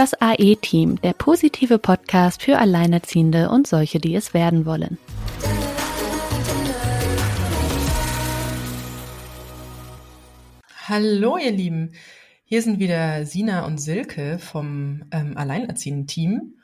Das 0.00 0.14
AE-Team, 0.18 0.98
der 1.02 1.12
positive 1.12 1.78
Podcast 1.78 2.42
für 2.42 2.56
Alleinerziehende 2.56 3.50
und 3.50 3.66
solche, 3.66 4.00
die 4.00 4.14
es 4.14 4.32
werden 4.32 4.64
wollen. 4.64 4.96
Hallo, 10.88 11.36
ihr 11.36 11.50
Lieben. 11.50 11.92
Hier 12.44 12.62
sind 12.62 12.78
wieder 12.78 13.26
Sina 13.26 13.66
und 13.66 13.76
Silke 13.76 14.38
vom 14.38 15.04
ähm, 15.10 15.36
Alleinerziehenden-Team. 15.36 16.54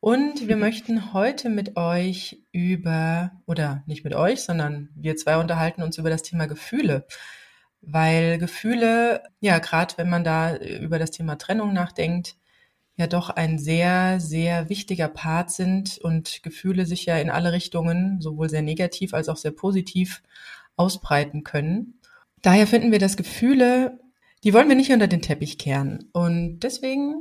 Und 0.00 0.46
wir 0.46 0.56
möchten 0.58 1.14
heute 1.14 1.48
mit 1.48 1.78
euch 1.78 2.42
über, 2.52 3.32
oder 3.46 3.84
nicht 3.86 4.04
mit 4.04 4.14
euch, 4.14 4.42
sondern 4.42 4.90
wir 4.96 5.16
zwei 5.16 5.38
unterhalten 5.38 5.82
uns 5.82 5.96
über 5.96 6.10
das 6.10 6.24
Thema 6.24 6.44
Gefühle. 6.44 7.06
Weil 7.80 8.36
Gefühle, 8.36 9.22
ja, 9.40 9.60
gerade 9.60 9.96
wenn 9.96 10.10
man 10.10 10.24
da 10.24 10.56
über 10.58 10.98
das 10.98 11.10
Thema 11.10 11.36
Trennung 11.36 11.72
nachdenkt, 11.72 12.36
ja 12.96 13.06
doch 13.06 13.30
ein 13.30 13.58
sehr, 13.58 14.20
sehr 14.20 14.68
wichtiger 14.68 15.08
Part 15.08 15.50
sind 15.50 15.98
und 15.98 16.42
Gefühle 16.42 16.86
sich 16.86 17.06
ja 17.06 17.16
in 17.18 17.30
alle 17.30 17.52
Richtungen, 17.52 18.20
sowohl 18.20 18.50
sehr 18.50 18.62
negativ 18.62 19.14
als 19.14 19.28
auch 19.28 19.36
sehr 19.36 19.52
positiv, 19.52 20.22
ausbreiten 20.76 21.44
können. 21.44 21.98
Daher 22.42 22.66
finden 22.66 22.92
wir, 22.92 22.98
dass 22.98 23.16
Gefühle, 23.16 24.00
die 24.44 24.52
wollen 24.52 24.68
wir 24.68 24.76
nicht 24.76 24.90
unter 24.90 25.06
den 25.06 25.22
Teppich 25.22 25.58
kehren. 25.58 26.08
Und 26.12 26.60
deswegen 26.60 27.20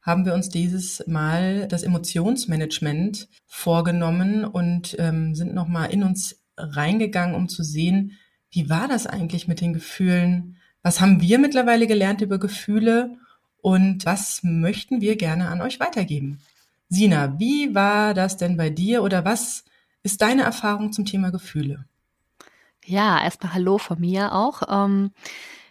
haben 0.00 0.26
wir 0.26 0.34
uns 0.34 0.48
dieses 0.48 1.04
Mal 1.06 1.66
das 1.68 1.82
Emotionsmanagement 1.82 3.28
vorgenommen 3.46 4.44
und 4.44 4.96
ähm, 4.98 5.34
sind 5.34 5.54
nochmal 5.54 5.90
in 5.90 6.02
uns 6.02 6.40
reingegangen, 6.56 7.34
um 7.34 7.48
zu 7.48 7.62
sehen, 7.62 8.12
wie 8.50 8.70
war 8.70 8.86
das 8.86 9.06
eigentlich 9.06 9.48
mit 9.48 9.60
den 9.60 9.72
Gefühlen? 9.72 10.56
Was 10.82 11.00
haben 11.00 11.20
wir 11.20 11.38
mittlerweile 11.38 11.86
gelernt 11.86 12.20
über 12.20 12.38
Gefühle? 12.38 13.16
Und 13.64 14.04
was 14.04 14.40
möchten 14.42 15.00
wir 15.00 15.16
gerne 15.16 15.48
an 15.48 15.62
euch 15.62 15.80
weitergeben. 15.80 16.38
Sina, 16.90 17.38
wie 17.38 17.74
war 17.74 18.12
das 18.12 18.36
denn 18.36 18.58
bei 18.58 18.68
dir 18.68 19.02
oder 19.02 19.24
was 19.24 19.64
ist 20.02 20.20
deine 20.20 20.42
Erfahrung 20.42 20.92
zum 20.92 21.06
Thema 21.06 21.30
Gefühle? 21.30 21.86
Ja, 22.84 23.24
erstmal 23.24 23.54
Hallo 23.54 23.78
von 23.78 23.98
mir 23.98 24.34
auch. 24.34 24.60
Ähm, 24.68 25.12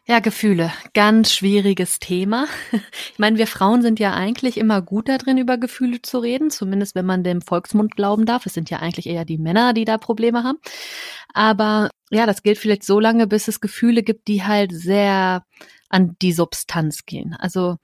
ja, 0.06 0.20
Gefühle, 0.20 0.74
ganz 0.94 1.32
schwieriges 1.34 2.00
Thema. 2.00 2.48
Ich 3.14 3.20
meine, 3.20 3.38
wir 3.38 3.46
Frauen 3.46 3.84
sind 3.84 4.00
ja 4.00 4.14
eigentlich 4.16 4.58
immer 4.58 4.82
gut 4.82 5.08
darin, 5.08 5.38
über 5.38 5.60
Gefühle 5.60 6.02
zu 6.02 6.18
reden, 6.18 6.50
zumindest 6.50 6.96
wenn 6.96 7.06
man 7.06 7.24
dem 7.24 7.44
Volksmund 7.44 7.96
glauben 7.96 8.26
darf. 8.26 8.48
Es 8.48 8.56
sind 8.56 8.72
ja 8.72 8.80
eigentlich 8.80 9.06
eher 9.06 9.24
die 9.24 9.38
Männer, 9.38 9.74
die 9.74 9.86
da 9.86 10.00
Probleme 10.00 10.44
haben. 10.44 10.58
Aber 11.32 11.92
ja, 12.10 12.26
das 12.26 12.42
gilt 12.42 12.58
vielleicht 12.58 12.84
so 12.84 13.00
lange, 13.00 13.28
bis 13.28 13.48
es 13.48 13.62
Gefühle 13.62 14.02
gibt, 14.02 14.28
die 14.28 14.44
halt 14.44 14.72
sehr 14.74 15.46
an 15.90 16.16
die 16.24 16.34
Substanz 16.34 17.06
gehen. 17.06 17.36
Also 17.38 17.78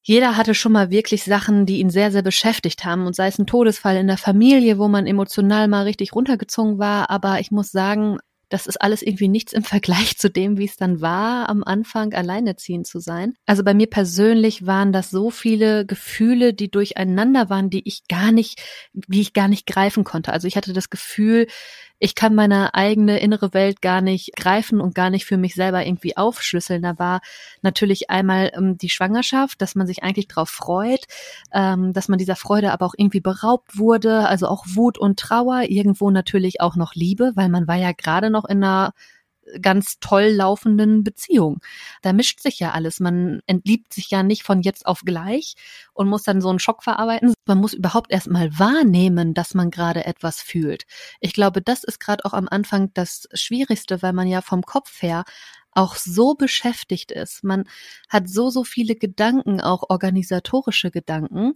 jeder 0.00 0.36
hatte 0.36 0.54
schon 0.54 0.72
mal 0.72 0.90
wirklich 0.90 1.24
Sachen, 1.24 1.66
die 1.66 1.78
ihn 1.78 1.90
sehr, 1.90 2.10
sehr 2.10 2.22
beschäftigt 2.22 2.84
haben 2.84 3.06
und 3.06 3.14
sei 3.14 3.28
es 3.28 3.38
ein 3.38 3.46
Todesfall 3.46 3.96
in 3.96 4.08
der 4.08 4.18
Familie, 4.18 4.78
wo 4.78 4.88
man 4.88 5.06
emotional 5.06 5.68
mal 5.68 5.84
richtig 5.84 6.14
runtergezogen 6.14 6.78
war. 6.78 7.10
Aber 7.10 7.38
ich 7.38 7.50
muss 7.50 7.70
sagen, 7.70 8.18
das 8.52 8.66
ist 8.66 8.80
alles 8.80 9.02
irgendwie 9.02 9.28
nichts 9.28 9.52
im 9.52 9.64
Vergleich 9.64 10.18
zu 10.18 10.30
dem, 10.30 10.58
wie 10.58 10.66
es 10.66 10.76
dann 10.76 11.00
war, 11.00 11.48
am 11.48 11.64
Anfang 11.64 12.12
alleinerziehend 12.12 12.86
zu 12.86 13.00
sein. 13.00 13.34
Also 13.46 13.64
bei 13.64 13.72
mir 13.72 13.86
persönlich 13.88 14.66
waren 14.66 14.92
das 14.92 15.10
so 15.10 15.30
viele 15.30 15.86
Gefühle, 15.86 16.52
die 16.52 16.70
durcheinander 16.70 17.48
waren, 17.48 17.70
die 17.70 17.86
ich 17.88 18.06
gar 18.08 18.30
nicht, 18.30 18.60
wie 18.92 19.22
ich 19.22 19.32
gar 19.32 19.48
nicht 19.48 19.66
greifen 19.66 20.04
konnte. 20.04 20.32
Also 20.32 20.48
ich 20.48 20.56
hatte 20.56 20.74
das 20.74 20.90
Gefühl, 20.90 21.46
ich 22.02 22.16
kann 22.16 22.34
meine 22.34 22.74
eigene 22.74 23.20
innere 23.20 23.54
Welt 23.54 23.80
gar 23.80 24.00
nicht 24.00 24.34
greifen 24.34 24.80
und 24.80 24.92
gar 24.92 25.08
nicht 25.08 25.24
für 25.24 25.36
mich 25.36 25.54
selber 25.54 25.86
irgendwie 25.86 26.16
aufschlüsseln. 26.16 26.82
Da 26.82 26.98
war 26.98 27.20
natürlich 27.62 28.10
einmal 28.10 28.50
ähm, 28.56 28.76
die 28.76 28.88
Schwangerschaft, 28.88 29.62
dass 29.62 29.76
man 29.76 29.86
sich 29.86 30.02
eigentlich 30.02 30.26
darauf 30.26 30.50
freut, 30.50 31.04
ähm, 31.52 31.92
dass 31.92 32.08
man 32.08 32.18
dieser 32.18 32.34
Freude 32.34 32.72
aber 32.72 32.86
auch 32.86 32.94
irgendwie 32.96 33.20
beraubt 33.20 33.78
wurde, 33.78 34.26
also 34.26 34.48
auch 34.48 34.64
Wut 34.66 34.98
und 34.98 35.20
Trauer, 35.20 35.62
irgendwo 35.68 36.10
natürlich 36.10 36.60
auch 36.60 36.74
noch 36.74 36.96
Liebe, 36.96 37.30
weil 37.36 37.48
man 37.48 37.68
war 37.68 37.76
ja 37.76 37.92
gerade 37.92 38.30
noch 38.30 38.46
in 38.46 38.64
einer 38.64 38.94
ganz 39.60 39.98
toll 40.00 40.28
laufenden 40.28 41.04
Beziehung. 41.04 41.60
Da 42.02 42.12
mischt 42.12 42.40
sich 42.40 42.58
ja 42.58 42.72
alles. 42.72 43.00
Man 43.00 43.40
entliebt 43.46 43.92
sich 43.92 44.10
ja 44.10 44.22
nicht 44.22 44.42
von 44.42 44.62
jetzt 44.62 44.86
auf 44.86 45.00
gleich 45.04 45.54
und 45.92 46.08
muss 46.08 46.22
dann 46.22 46.40
so 46.40 46.48
einen 46.48 46.58
Schock 46.58 46.82
verarbeiten. 46.82 47.34
Man 47.46 47.58
muss 47.58 47.72
überhaupt 47.72 48.12
erst 48.12 48.28
mal 48.28 48.58
wahrnehmen, 48.58 49.34
dass 49.34 49.54
man 49.54 49.70
gerade 49.70 50.04
etwas 50.04 50.40
fühlt. 50.40 50.84
Ich 51.20 51.32
glaube, 51.32 51.62
das 51.62 51.84
ist 51.84 52.00
gerade 52.00 52.24
auch 52.24 52.32
am 52.32 52.48
Anfang 52.48 52.90
das 52.94 53.28
Schwierigste, 53.34 54.02
weil 54.02 54.12
man 54.12 54.28
ja 54.28 54.40
vom 54.40 54.62
Kopf 54.62 55.02
her 55.02 55.24
auch 55.74 55.96
so 55.96 56.34
beschäftigt 56.34 57.10
ist. 57.12 57.44
Man 57.44 57.64
hat 58.08 58.28
so, 58.28 58.50
so 58.50 58.64
viele 58.64 58.94
Gedanken, 58.94 59.60
auch 59.60 59.84
organisatorische 59.88 60.90
Gedanken, 60.90 61.54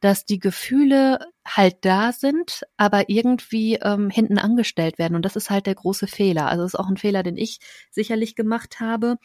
dass 0.00 0.24
die 0.24 0.38
Gefühle 0.38 1.18
halt 1.46 1.76
da 1.82 2.12
sind, 2.12 2.62
aber 2.78 3.10
irgendwie 3.10 3.74
ähm, 3.74 4.08
hinten 4.08 4.38
angestellt 4.38 4.98
werden. 4.98 5.14
Und 5.14 5.24
das 5.24 5.36
ist 5.36 5.50
halt 5.50 5.66
der 5.66 5.74
große 5.74 6.06
Fehler. 6.06 6.46
Also 6.48 6.64
ist 6.64 6.78
auch 6.78 6.88
ein 6.88 6.96
Fehler, 6.96 7.22
den 7.22 7.36
ich 7.36 7.58
sicherlich 7.90 8.34
gemacht 8.34 8.80
habe. 8.80 9.16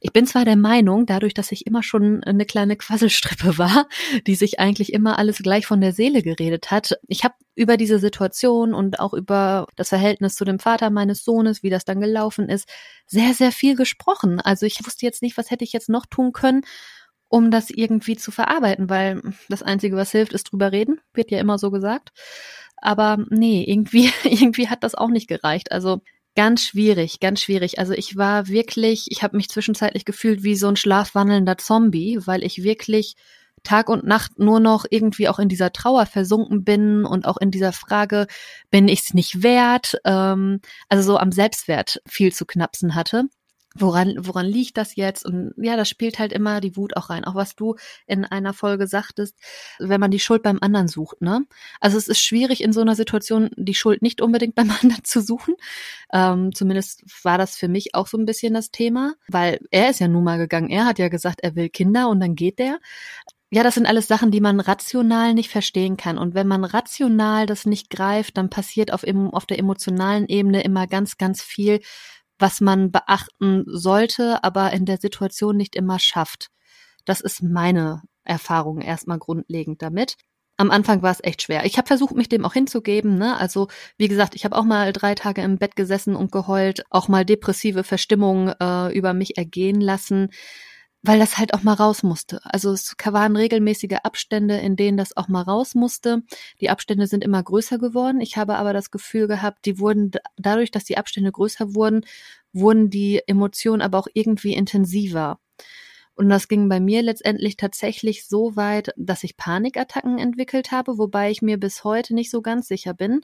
Ich 0.00 0.12
bin 0.12 0.26
zwar 0.26 0.44
der 0.44 0.56
Meinung, 0.56 1.06
dadurch, 1.06 1.32
dass 1.32 1.52
ich 1.52 1.66
immer 1.66 1.82
schon 1.82 2.22
eine 2.24 2.44
kleine 2.44 2.76
Quasselstrippe 2.76 3.56
war, 3.58 3.88
die 4.26 4.34
sich 4.34 4.60
eigentlich 4.60 4.92
immer 4.92 5.18
alles 5.18 5.38
gleich 5.38 5.66
von 5.66 5.80
der 5.80 5.92
Seele 5.92 6.22
geredet 6.22 6.70
hat. 6.70 6.98
Ich 7.08 7.24
habe 7.24 7.34
über 7.54 7.76
diese 7.78 7.98
Situation 7.98 8.74
und 8.74 9.00
auch 9.00 9.14
über 9.14 9.66
das 9.76 9.88
Verhältnis 9.88 10.34
zu 10.34 10.44
dem 10.44 10.58
Vater 10.58 10.90
meines 10.90 11.24
Sohnes, 11.24 11.62
wie 11.62 11.70
das 11.70 11.84
dann 11.84 12.00
gelaufen 12.00 12.48
ist, 12.48 12.68
sehr, 13.06 13.32
sehr 13.32 13.52
viel 13.52 13.74
gesprochen. 13.74 14.40
Also 14.40 14.66
ich 14.66 14.84
wusste 14.84 15.06
jetzt 15.06 15.22
nicht, 15.22 15.38
was 15.38 15.50
hätte 15.50 15.64
ich 15.64 15.72
jetzt 15.72 15.88
noch 15.88 16.04
tun 16.04 16.32
können 16.32 16.62
um 17.28 17.50
das 17.50 17.70
irgendwie 17.70 18.16
zu 18.16 18.30
verarbeiten, 18.30 18.88
weil 18.88 19.22
das 19.48 19.62
Einzige, 19.62 19.96
was 19.96 20.12
hilft, 20.12 20.32
ist 20.32 20.44
drüber 20.44 20.72
reden, 20.72 21.00
wird 21.12 21.30
ja 21.30 21.38
immer 21.38 21.58
so 21.58 21.70
gesagt. 21.70 22.10
Aber 22.76 23.18
nee, 23.30 23.64
irgendwie, 23.64 24.10
irgendwie 24.24 24.68
hat 24.68 24.84
das 24.84 24.94
auch 24.94 25.08
nicht 25.08 25.28
gereicht. 25.28 25.72
Also 25.72 26.02
ganz 26.36 26.62
schwierig, 26.62 27.20
ganz 27.20 27.40
schwierig. 27.40 27.78
Also 27.78 27.92
ich 27.92 28.16
war 28.16 28.48
wirklich, 28.48 29.06
ich 29.10 29.22
habe 29.22 29.36
mich 29.36 29.48
zwischenzeitlich 29.48 30.04
gefühlt 30.04 30.42
wie 30.42 30.56
so 30.56 30.68
ein 30.68 30.76
schlafwandelnder 30.76 31.58
Zombie, 31.58 32.18
weil 32.24 32.44
ich 32.44 32.62
wirklich 32.62 33.14
Tag 33.62 33.88
und 33.88 34.04
Nacht 34.04 34.38
nur 34.38 34.60
noch 34.60 34.84
irgendwie 34.90 35.28
auch 35.28 35.38
in 35.38 35.48
dieser 35.48 35.72
Trauer 35.72 36.06
versunken 36.06 36.64
bin 36.64 37.04
und 37.04 37.26
auch 37.26 37.38
in 37.38 37.50
dieser 37.50 37.72
Frage, 37.72 38.26
bin 38.70 38.88
ich 38.88 39.00
es 39.00 39.14
nicht 39.14 39.42
wert? 39.42 39.96
Ähm, 40.04 40.60
also 40.88 41.12
so 41.12 41.18
am 41.18 41.32
Selbstwert 41.32 42.02
viel 42.06 42.32
zu 42.32 42.44
knapsen 42.44 42.94
hatte 42.94 43.24
woran, 43.74 44.14
woran 44.18 44.46
liegt 44.46 44.76
das 44.76 44.96
jetzt? 44.96 45.24
Und 45.24 45.52
ja, 45.56 45.76
das 45.76 45.88
spielt 45.88 46.18
halt 46.18 46.32
immer 46.32 46.60
die 46.60 46.76
Wut 46.76 46.96
auch 46.96 47.10
rein. 47.10 47.24
Auch 47.24 47.34
was 47.34 47.56
du 47.56 47.76
in 48.06 48.24
einer 48.24 48.52
Folge 48.54 48.86
sagtest, 48.86 49.36
wenn 49.78 50.00
man 50.00 50.10
die 50.10 50.20
Schuld 50.20 50.42
beim 50.42 50.58
anderen 50.60 50.88
sucht, 50.88 51.20
ne? 51.20 51.46
Also 51.80 51.98
es 51.98 52.08
ist 52.08 52.22
schwierig 52.22 52.62
in 52.62 52.72
so 52.72 52.80
einer 52.80 52.94
Situation, 52.94 53.50
die 53.56 53.74
Schuld 53.74 54.02
nicht 54.02 54.20
unbedingt 54.20 54.54
beim 54.56 54.70
anderen 54.70 55.04
zu 55.04 55.20
suchen. 55.20 55.54
Ähm, 56.12 56.54
zumindest 56.54 57.02
war 57.24 57.38
das 57.38 57.56
für 57.56 57.68
mich 57.68 57.94
auch 57.94 58.06
so 58.06 58.16
ein 58.16 58.26
bisschen 58.26 58.54
das 58.54 58.70
Thema, 58.70 59.14
weil 59.28 59.60
er 59.70 59.90
ist 59.90 60.00
ja 60.00 60.08
nun 60.08 60.24
mal 60.24 60.38
gegangen. 60.38 60.70
Er 60.70 60.86
hat 60.86 60.98
ja 60.98 61.08
gesagt, 61.08 61.40
er 61.42 61.56
will 61.56 61.68
Kinder 61.68 62.08
und 62.08 62.20
dann 62.20 62.36
geht 62.36 62.58
der. 62.58 62.78
Ja, 63.50 63.62
das 63.62 63.74
sind 63.74 63.86
alles 63.86 64.08
Sachen, 64.08 64.32
die 64.32 64.40
man 64.40 64.58
rational 64.58 65.32
nicht 65.32 65.48
verstehen 65.48 65.96
kann. 65.96 66.18
Und 66.18 66.34
wenn 66.34 66.48
man 66.48 66.64
rational 66.64 67.46
das 67.46 67.66
nicht 67.66 67.88
greift, 67.88 68.36
dann 68.36 68.50
passiert 68.50 68.92
auf, 68.92 69.04
auf 69.04 69.46
der 69.46 69.60
emotionalen 69.60 70.26
Ebene 70.26 70.64
immer 70.64 70.88
ganz, 70.88 71.18
ganz 71.18 71.40
viel, 71.40 71.80
was 72.44 72.60
man 72.60 72.90
beachten 72.90 73.64
sollte, 73.66 74.44
aber 74.44 74.70
in 74.74 74.84
der 74.84 74.98
Situation 74.98 75.56
nicht 75.56 75.74
immer 75.74 75.98
schafft. 75.98 76.50
Das 77.06 77.22
ist 77.22 77.42
meine 77.42 78.02
Erfahrung 78.22 78.82
erstmal 78.82 79.18
grundlegend 79.18 79.80
damit. 79.80 80.16
Am 80.58 80.70
Anfang 80.70 81.00
war 81.00 81.10
es 81.10 81.24
echt 81.24 81.40
schwer. 81.40 81.64
Ich 81.64 81.78
habe 81.78 81.86
versucht, 81.86 82.14
mich 82.14 82.28
dem 82.28 82.44
auch 82.44 82.52
hinzugeben. 82.52 83.16
Ne? 83.16 83.34
Also 83.38 83.68
wie 83.96 84.08
gesagt, 84.08 84.34
ich 84.34 84.44
habe 84.44 84.56
auch 84.58 84.64
mal 84.64 84.92
drei 84.92 85.14
Tage 85.14 85.40
im 85.40 85.56
Bett 85.56 85.74
gesessen 85.74 86.14
und 86.14 86.32
geheult, 86.32 86.84
auch 86.90 87.08
mal 87.08 87.24
depressive 87.24 87.82
Verstimmungen 87.82 88.52
äh, 88.60 88.92
über 88.94 89.14
mich 89.14 89.38
ergehen 89.38 89.80
lassen 89.80 90.28
weil 91.04 91.18
das 91.18 91.36
halt 91.36 91.52
auch 91.52 91.62
mal 91.62 91.74
raus 91.74 92.02
musste. 92.02 92.40
Also 92.44 92.72
es 92.72 92.96
waren 93.04 93.36
regelmäßige 93.36 93.98
Abstände, 94.02 94.56
in 94.56 94.74
denen 94.74 94.96
das 94.96 95.14
auch 95.16 95.28
mal 95.28 95.42
raus 95.42 95.74
musste. 95.74 96.22
Die 96.62 96.70
Abstände 96.70 97.06
sind 97.06 97.22
immer 97.22 97.42
größer 97.42 97.78
geworden. 97.78 98.22
Ich 98.22 98.38
habe 98.38 98.56
aber 98.56 98.72
das 98.72 98.90
Gefühl 98.90 99.28
gehabt, 99.28 99.66
die 99.66 99.78
wurden 99.78 100.12
dadurch, 100.36 100.70
dass 100.70 100.84
die 100.84 100.96
Abstände 100.96 101.30
größer 101.30 101.74
wurden, 101.74 102.06
wurden 102.54 102.88
die 102.88 103.20
Emotionen 103.26 103.82
aber 103.82 103.98
auch 103.98 104.08
irgendwie 104.14 104.54
intensiver. 104.54 105.38
Und 106.14 106.30
das 106.30 106.48
ging 106.48 106.70
bei 106.70 106.80
mir 106.80 107.02
letztendlich 107.02 107.58
tatsächlich 107.58 108.26
so 108.26 108.56
weit, 108.56 108.94
dass 108.96 109.24
ich 109.24 109.36
Panikattacken 109.36 110.18
entwickelt 110.18 110.70
habe, 110.70 110.96
wobei 110.96 111.30
ich 111.30 111.42
mir 111.42 111.58
bis 111.58 111.84
heute 111.84 112.14
nicht 112.14 112.30
so 112.30 112.40
ganz 112.40 112.66
sicher 112.68 112.94
bin, 112.94 113.20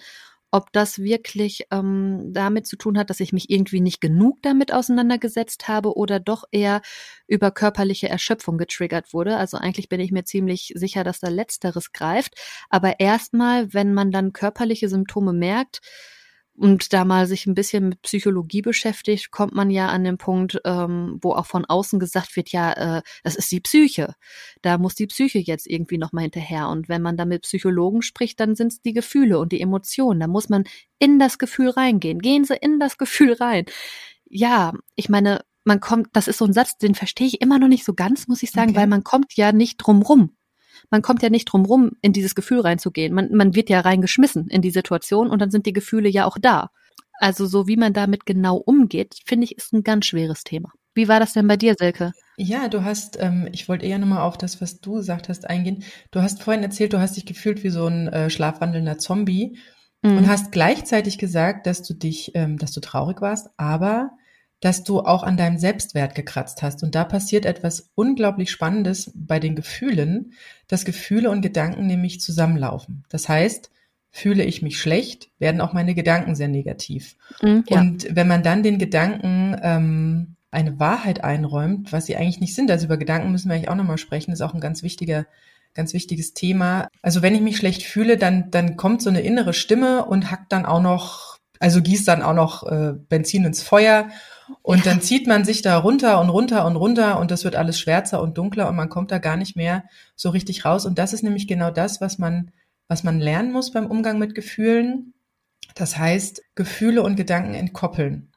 ob 0.50 0.72
das 0.72 0.98
wirklich 0.98 1.66
ähm, 1.70 2.32
damit 2.32 2.66
zu 2.66 2.76
tun 2.76 2.98
hat, 2.98 3.10
dass 3.10 3.20
ich 3.20 3.32
mich 3.32 3.50
irgendwie 3.50 3.80
nicht 3.80 4.00
genug 4.00 4.42
damit 4.42 4.72
auseinandergesetzt 4.72 5.68
habe 5.68 5.96
oder 5.96 6.20
doch 6.20 6.44
eher 6.50 6.82
über 7.26 7.50
körperliche 7.50 8.08
Erschöpfung 8.08 8.58
getriggert 8.58 9.12
wurde. 9.12 9.36
Also 9.36 9.56
eigentlich 9.56 9.88
bin 9.88 10.00
ich 10.00 10.12
mir 10.12 10.24
ziemlich 10.24 10.72
sicher, 10.74 11.04
dass 11.04 11.20
da 11.20 11.28
letzteres 11.28 11.92
greift. 11.92 12.34
Aber 12.68 13.00
erstmal, 13.00 13.72
wenn 13.72 13.94
man 13.94 14.10
dann 14.10 14.32
körperliche 14.32 14.88
Symptome 14.88 15.32
merkt, 15.32 15.80
und 16.60 16.92
da 16.92 17.06
mal 17.06 17.26
sich 17.26 17.46
ein 17.46 17.54
bisschen 17.54 17.88
mit 17.88 18.02
Psychologie 18.02 18.60
beschäftigt, 18.60 19.30
kommt 19.30 19.54
man 19.54 19.70
ja 19.70 19.88
an 19.88 20.04
den 20.04 20.18
Punkt, 20.18 20.60
ähm, 20.66 21.18
wo 21.22 21.32
auch 21.32 21.46
von 21.46 21.64
außen 21.64 21.98
gesagt 21.98 22.36
wird, 22.36 22.50
ja, 22.50 22.98
äh, 22.98 23.02
das 23.24 23.34
ist 23.34 23.50
die 23.50 23.60
Psyche. 23.60 24.14
Da 24.60 24.76
muss 24.76 24.94
die 24.94 25.06
Psyche 25.06 25.38
jetzt 25.38 25.66
irgendwie 25.66 25.96
nochmal 25.96 26.24
hinterher. 26.24 26.68
Und 26.68 26.90
wenn 26.90 27.00
man 27.00 27.16
da 27.16 27.24
mit 27.24 27.42
Psychologen 27.42 28.02
spricht, 28.02 28.40
dann 28.40 28.56
sind 28.56 28.72
es 28.72 28.82
die 28.82 28.92
Gefühle 28.92 29.38
und 29.38 29.52
die 29.52 29.62
Emotionen. 29.62 30.20
Da 30.20 30.26
muss 30.26 30.50
man 30.50 30.64
in 30.98 31.18
das 31.18 31.38
Gefühl 31.38 31.70
reingehen. 31.70 32.18
Gehen 32.18 32.44
Sie 32.44 32.56
in 32.56 32.78
das 32.78 32.98
Gefühl 32.98 33.32
rein. 33.32 33.64
Ja, 34.28 34.74
ich 34.96 35.08
meine, 35.08 35.40
man 35.64 35.80
kommt, 35.80 36.08
das 36.12 36.28
ist 36.28 36.36
so 36.36 36.44
ein 36.44 36.52
Satz, 36.52 36.76
den 36.76 36.94
verstehe 36.94 37.26
ich 37.26 37.40
immer 37.40 37.58
noch 37.58 37.68
nicht 37.68 37.86
so 37.86 37.94
ganz, 37.94 38.28
muss 38.28 38.42
ich 38.42 38.50
sagen, 38.50 38.72
okay. 38.72 38.80
weil 38.80 38.86
man 38.86 39.02
kommt 39.02 39.34
ja 39.34 39.52
nicht 39.52 39.78
drum 39.78 40.02
rum 40.02 40.36
man 40.90 41.02
kommt 41.02 41.22
ja 41.22 41.30
nicht 41.30 41.46
drum 41.46 41.64
rum, 41.64 41.92
in 42.02 42.12
dieses 42.12 42.34
Gefühl 42.34 42.60
reinzugehen. 42.60 43.14
Man, 43.14 43.30
man 43.32 43.54
wird 43.54 43.70
ja 43.70 43.80
reingeschmissen 43.80 44.48
in 44.48 44.62
die 44.62 44.70
Situation 44.70 45.30
und 45.30 45.40
dann 45.40 45.50
sind 45.50 45.66
die 45.66 45.72
Gefühle 45.72 46.08
ja 46.08 46.26
auch 46.26 46.36
da. 46.40 46.70
Also 47.20 47.46
so 47.46 47.66
wie 47.66 47.76
man 47.76 47.92
damit 47.92 48.26
genau 48.26 48.56
umgeht, 48.56 49.16
finde 49.26 49.44
ich, 49.44 49.56
ist 49.56 49.72
ein 49.72 49.82
ganz 49.82 50.06
schweres 50.06 50.42
Thema. 50.42 50.70
Wie 50.94 51.06
war 51.06 51.20
das 51.20 51.32
denn 51.32 51.46
bei 51.46 51.56
dir, 51.56 51.74
Silke? 51.78 52.12
Ja, 52.36 52.68
du 52.68 52.82
hast, 52.82 53.18
ähm, 53.20 53.48
ich 53.52 53.68
wollte 53.68 53.86
eher 53.86 53.98
nochmal 53.98 54.22
auf 54.22 54.38
das, 54.38 54.60
was 54.60 54.80
du 54.80 54.94
gesagt 54.94 55.28
hast, 55.28 55.48
eingehen. 55.48 55.84
Du 56.10 56.22
hast 56.22 56.42
vorhin 56.42 56.62
erzählt, 56.62 56.92
du 56.92 57.00
hast 57.00 57.16
dich 57.16 57.26
gefühlt 57.26 57.62
wie 57.62 57.68
so 57.68 57.86
ein 57.86 58.08
äh, 58.08 58.30
schlafwandelnder 58.30 58.98
Zombie 58.98 59.58
mhm. 60.02 60.16
und 60.16 60.28
hast 60.28 60.50
gleichzeitig 60.50 61.18
gesagt, 61.18 61.66
dass 61.66 61.82
du 61.82 61.94
dich, 61.94 62.32
ähm, 62.34 62.56
dass 62.56 62.72
du 62.72 62.80
traurig 62.80 63.20
warst, 63.20 63.50
aber 63.56 64.10
dass 64.60 64.84
du 64.84 65.00
auch 65.00 65.22
an 65.22 65.36
deinem 65.36 65.58
Selbstwert 65.58 66.14
gekratzt 66.14 66.62
hast. 66.62 66.82
Und 66.82 66.94
da 66.94 67.04
passiert 67.04 67.46
etwas 67.46 67.90
unglaublich 67.94 68.50
Spannendes 68.50 69.10
bei 69.14 69.40
den 69.40 69.56
Gefühlen, 69.56 70.34
dass 70.68 70.84
Gefühle 70.84 71.30
und 71.30 71.40
Gedanken 71.40 71.86
nämlich 71.86 72.20
zusammenlaufen. 72.20 73.04
Das 73.08 73.28
heißt, 73.28 73.70
fühle 74.10 74.44
ich 74.44 74.60
mich 74.60 74.78
schlecht, 74.78 75.30
werden 75.38 75.60
auch 75.60 75.72
meine 75.72 75.94
Gedanken 75.94 76.34
sehr 76.34 76.48
negativ. 76.48 77.16
Mhm, 77.42 77.64
ja. 77.68 77.80
Und 77.80 78.14
wenn 78.14 78.28
man 78.28 78.42
dann 78.42 78.62
den 78.62 78.78
Gedanken 78.78 79.56
ähm, 79.62 80.36
eine 80.50 80.78
Wahrheit 80.78 81.24
einräumt, 81.24 81.92
was 81.92 82.06
sie 82.06 82.16
eigentlich 82.16 82.40
nicht 82.40 82.54
sind, 82.54 82.70
also 82.70 82.86
über 82.86 82.96
Gedanken 82.96 83.30
müssen 83.30 83.48
wir 83.48 83.54
eigentlich 83.54 83.68
auch 83.68 83.76
nochmal 83.76 83.98
sprechen, 83.98 84.32
ist 84.32 84.42
auch 84.42 84.54
ein 84.54 84.60
ganz 84.60 84.82
wichtiger 84.82 85.26
ganz 85.74 85.94
wichtiges 85.94 86.34
Thema. 86.34 86.88
Also 87.02 87.22
wenn 87.22 87.34
ich 87.34 87.40
mich 87.40 87.56
schlecht 87.56 87.82
fühle, 87.82 88.16
dann, 88.16 88.50
dann 88.50 88.76
kommt 88.76 89.02
so 89.02 89.10
eine 89.10 89.20
innere 89.20 89.52
Stimme 89.52 90.04
und 90.04 90.30
hackt 90.30 90.52
dann 90.52 90.66
auch 90.66 90.82
noch, 90.82 91.38
also 91.60 91.80
gießt 91.80 92.08
dann 92.08 92.22
auch 92.22 92.34
noch 92.34 92.66
äh, 92.66 92.94
Benzin 93.08 93.44
ins 93.44 93.62
Feuer 93.62 94.08
und 94.62 94.78
ja. 94.78 94.84
dann 94.84 95.00
zieht 95.00 95.26
man 95.26 95.44
sich 95.44 95.62
da 95.62 95.76
runter 95.78 96.20
und 96.20 96.28
runter 96.28 96.66
und 96.66 96.76
runter 96.76 97.18
und 97.18 97.30
das 97.30 97.44
wird 97.44 97.56
alles 97.56 97.78
schwärzer 97.78 98.22
und 98.22 98.38
dunkler 98.38 98.68
und 98.68 98.76
man 98.76 98.88
kommt 98.88 99.10
da 99.10 99.18
gar 99.18 99.36
nicht 99.36 99.56
mehr 99.56 99.84
so 100.16 100.30
richtig 100.30 100.64
raus. 100.64 100.86
Und 100.86 100.98
das 100.98 101.12
ist 101.12 101.22
nämlich 101.22 101.46
genau 101.46 101.70
das, 101.70 102.00
was 102.00 102.18
man, 102.18 102.50
was 102.88 103.04
man 103.04 103.20
lernen 103.20 103.52
muss 103.52 103.72
beim 103.72 103.86
Umgang 103.86 104.18
mit 104.18 104.34
Gefühlen. 104.34 105.14
Das 105.74 105.96
heißt, 105.96 106.42
Gefühle 106.54 107.02
und 107.02 107.16
Gedanken 107.16 107.54
entkoppeln. 107.54 108.30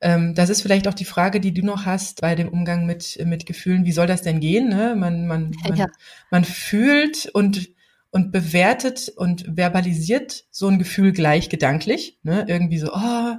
Ähm, 0.00 0.34
das 0.34 0.50
ist 0.50 0.62
vielleicht 0.62 0.88
auch 0.88 0.94
die 0.94 1.04
Frage, 1.04 1.40
die 1.40 1.54
du 1.54 1.64
noch 1.64 1.86
hast 1.86 2.20
bei 2.20 2.34
dem 2.34 2.48
Umgang 2.48 2.86
mit, 2.86 3.18
mit 3.24 3.46
Gefühlen. 3.46 3.84
Wie 3.84 3.92
soll 3.92 4.06
das 4.06 4.22
denn 4.22 4.40
gehen? 4.40 4.68
Ne? 4.68 4.94
Man, 4.96 5.26
man, 5.26 5.52
man, 5.68 5.76
ja. 5.76 5.86
man 6.30 6.44
fühlt 6.44 7.26
und 7.26 7.70
und 8.14 8.30
bewertet 8.30 9.08
und 9.16 9.44
verbalisiert 9.56 10.44
so 10.52 10.68
ein 10.68 10.78
Gefühl 10.78 11.10
gleich 11.10 11.48
gedanklich. 11.48 12.20
Ne? 12.22 12.44
Irgendwie 12.46 12.78
so, 12.78 12.92
oh, 12.94 13.34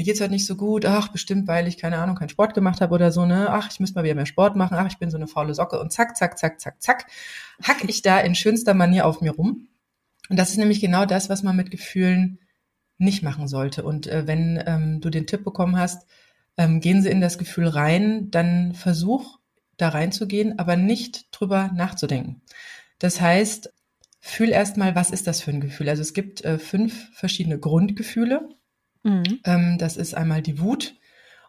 mir 0.00 0.04
geht's 0.04 0.22
halt 0.22 0.30
nicht 0.30 0.46
so 0.46 0.56
gut, 0.56 0.86
ach, 0.86 1.08
bestimmt, 1.08 1.46
weil 1.46 1.68
ich, 1.68 1.76
keine 1.76 1.98
Ahnung, 1.98 2.16
keinen 2.16 2.30
Sport 2.30 2.54
gemacht 2.54 2.80
habe 2.80 2.94
oder 2.94 3.12
so, 3.12 3.26
ne, 3.26 3.50
ach, 3.50 3.68
ich 3.70 3.80
müsste 3.80 3.96
mal 3.98 4.02
wieder 4.02 4.14
mehr 4.14 4.24
Sport 4.24 4.56
machen, 4.56 4.78
ach, 4.78 4.86
ich 4.86 4.96
bin 4.96 5.10
so 5.10 5.18
eine 5.18 5.26
faule 5.26 5.52
Socke 5.52 5.78
und 5.78 5.92
zack, 5.92 6.16
zack, 6.16 6.38
zack, 6.38 6.58
zack, 6.58 6.80
zack, 6.80 7.06
hack 7.62 7.84
ich 7.86 8.00
da 8.00 8.18
in 8.18 8.34
schönster 8.34 8.72
Manier 8.72 9.04
auf 9.04 9.20
mir 9.20 9.32
rum. 9.32 9.68
Und 10.30 10.38
das 10.38 10.52
ist 10.52 10.56
nämlich 10.56 10.80
genau 10.80 11.04
das, 11.04 11.28
was 11.28 11.42
man 11.42 11.54
mit 11.54 11.70
Gefühlen 11.70 12.38
nicht 12.96 13.22
machen 13.22 13.46
sollte. 13.46 13.84
Und 13.84 14.06
äh, 14.06 14.26
wenn 14.26 14.62
ähm, 14.66 15.02
du 15.02 15.10
den 15.10 15.26
Tipp 15.26 15.44
bekommen 15.44 15.76
hast, 15.76 16.06
ähm, 16.56 16.80
gehen 16.80 17.02
Sie 17.02 17.10
in 17.10 17.20
das 17.20 17.36
Gefühl 17.36 17.68
rein, 17.68 18.30
dann 18.30 18.72
versuch 18.72 19.38
da 19.76 19.90
reinzugehen, 19.90 20.58
aber 20.58 20.76
nicht 20.76 21.26
drüber 21.30 21.70
nachzudenken. 21.74 22.40
Das 22.98 23.20
heißt, 23.20 23.70
fühl 24.18 24.48
erstmal, 24.48 24.94
was 24.94 25.10
ist 25.10 25.26
das 25.26 25.42
für 25.42 25.50
ein 25.50 25.60
Gefühl? 25.60 25.90
Also 25.90 26.00
es 26.00 26.14
gibt 26.14 26.42
äh, 26.42 26.58
fünf 26.58 27.10
verschiedene 27.12 27.58
Grundgefühle. 27.58 28.48
Mhm. 29.02 29.40
Ähm, 29.44 29.78
das 29.78 29.96
ist 29.96 30.14
einmal 30.14 30.42
die 30.42 30.60
Wut. 30.60 30.94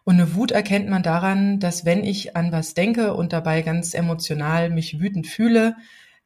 Und 0.04 0.14
eine 0.14 0.34
Wut 0.34 0.50
erkennt 0.50 0.88
man 0.88 1.02
daran, 1.02 1.60
dass 1.60 1.84
wenn 1.84 2.04
ich 2.04 2.36
an 2.36 2.50
was 2.50 2.74
denke 2.74 3.14
und 3.14 3.32
dabei 3.32 3.62
ganz 3.62 3.94
emotional 3.94 4.70
mich 4.70 4.98
wütend 5.00 5.26
fühle, 5.26 5.76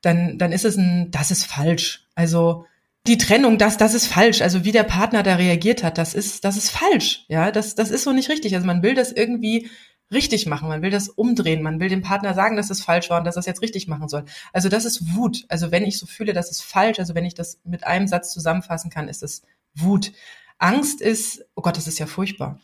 dann, 0.00 0.38
dann 0.38 0.52
ist 0.52 0.64
es 0.64 0.76
ein, 0.76 1.10
das 1.10 1.30
ist 1.30 1.44
falsch. 1.44 2.06
Also 2.14 2.64
die 3.06 3.18
Trennung, 3.18 3.58
das, 3.58 3.76
das 3.76 3.94
ist 3.94 4.06
falsch. 4.06 4.40
Also 4.40 4.64
wie 4.64 4.72
der 4.72 4.82
Partner 4.82 5.22
da 5.22 5.34
reagiert 5.36 5.84
hat, 5.84 5.98
das 5.98 6.14
ist, 6.14 6.44
das 6.44 6.56
ist 6.56 6.70
falsch. 6.70 7.24
Ja, 7.28 7.52
das, 7.52 7.74
das 7.74 7.90
ist 7.90 8.04
so 8.04 8.12
nicht 8.12 8.30
richtig. 8.30 8.54
Also 8.54 8.66
man 8.66 8.82
will 8.82 8.94
das 8.94 9.12
irgendwie 9.12 9.68
richtig 10.10 10.46
machen. 10.46 10.68
Man 10.68 10.82
will 10.82 10.90
das 10.90 11.08
umdrehen. 11.08 11.62
Man 11.62 11.80
will 11.80 11.88
dem 11.88 12.02
Partner 12.02 12.34
sagen, 12.34 12.56
dass 12.56 12.70
es 12.70 12.82
falsch 12.82 13.10
war 13.10 13.18
und 13.18 13.24
dass 13.24 13.36
er 13.36 13.40
es 13.40 13.46
jetzt 13.46 13.62
richtig 13.62 13.88
machen 13.88 14.08
soll. 14.08 14.24
Also 14.52 14.68
das 14.68 14.84
ist 14.84 15.14
Wut. 15.14 15.44
Also 15.48 15.70
wenn 15.70 15.84
ich 15.84 15.98
so 15.98 16.06
fühle, 16.06 16.32
das 16.32 16.50
ist 16.50 16.62
falsch, 16.62 16.98
also 16.98 17.14
wenn 17.14 17.24
ich 17.24 17.34
das 17.34 17.60
mit 17.64 17.86
einem 17.86 18.06
Satz 18.06 18.32
zusammenfassen 18.32 18.90
kann, 18.90 19.08
ist 19.08 19.22
es 19.22 19.42
Wut. 19.74 20.12
Angst 20.58 21.00
ist, 21.00 21.44
oh 21.54 21.62
Gott, 21.62 21.76
das 21.76 21.86
ist 21.86 21.98
ja 21.98 22.06
furchtbar. 22.06 22.60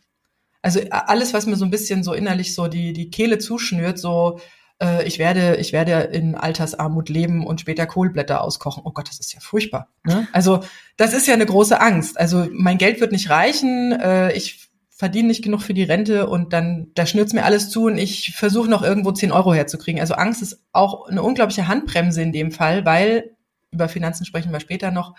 Also 0.61 0.79
alles, 0.89 1.33
was 1.33 1.45
mir 1.45 1.55
so 1.55 1.65
ein 1.65 1.71
bisschen 1.71 2.03
so 2.03 2.13
innerlich 2.13 2.55
so 2.55 2.67
die, 2.67 2.93
die 2.93 3.09
Kehle 3.09 3.37
zuschnürt, 3.37 3.99
so 3.99 4.39
äh, 4.81 5.05
ich 5.05 5.19
werde, 5.19 5.57
ich 5.57 5.73
werde 5.73 5.91
in 5.91 6.35
Altersarmut 6.35 7.09
leben 7.09 7.45
und 7.45 7.61
später 7.61 7.85
Kohlblätter 7.85 8.41
auskochen. 8.41 8.83
Oh 8.85 8.91
Gott, 8.91 9.09
das 9.09 9.19
ist 9.19 9.33
ja 9.33 9.39
furchtbar. 9.39 9.89
Ne? 10.03 10.27
Also 10.31 10.61
das 10.97 11.13
ist 11.13 11.27
ja 11.27 11.33
eine 11.33 11.45
große 11.45 11.79
Angst. 11.79 12.19
Also 12.19 12.47
mein 12.51 12.77
Geld 12.77 13.01
wird 13.01 13.11
nicht 13.11 13.29
reichen, 13.29 13.91
äh, 13.91 14.31
ich 14.33 14.69
verdiene 14.95 15.27
nicht 15.27 15.43
genug 15.43 15.61
für 15.61 15.73
die 15.73 15.83
Rente 15.83 16.27
und 16.27 16.53
dann, 16.53 16.91
da 16.95 17.05
schnürt's 17.05 17.33
mir 17.33 17.43
alles 17.43 17.69
zu 17.69 17.85
und 17.85 17.97
ich 17.97 18.35
versuche 18.35 18.69
noch 18.69 18.83
irgendwo 18.83 19.11
10 19.11 19.31
Euro 19.31 19.53
herzukriegen. 19.53 19.99
Also 19.99 20.13
Angst 20.13 20.41
ist 20.41 20.63
auch 20.71 21.07
eine 21.09 21.23
unglaubliche 21.23 21.67
Handbremse 21.67 22.21
in 22.21 22.31
dem 22.31 22.51
Fall, 22.51 22.85
weil, 22.85 23.31
über 23.71 23.89
Finanzen 23.89 24.23
sprechen 24.23 24.53
wir 24.53 24.59
später 24.59 24.91
noch, 24.91 25.15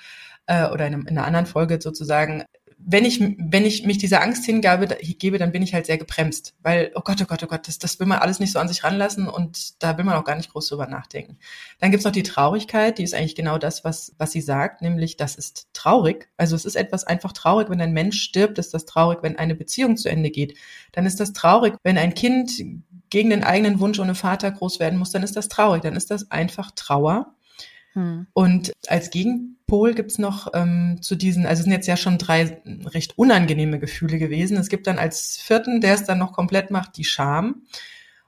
äh, 0.47 0.69
oder 0.69 0.87
in, 0.87 0.95
in 0.95 1.09
einer 1.09 1.27
anderen 1.27 1.47
Folge 1.47 1.81
sozusagen, 1.83 2.45
wenn 2.79 3.05
ich, 3.05 3.21
wenn 3.21 3.65
ich 3.65 3.85
mich 3.85 3.99
dieser 3.99 4.23
Angst 4.23 4.45
hingabe, 4.45 4.87
gebe, 5.01 5.39
dann 5.39 5.53
bin 5.53 5.63
ich 5.63 5.75
halt 5.75 5.87
sehr 5.87 5.99
gebremst. 5.99 6.55
Weil, 6.63 6.93
oh 6.95 7.01
Gott, 7.03 7.21
oh 7.23 7.25
Gott, 7.25 7.43
oh 7.43 7.47
Gott, 7.47 7.69
das, 7.69 7.79
das 7.79 7.99
will 8.01 8.07
man 8.07 8.19
alles 8.19 8.41
nicht 8.41 8.53
so 8.53 8.59
an 8.59 8.69
sich 8.69 8.85
ranlassen 8.85 9.29
und 9.29 9.83
da 9.83 9.97
will 9.97 10.05
man 10.05 10.17
auch 10.17 10.25
gar 10.25 10.37
nicht 10.37 10.51
groß 10.51 10.69
drüber 10.69 10.87
nachdenken. 10.87 11.39
Dann 11.81 11.91
gibt's 11.91 12.05
noch 12.05 12.13
die 12.13 12.23
Traurigkeit, 12.23 12.99
die 12.99 13.03
ist 13.03 13.15
eigentlich 13.15 13.35
genau 13.35 13.59
das, 13.59 13.85
was, 13.85 14.15
was 14.19 14.33
sie 14.33 14.41
sagt, 14.41 14.83
nämlich 14.83 15.17
das 15.17 15.37
ist 15.37 15.69
traurig. 15.73 16.29
Also 16.37 16.57
es 16.57 16.65
ist 16.65 16.77
etwas 16.77 17.05
einfach 17.05 17.33
traurig, 17.33 17.71
wenn 17.71 17.81
ein 17.81 17.93
Mensch 17.93 18.21
stirbt, 18.21 18.59
ist 18.59 18.75
das 18.75 18.85
traurig, 18.85 19.19
wenn 19.23 19.39
eine 19.39 19.55
Beziehung 19.55 19.97
zu 19.97 20.09
Ende 20.09 20.31
geht. 20.31 20.57
Dann 20.93 21.07
ist 21.07 21.21
das 21.21 21.33
traurig, 21.33 21.75
wenn 21.83 21.99
ein 21.99 22.15
Kind 22.15 22.53
gegen 23.11 23.31
den 23.31 23.45
eigenen 23.45 23.81
Wunsch 23.81 23.99
ohne 23.99 24.15
Vater 24.15 24.51
groß 24.51 24.81
werden 24.81 24.99
muss, 24.99 25.13
dann 25.13 25.23
ist 25.23 25.37
das 25.37 25.49
traurig, 25.49 25.83
dann 25.83 25.97
ist 25.97 26.11
das 26.11 26.31
einfach 26.31 26.73
Trauer. 26.73 27.35
Hm. 27.95 28.27
Und 28.33 28.73
als 28.89 29.11
Gegenpol 29.11 29.95
gibt's 29.95 30.19
noch 30.19 30.53
ähm, 30.53 30.99
zu 31.01 31.15
diesen, 31.15 31.47
also 31.47 31.61
es 31.61 31.65
sind 31.65 31.73
jetzt 31.73 31.87
ja 31.87 31.97
schon 31.97 32.19
drei 32.19 32.61
recht 32.87 33.19
unangenehme 33.19 33.79
Gefühle 33.79 34.19
gewesen. 34.19 34.57
Es 34.57 34.69
gibt 34.69 34.87
dann 34.87 34.99
als 34.99 35.39
vierten, 35.39 35.81
der 35.81 35.95
es 35.95 36.05
dann 36.05 36.19
noch 36.19 36.33
komplett 36.33 36.71
macht, 36.71 36.97
die 36.97 37.05
Scham. 37.05 37.63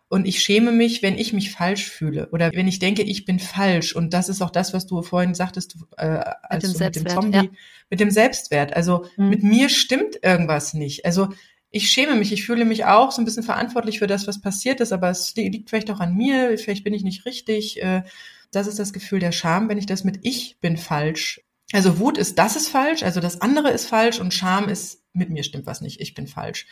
Und 0.09 0.25
ich 0.25 0.41
schäme 0.41 0.71
mich, 0.71 1.03
wenn 1.03 1.19
ich 1.19 1.33
mich 1.33 1.51
falsch 1.51 1.91
fühle 1.91 2.29
oder 2.31 2.53
wenn 2.55 2.69
ich 2.69 2.79
denke, 2.79 3.03
ich 3.03 3.25
bin 3.25 3.41
falsch. 3.41 3.95
Und 3.95 4.15
das 4.15 4.29
ist 4.29 4.41
auch 4.41 4.51
das, 4.51 4.73
was 4.73 4.87
du 4.87 5.03
vorhin 5.03 5.35
sagtest, 5.35 5.77
äh, 5.97 6.21
als 6.43 6.69
mit 6.69 6.81
dem, 6.81 6.85
mit 6.85 6.97
dem 6.97 7.07
Zombie, 7.09 7.37
ja. 7.37 7.45
mit 7.91 7.99
dem 7.99 8.11
Selbstwert. 8.13 8.75
Also 8.77 9.07
mhm. 9.17 9.29
mit 9.31 9.43
mir 9.43 9.69
stimmt 9.69 10.17
irgendwas 10.23 10.75
nicht. 10.75 11.05
Also 11.05 11.31
ich 11.73 11.91
schäme 11.91 12.15
mich, 12.15 12.33
ich 12.33 12.47
fühle 12.47 12.65
mich 12.65 12.85
auch 12.85 13.11
so 13.11 13.21
ein 13.21 13.25
bisschen 13.25 13.43
verantwortlich 13.43 13.99
für 13.99 14.07
das, 14.07 14.29
was 14.29 14.41
passiert 14.41 14.81
ist, 14.81 14.93
aber 14.93 15.11
es 15.11 15.35
liegt 15.35 15.71
vielleicht 15.71 15.91
auch 15.91 15.99
an 15.99 16.15
mir, 16.15 16.57
vielleicht 16.57 16.85
bin 16.85 16.95
ich 16.95 17.03
nicht 17.03 17.27
richtig. 17.27 17.83
Äh, 17.83 18.03
das 18.57 18.67
ist 18.67 18.79
das 18.79 18.93
Gefühl 18.93 19.21
der 19.21 19.33
Scham, 19.33 19.69
wenn 19.69 19.79
ich 19.79 19.87
das 19.87 20.05
mit 20.05 20.21
ich 20.23 20.59
bin 20.61 20.77
falsch. 20.77 21.43
Also 21.73 21.99
Wut 21.99 22.17
ist, 22.17 22.39
das 22.39 22.57
ist 22.57 22.69
falsch, 22.69 23.03
also 23.03 23.21
das 23.21 23.41
andere 23.41 23.71
ist 23.71 23.87
falsch 23.87 24.21
und 24.21 24.33
Scham 24.33 24.69
ist, 24.69 25.03
mit 25.13 25.31
mir 25.31 25.43
stimmt 25.43 25.67
was 25.67 25.81
nicht, 25.81 26.01
ich 26.01 26.15
bin 26.15 26.27
falsch. 26.27 26.67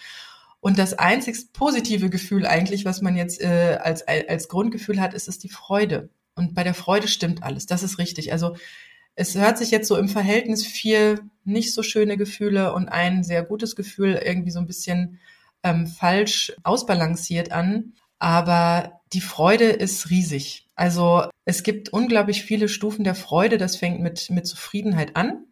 Und 0.61 0.79
das 0.79 0.95
einzigst 0.95 1.53
positive 1.53 2.09
Gefühl 2.09 2.47
eigentlich, 2.47 2.85
was 2.85 3.03
man 3.03 3.17
jetzt 3.17 3.43
äh, 3.43 3.79
als, 3.83 4.07
als 4.07 4.49
Grundgefühl 4.49 5.01
hat, 5.01 5.13
ist 5.13 5.29
es 5.29 5.39
die 5.39 5.51
Freude. 5.51 6.09
Und 6.37 6.55
bei 6.55 6.65
der 6.65 6.75
Freude 6.75 7.07
stimmt 7.07 7.43
alles, 7.43 7.67
das 7.67 7.83
ist 7.83 7.99
richtig. 7.99 8.33
Also 8.33 8.57
es 9.15 9.35
hört 9.37 9.59
sich 9.59 9.71
jetzt 9.71 9.89
so 9.89 9.97
im 9.97 10.09
Verhältnis 10.09 10.67
vier 10.67 11.21
nicht 11.45 11.75
so 11.75 11.83
schöne 11.83 12.17
Gefühle 12.17 12.73
und 12.73 12.89
ein 12.89 13.23
sehr 13.25 13.43
gutes 13.43 13.77
Gefühl 13.77 14.21
irgendwie 14.25 14.51
so 14.51 14.59
ein 14.59 14.67
bisschen 14.67 15.21
ähm, 15.63 15.87
falsch 15.87 16.53
ausbalanciert 16.63 17.53
an. 17.53 17.93
Aber 18.19 19.01
die 19.13 19.21
Freude 19.21 19.67
ist 19.67 20.11
riesig. 20.11 20.64
Also 20.77 21.25
es 21.45 21.63
gibt 21.63 21.91
unglaublich 21.91 22.43
viele 22.43 22.69
Stufen 22.69 23.05
der 23.05 23.15
Freude. 23.15 23.59
Das 23.59 23.77
fängt 23.77 24.01
mit, 24.01 24.31
mit 24.31 24.47
Zufriedenheit 24.47 25.17
an 25.17 25.47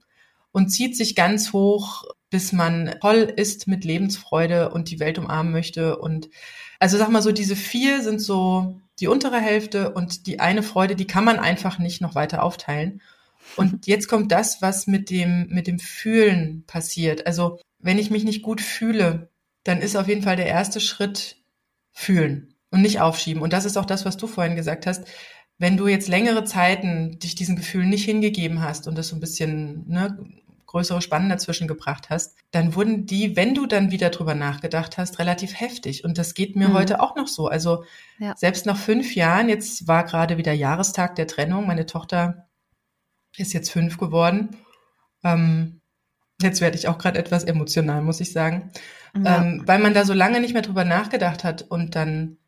und 0.53 0.69
zieht 0.69 0.97
sich 0.97 1.15
ganz 1.15 1.53
hoch, 1.53 2.05
bis 2.31 2.53
man 2.53 2.95
voll 3.01 3.33
ist 3.37 3.67
mit 3.69 3.85
Lebensfreude 3.85 4.71
und 4.71 4.91
die 4.91 5.01
Welt 5.01 5.19
umarmen 5.19 5.53
möchte. 5.53 5.99
Und 5.99 6.29
also 6.81 6.99
sag 6.99 7.11
mal 7.11 7.23
so, 7.23 7.33
diese 7.33 7.57
vier 7.57 8.03
sind 8.03 8.21
so 8.21 8.81
die 9.01 9.07
untere 9.07 9.41
Hälfte 9.41 9.93
und 9.93 10.27
die 10.27 10.41
eine 10.41 10.63
Freude, 10.63 10.97
die 10.97 11.07
kann 11.07 11.25
man 11.25 11.39
einfach 11.39 11.79
nicht 11.79 12.01
noch 12.01 12.15
weiter 12.15 12.43
aufteilen. 12.43 13.01
Und 13.57 13.87
jetzt 13.87 14.09
kommt 14.09 14.33
das, 14.33 14.61
was 14.61 14.87
mit 14.87 15.11
dem, 15.11 15.49
mit 15.49 15.67
dem 15.67 15.79
Fühlen 15.79 16.65
passiert. 16.67 17.27
Also, 17.27 17.59
wenn 17.79 17.99
ich 17.99 18.11
mich 18.11 18.25
nicht 18.25 18.43
gut 18.43 18.61
fühle, 18.61 19.31
dann 19.65 19.81
ist 19.81 19.97
auf 19.97 20.09
jeden 20.09 20.23
Fall 20.23 20.37
der 20.37 20.47
erste 20.47 20.81
Schritt 20.81 21.37
fühlen 21.93 22.52
und 22.73 22.83
nicht 22.83 23.01
aufschieben. 23.01 23.43
Und 23.43 23.53
das 23.53 23.65
ist 23.65 23.77
auch 23.77 23.85
das, 23.85 24.05
was 24.05 24.17
du 24.17 24.27
vorhin 24.27 24.57
gesagt 24.57 24.87
hast. 24.87 25.05
Wenn 25.59 25.77
du 25.77 25.87
jetzt 25.87 26.09
längere 26.09 26.45
Zeiten 26.45 27.19
dich 27.21 27.37
diesen 27.37 27.55
Gefühlen 27.55 27.91
nicht 27.91 28.05
hingegeben 28.05 28.63
hast 28.63 28.89
und 28.89 28.99
das 28.99 29.09
so 29.09 29.17
ein 29.17 29.21
bisschen 29.21 29.85
ne, 29.89 30.19
größere 30.67 31.03
Spannen 31.03 31.29
dazwischen 31.29 31.69
gebracht 31.69 32.09
hast, 32.09 32.35
dann 32.51 32.75
wurden 32.75 33.05
die, 33.07 33.37
wenn 33.37 33.55
du 33.55 33.67
dann 33.67 33.91
wieder 33.91 34.09
drüber 34.09 34.35
nachgedacht 34.35 34.97
hast, 34.97 35.19
relativ 35.19 35.61
heftig. 35.61 36.03
Und 36.03 36.17
das 36.17 36.35
geht 36.35 36.57
mir 36.57 36.71
mhm. 36.71 36.73
heute 36.73 37.01
auch 37.01 37.15
noch 37.15 37.29
so. 37.29 37.47
Also 37.47 37.85
ja. 38.19 38.35
selbst 38.37 38.65
nach 38.65 38.79
fünf 38.79 39.15
Jahren, 39.15 39.51
jetzt 39.51 39.87
war 39.87 40.05
gerade 40.05 40.39
wieder 40.39 40.53
Jahrestag 40.53 41.15
der 41.15 41.27
Trennung, 41.27 41.67
meine 41.67 41.87
Tochter 41.87 42.49
ist 43.37 43.53
jetzt 43.53 43.71
fünf 43.71 43.99
geworden. 43.99 44.57
Ähm, 45.23 45.83
jetzt 46.41 46.61
werde 46.63 46.77
ich 46.77 46.89
auch 46.89 46.99
gerade 46.99 47.19
etwas 47.19 47.45
emotional, 47.45 48.03
muss 48.03 48.21
ich 48.21 48.33
sagen. 48.33 48.73
Ja. 49.15 49.43
Ähm, 49.43 49.63
weil 49.67 49.79
man 49.79 49.95
da 49.95 50.05
so 50.05 50.15
lange 50.15 50.41
nicht 50.41 50.55
mehr 50.55 50.63
drüber 50.63 50.85
nachgedacht 50.85 51.45
hat 51.45 51.63
und 51.63 51.95
dann, 51.95 52.39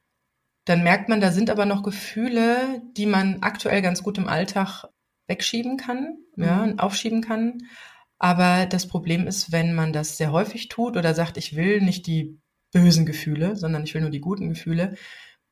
dann 0.64 0.82
merkt 0.82 1.08
man, 1.08 1.20
da 1.20 1.30
sind 1.30 1.50
aber 1.50 1.66
noch 1.66 1.82
Gefühle, 1.82 2.82
die 2.96 3.06
man 3.06 3.38
aktuell 3.42 3.82
ganz 3.82 4.02
gut 4.02 4.18
im 4.18 4.28
Alltag 4.28 4.84
wegschieben 5.26 5.76
kann, 5.76 6.18
mhm. 6.36 6.44
ja, 6.44 6.74
aufschieben 6.78 7.20
kann. 7.20 7.58
Aber 8.18 8.66
das 8.66 8.86
Problem 8.86 9.26
ist, 9.26 9.52
wenn 9.52 9.74
man 9.74 9.92
das 9.92 10.16
sehr 10.16 10.32
häufig 10.32 10.68
tut 10.68 10.96
oder 10.96 11.14
sagt, 11.14 11.36
ich 11.36 11.56
will 11.56 11.80
nicht 11.80 12.06
die 12.06 12.38
bösen 12.72 13.06
Gefühle, 13.06 13.56
sondern 13.56 13.84
ich 13.84 13.94
will 13.94 14.00
nur 14.00 14.10
die 14.10 14.20
guten 14.20 14.48
Gefühle, 14.48 14.94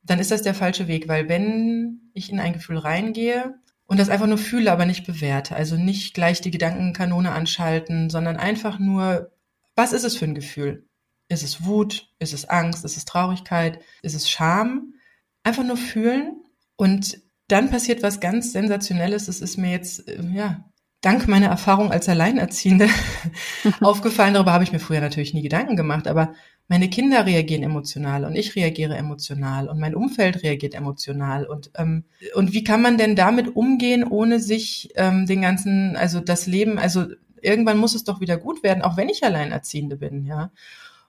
dann 0.03 0.19
ist 0.19 0.31
das 0.31 0.43
der 0.43 0.55
falsche 0.55 0.89
Weg, 0.89 1.09
weil 1.09 1.29
wenn 1.29 2.11
ich 2.15 2.31
in 2.31 2.41
ein 2.41 2.55
Gefühl 2.55 2.79
reingehe 2.79 3.55
und 3.87 4.01
das 4.01 4.09
einfach 4.09 4.27
nur 4.27 4.39
fühle, 4.39 4.73
aber 4.73 4.87
nicht 4.87 5.07
bewerte, 5.07 5.55
also 5.55 5.77
nicht 5.77 6.15
gleich 6.15 6.41
die 6.41 6.51
Gedankenkanone 6.51 7.31
anschalten, 7.31 8.11
sondern 8.11 8.37
einfach 8.37 8.79
nur, 8.79 9.31
was 9.77 9.93
ist 9.93 10.05
es 10.05 10.17
für 10.17 10.25
ein 10.25 10.35
Gefühl? 10.35 10.89
Ist 11.29 11.45
es 11.45 11.65
Wut? 11.65 12.09
Ist 12.19 12.33
es 12.33 12.49
Angst? 12.49 12.85
Ist 12.85 12.97
es 12.97 13.05
Traurigkeit? 13.05 13.81
Ist 14.03 14.15
es 14.15 14.29
Scham? 14.29 14.95
Einfach 15.45 15.65
nur 15.65 15.77
fühlen 15.77 16.37
und 16.77 17.19
dann 17.49 17.71
passiert 17.71 18.03
was 18.03 18.21
ganz 18.21 18.53
Sensationelles. 18.53 19.29
Es 19.29 19.41
ist 19.41 19.59
mir 19.59 19.71
jetzt, 19.71 20.09
äh, 20.09 20.23
ja, 20.33 20.65
dank 21.03 21.29
meiner 21.29 21.49
Erfahrung 21.49 21.91
als 21.91 22.09
Alleinerziehende 22.09 22.89
aufgefallen. 23.81 24.35
Darüber 24.35 24.53
habe 24.53 24.65
ich 24.65 24.73
mir 24.73 24.79
früher 24.79 25.01
natürlich 25.01 25.35
nie 25.35 25.43
Gedanken 25.43 25.77
gemacht, 25.77 26.07
aber 26.07 26.33
meine 26.69 26.89
Kinder 26.89 27.27
reagieren 27.27 27.65
emotional 27.65 28.25
und 28.25 28.37
ich 28.37 28.55
reagiere 28.57 28.97
emotional 28.97 29.69
und 29.69 29.79
mein 29.79 29.95
Umfeld 29.95 30.43
reagiert 30.43 30.75
emotional 30.75 31.45
und 31.45 31.71
ähm, 31.75 32.05
und 32.35 32.53
wie 32.53 32.65
kann 32.65 32.81
man 32.81 32.97
denn 32.97 33.17
damit 33.17 33.55
umgehen, 33.57 34.05
ohne 34.05 34.39
sich 34.39 34.91
ähm, 34.95 35.27
den 35.27 35.43
ganzen, 35.43 35.97
also 35.97 36.21
das 36.21 36.47
Leben, 36.47 36.79
also 36.79 37.07
irgendwann 37.43 37.79
muss 37.79 37.95
es 37.95 38.05
doch 38.05 38.21
wieder 38.21 38.37
gut 38.39 38.63
werden, 38.63 38.83
auch 38.83 38.97
wenn 38.97 39.09
ich 39.09 39.25
Alleinerziehende 39.25 39.97
bin, 39.97 40.25
ja. 40.25 40.53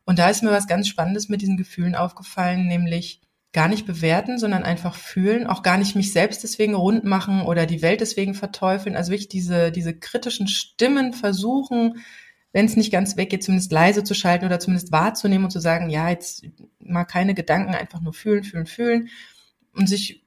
Und 0.05 0.19
da 0.19 0.29
ist 0.29 0.43
mir 0.43 0.51
was 0.51 0.67
ganz 0.67 0.89
Spannendes 0.89 1.29
mit 1.29 1.41
diesen 1.41 1.55
Gefühlen 1.55 1.95
aufgefallen, 1.95 2.67
nämlich 2.67 3.21
gar 3.53 3.67
nicht 3.67 3.85
bewerten, 3.85 4.39
sondern 4.39 4.63
einfach 4.63 4.95
fühlen, 4.95 5.45
auch 5.45 5.61
gar 5.61 5.77
nicht 5.77 5.95
mich 5.95 6.11
selbst 6.11 6.43
deswegen 6.43 6.73
rund 6.73 7.03
machen 7.03 7.43
oder 7.43 7.67
die 7.67 7.83
Welt 7.83 8.01
deswegen 8.01 8.33
verteufeln. 8.33 8.95
Also 8.95 9.11
wirklich 9.11 9.29
diese, 9.29 9.71
diese 9.71 9.93
kritischen 9.97 10.47
Stimmen 10.47 11.13
versuchen, 11.13 12.03
wenn 12.51 12.65
es 12.65 12.75
nicht 12.75 12.91
ganz 12.91 13.15
weggeht, 13.15 13.43
zumindest 13.43 13.71
leise 13.71 14.03
zu 14.03 14.15
schalten 14.15 14.45
oder 14.45 14.59
zumindest 14.59 14.91
wahrzunehmen 14.91 15.45
und 15.45 15.51
zu 15.51 15.59
sagen, 15.59 15.89
ja, 15.89 16.09
jetzt 16.09 16.45
mal 16.79 17.05
keine 17.05 17.35
Gedanken, 17.35 17.75
einfach 17.75 18.01
nur 18.01 18.13
fühlen, 18.13 18.43
fühlen, 18.43 18.65
fühlen. 18.65 19.09
Und 19.75 19.87
sich 19.87 20.23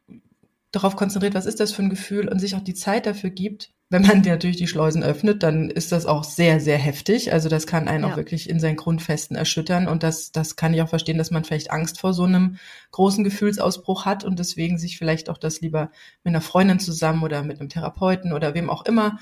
darauf 0.70 0.96
konzentriert, 0.96 1.34
was 1.34 1.46
ist 1.46 1.60
das 1.60 1.72
für 1.72 1.82
ein 1.82 1.90
Gefühl? 1.90 2.28
Und 2.28 2.40
sich 2.40 2.54
auch 2.54 2.64
die 2.64 2.74
Zeit 2.74 3.06
dafür 3.06 3.30
gibt, 3.30 3.72
wenn 3.88 4.02
man 4.02 4.22
natürlich 4.22 4.56
die 4.56 4.66
Schleusen 4.66 5.04
öffnet, 5.04 5.42
dann 5.44 5.70
ist 5.70 5.92
das 5.92 6.06
auch 6.06 6.24
sehr, 6.24 6.60
sehr 6.60 6.78
heftig. 6.78 7.32
Also 7.32 7.48
das 7.48 7.66
kann 7.66 7.86
einen 7.86 8.04
ja. 8.04 8.10
auch 8.10 8.16
wirklich 8.16 8.50
in 8.50 8.58
seinen 8.58 8.76
Grundfesten 8.76 9.36
erschüttern. 9.36 9.86
Und 9.86 10.02
das, 10.02 10.32
das 10.32 10.56
kann 10.56 10.74
ich 10.74 10.82
auch 10.82 10.88
verstehen, 10.88 11.18
dass 11.18 11.30
man 11.30 11.44
vielleicht 11.44 11.70
Angst 11.70 12.00
vor 12.00 12.12
so 12.12 12.24
einem 12.24 12.56
großen 12.90 13.22
Gefühlsausbruch 13.22 14.04
hat 14.04 14.24
und 14.24 14.40
deswegen 14.40 14.78
sich 14.78 14.98
vielleicht 14.98 15.30
auch 15.30 15.38
das 15.38 15.60
lieber 15.60 15.90
mit 16.24 16.32
einer 16.32 16.40
Freundin 16.40 16.80
zusammen 16.80 17.22
oder 17.22 17.44
mit 17.44 17.60
einem 17.60 17.68
Therapeuten 17.68 18.32
oder 18.32 18.54
wem 18.54 18.70
auch 18.70 18.84
immer 18.86 19.18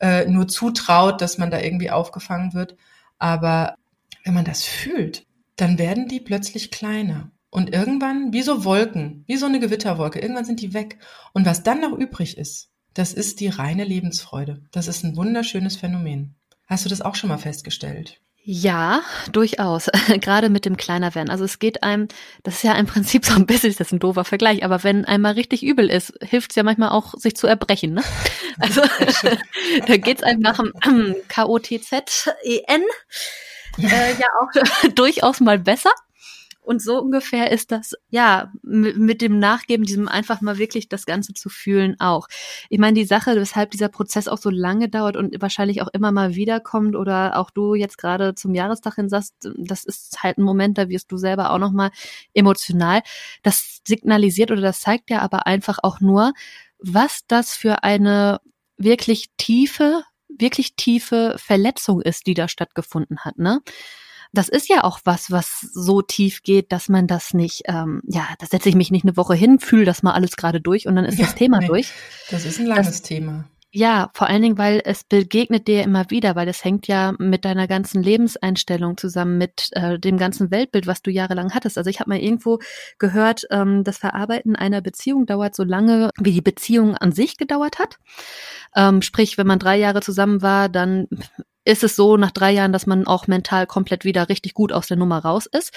äh, 0.00 0.26
nur 0.26 0.48
zutraut, 0.48 1.20
dass 1.20 1.38
man 1.38 1.52
da 1.52 1.60
irgendwie 1.60 1.90
aufgefangen 1.90 2.52
wird. 2.52 2.76
Aber 3.18 3.76
wenn 4.24 4.34
man 4.34 4.44
das 4.44 4.64
fühlt, 4.64 5.24
dann 5.54 5.78
werden 5.78 6.08
die 6.08 6.20
plötzlich 6.20 6.72
kleiner. 6.72 7.30
Und 7.50 7.72
irgendwann, 7.72 8.32
wie 8.32 8.42
so 8.42 8.64
Wolken, 8.64 9.24
wie 9.26 9.36
so 9.36 9.46
eine 9.46 9.60
Gewitterwolke, 9.60 10.18
irgendwann 10.20 10.44
sind 10.44 10.60
die 10.60 10.74
weg. 10.74 10.98
Und 11.32 11.46
was 11.46 11.62
dann 11.62 11.80
noch 11.80 11.96
übrig 11.96 12.38
ist, 12.38 12.69
das 12.94 13.12
ist 13.12 13.40
die 13.40 13.48
reine 13.48 13.84
Lebensfreude. 13.84 14.62
Das 14.70 14.88
ist 14.88 15.04
ein 15.04 15.16
wunderschönes 15.16 15.76
Phänomen. 15.76 16.34
Hast 16.66 16.84
du 16.84 16.88
das 16.88 17.00
auch 17.00 17.14
schon 17.14 17.28
mal 17.28 17.38
festgestellt? 17.38 18.20
Ja, 18.42 19.02
durchaus. 19.32 19.90
Gerade 20.20 20.48
mit 20.48 20.64
dem 20.64 20.76
kleiner 20.76 21.14
werden. 21.14 21.30
Also 21.30 21.44
es 21.44 21.58
geht 21.58 21.82
einem, 21.82 22.08
das 22.42 22.56
ist 22.56 22.64
ja 22.64 22.74
im 22.74 22.86
Prinzip 22.86 23.24
so 23.24 23.34
ein 23.34 23.46
bisschen, 23.46 23.70
das 23.70 23.88
ist 23.88 23.92
ein 23.92 23.98
doofer 23.98 24.24
Vergleich, 24.24 24.64
aber 24.64 24.82
wenn 24.82 25.04
einmal 25.04 25.32
richtig 25.32 25.62
übel 25.62 25.90
ist, 25.90 26.14
hilft 26.22 26.50
es 26.50 26.56
ja 26.56 26.62
manchmal 26.62 26.90
auch, 26.90 27.14
sich 27.14 27.36
zu 27.36 27.46
erbrechen. 27.46 27.94
Ne? 27.94 28.02
Also 28.58 28.82
da 29.86 29.96
geht's 29.96 30.22
einem 30.22 30.40
nach 30.40 30.58
dem 30.84 31.16
K-O-T-Z-E-N 31.28 32.82
äh, 33.78 34.14
ja 34.18 34.26
auch 34.40 34.88
durchaus 34.94 35.40
mal 35.40 35.58
besser. 35.58 35.90
Und 36.62 36.82
so 36.82 37.00
ungefähr 37.00 37.50
ist 37.50 37.72
das, 37.72 37.94
ja, 38.10 38.52
mit 38.62 39.22
dem 39.22 39.38
Nachgeben, 39.38 39.86
diesem 39.86 40.08
einfach 40.08 40.40
mal 40.40 40.58
wirklich 40.58 40.88
das 40.88 41.06
Ganze 41.06 41.32
zu 41.32 41.48
fühlen 41.48 41.96
auch. 41.98 42.28
Ich 42.68 42.78
meine, 42.78 42.94
die 42.94 43.06
Sache, 43.06 43.34
weshalb 43.36 43.70
dieser 43.70 43.88
Prozess 43.88 44.28
auch 44.28 44.38
so 44.38 44.50
lange 44.50 44.88
dauert 44.88 45.16
und 45.16 45.40
wahrscheinlich 45.40 45.80
auch 45.82 45.88
immer 45.92 46.12
mal 46.12 46.34
wiederkommt 46.34 46.96
oder 46.96 47.38
auch 47.38 47.50
du 47.50 47.74
jetzt 47.74 47.98
gerade 47.98 48.34
zum 48.34 48.54
Jahrestag 48.54 48.96
hin 48.96 49.08
sagst, 49.08 49.34
das 49.56 49.84
ist 49.84 50.22
halt 50.22 50.38
ein 50.38 50.42
Moment, 50.42 50.76
da 50.76 50.88
wirst 50.88 51.10
du 51.10 51.16
selber 51.16 51.50
auch 51.50 51.58
nochmal 51.58 51.90
emotional. 52.34 53.02
Das 53.42 53.80
signalisiert 53.86 54.50
oder 54.50 54.60
das 54.60 54.80
zeigt 54.80 55.10
ja 55.10 55.20
aber 55.20 55.46
einfach 55.46 55.78
auch 55.82 56.00
nur, 56.00 56.32
was 56.78 57.20
das 57.26 57.54
für 57.54 57.82
eine 57.84 58.40
wirklich 58.76 59.30
tiefe, 59.38 60.02
wirklich 60.28 60.76
tiefe 60.76 61.36
Verletzung 61.38 62.00
ist, 62.00 62.26
die 62.26 62.34
da 62.34 62.48
stattgefunden 62.48 63.24
hat, 63.24 63.38
ne? 63.38 63.60
Das 64.32 64.48
ist 64.48 64.68
ja 64.68 64.84
auch 64.84 65.00
was, 65.04 65.30
was 65.30 65.60
so 65.72 66.02
tief 66.02 66.42
geht, 66.42 66.72
dass 66.72 66.88
man 66.88 67.06
das 67.06 67.34
nicht, 67.34 67.62
ähm, 67.66 68.00
ja, 68.06 68.28
da 68.38 68.46
setze 68.46 68.68
ich 68.68 68.74
mich 68.74 68.90
nicht 68.90 69.04
eine 69.04 69.16
Woche 69.16 69.34
hin, 69.34 69.58
fühle 69.58 69.84
das 69.84 70.02
mal 70.02 70.12
alles 70.12 70.36
gerade 70.36 70.60
durch 70.60 70.86
und 70.86 70.96
dann 70.96 71.04
ist 71.04 71.18
ja, 71.18 71.26
das 71.26 71.34
Thema 71.34 71.58
nee, 71.58 71.66
durch. 71.66 71.92
Das 72.30 72.44
ist 72.44 72.58
ein 72.60 72.66
langes 72.66 72.86
das, 72.86 73.02
Thema. 73.02 73.46
Ja, 73.72 74.10
vor 74.14 74.26
allen 74.26 74.42
Dingen, 74.42 74.58
weil 74.58 74.82
es 74.84 75.04
begegnet 75.04 75.68
dir 75.68 75.84
immer 75.84 76.10
wieder, 76.10 76.34
weil 76.34 76.48
es 76.48 76.64
hängt 76.64 76.88
ja 76.88 77.14
mit 77.18 77.44
deiner 77.44 77.68
ganzen 77.68 78.02
Lebenseinstellung 78.02 78.96
zusammen, 78.96 79.38
mit 79.38 79.68
äh, 79.72 79.96
dem 79.96 80.16
ganzen 80.18 80.50
Weltbild, 80.50 80.88
was 80.88 81.02
du 81.02 81.10
jahrelang 81.12 81.54
hattest. 81.54 81.78
Also 81.78 81.88
ich 81.88 82.00
habe 82.00 82.10
mal 82.10 82.18
irgendwo 82.18 82.58
gehört, 82.98 83.46
ähm, 83.50 83.84
das 83.84 83.98
Verarbeiten 83.98 84.56
einer 84.56 84.80
Beziehung 84.80 85.24
dauert 85.24 85.54
so 85.54 85.62
lange, 85.62 86.10
wie 86.18 86.32
die 86.32 86.40
Beziehung 86.40 86.96
an 86.96 87.12
sich 87.12 87.36
gedauert 87.36 87.78
hat. 87.78 87.98
Ähm, 88.74 89.02
sprich, 89.02 89.38
wenn 89.38 89.46
man 89.46 89.60
drei 89.60 89.76
Jahre 89.76 90.00
zusammen 90.00 90.42
war, 90.42 90.68
dann 90.68 91.06
ist 91.70 91.84
es 91.84 91.94
so 91.96 92.16
nach 92.16 92.32
drei 92.32 92.50
Jahren, 92.50 92.72
dass 92.72 92.86
man 92.86 93.06
auch 93.06 93.28
mental 93.28 93.66
komplett 93.66 94.04
wieder 94.04 94.28
richtig 94.28 94.54
gut 94.54 94.72
aus 94.72 94.88
der 94.88 94.96
Nummer 94.96 95.18
raus 95.18 95.46
ist. 95.46 95.72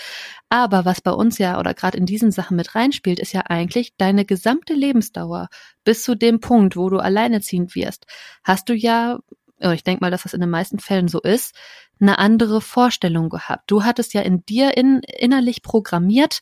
Aber 0.49 0.85
was 0.85 1.01
bei 1.01 1.11
uns 1.11 1.37
ja 1.37 1.59
oder 1.59 1.73
gerade 1.73 1.97
in 1.97 2.05
diesen 2.05 2.31
Sachen 2.31 2.57
mit 2.57 2.73
reinspielt, 2.75 3.19
ist 3.19 3.31
ja 3.31 3.41
eigentlich 3.41 3.95
deine 3.97 4.25
gesamte 4.25 4.73
Lebensdauer 4.73 5.49
bis 5.83 6.03
zu 6.03 6.15
dem 6.15 6.39
Punkt, 6.39 6.75
wo 6.75 6.89
du 6.89 6.97
alleineziehend 6.97 7.75
wirst, 7.75 8.05
hast 8.43 8.69
du 8.69 8.73
ja, 8.73 9.19
ich 9.59 9.83
denke 9.83 10.03
mal, 10.03 10.11
dass 10.11 10.23
das 10.23 10.33
in 10.33 10.41
den 10.41 10.49
meisten 10.49 10.79
Fällen 10.79 11.07
so 11.07 11.21
ist, 11.21 11.55
eine 12.01 12.17
andere 12.17 12.59
Vorstellung 12.59 13.29
gehabt. 13.29 13.69
Du 13.69 13.83
hattest 13.83 14.13
ja 14.13 14.21
in 14.21 14.43
dir 14.45 14.75
in, 14.75 15.01
innerlich 15.03 15.61
programmiert, 15.61 16.41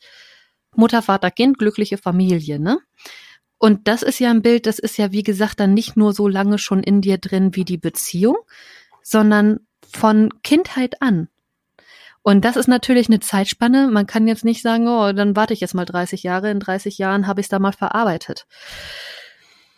Mutter, 0.76 1.02
Vater, 1.02 1.30
Kind, 1.30 1.58
glückliche 1.58 1.98
Familie, 1.98 2.60
ne? 2.60 2.80
Und 3.58 3.88
das 3.88 4.02
ist 4.02 4.20
ja 4.20 4.32
ein 4.32 4.42
Bild, 4.42 4.66
das 4.66 4.80
ist 4.80 4.98
ja, 4.98 5.12
wie 5.12 5.22
gesagt, 5.22 5.60
dann 5.60 5.76
nicht 5.76 5.96
nur 5.96 6.14
so 6.14 6.28
lange 6.28 6.58
schon 6.58 6.82
in 6.82 7.02
dir 7.02 7.20
drin 7.20 7.56
wie 7.56 7.64
die 7.64 7.78
Beziehung, 7.78 8.38
sondern 9.04 9.60
von 9.92 10.30
Kindheit 10.44 11.02
an. 11.02 11.28
Und 12.24 12.46
das 12.46 12.56
ist 12.56 12.68
natürlich 12.68 13.08
eine 13.08 13.20
Zeitspanne. 13.20 13.88
Man 13.88 14.06
kann 14.06 14.28
jetzt 14.28 14.46
nicht 14.46 14.62
sagen, 14.62 14.88
oh, 14.88 15.12
dann 15.12 15.36
warte 15.36 15.54
ich 15.54 15.60
jetzt 15.60 15.74
mal 15.74 15.86
30 15.86 16.24
Jahre. 16.24 16.52
In 16.52 16.60
30 16.60 16.98
Jahren 16.98 17.26
habe 17.26 17.42
ich 17.42 17.46
es 17.46 17.50
da 17.50 17.60
mal 17.60 17.74
verarbeitet. 17.74 18.46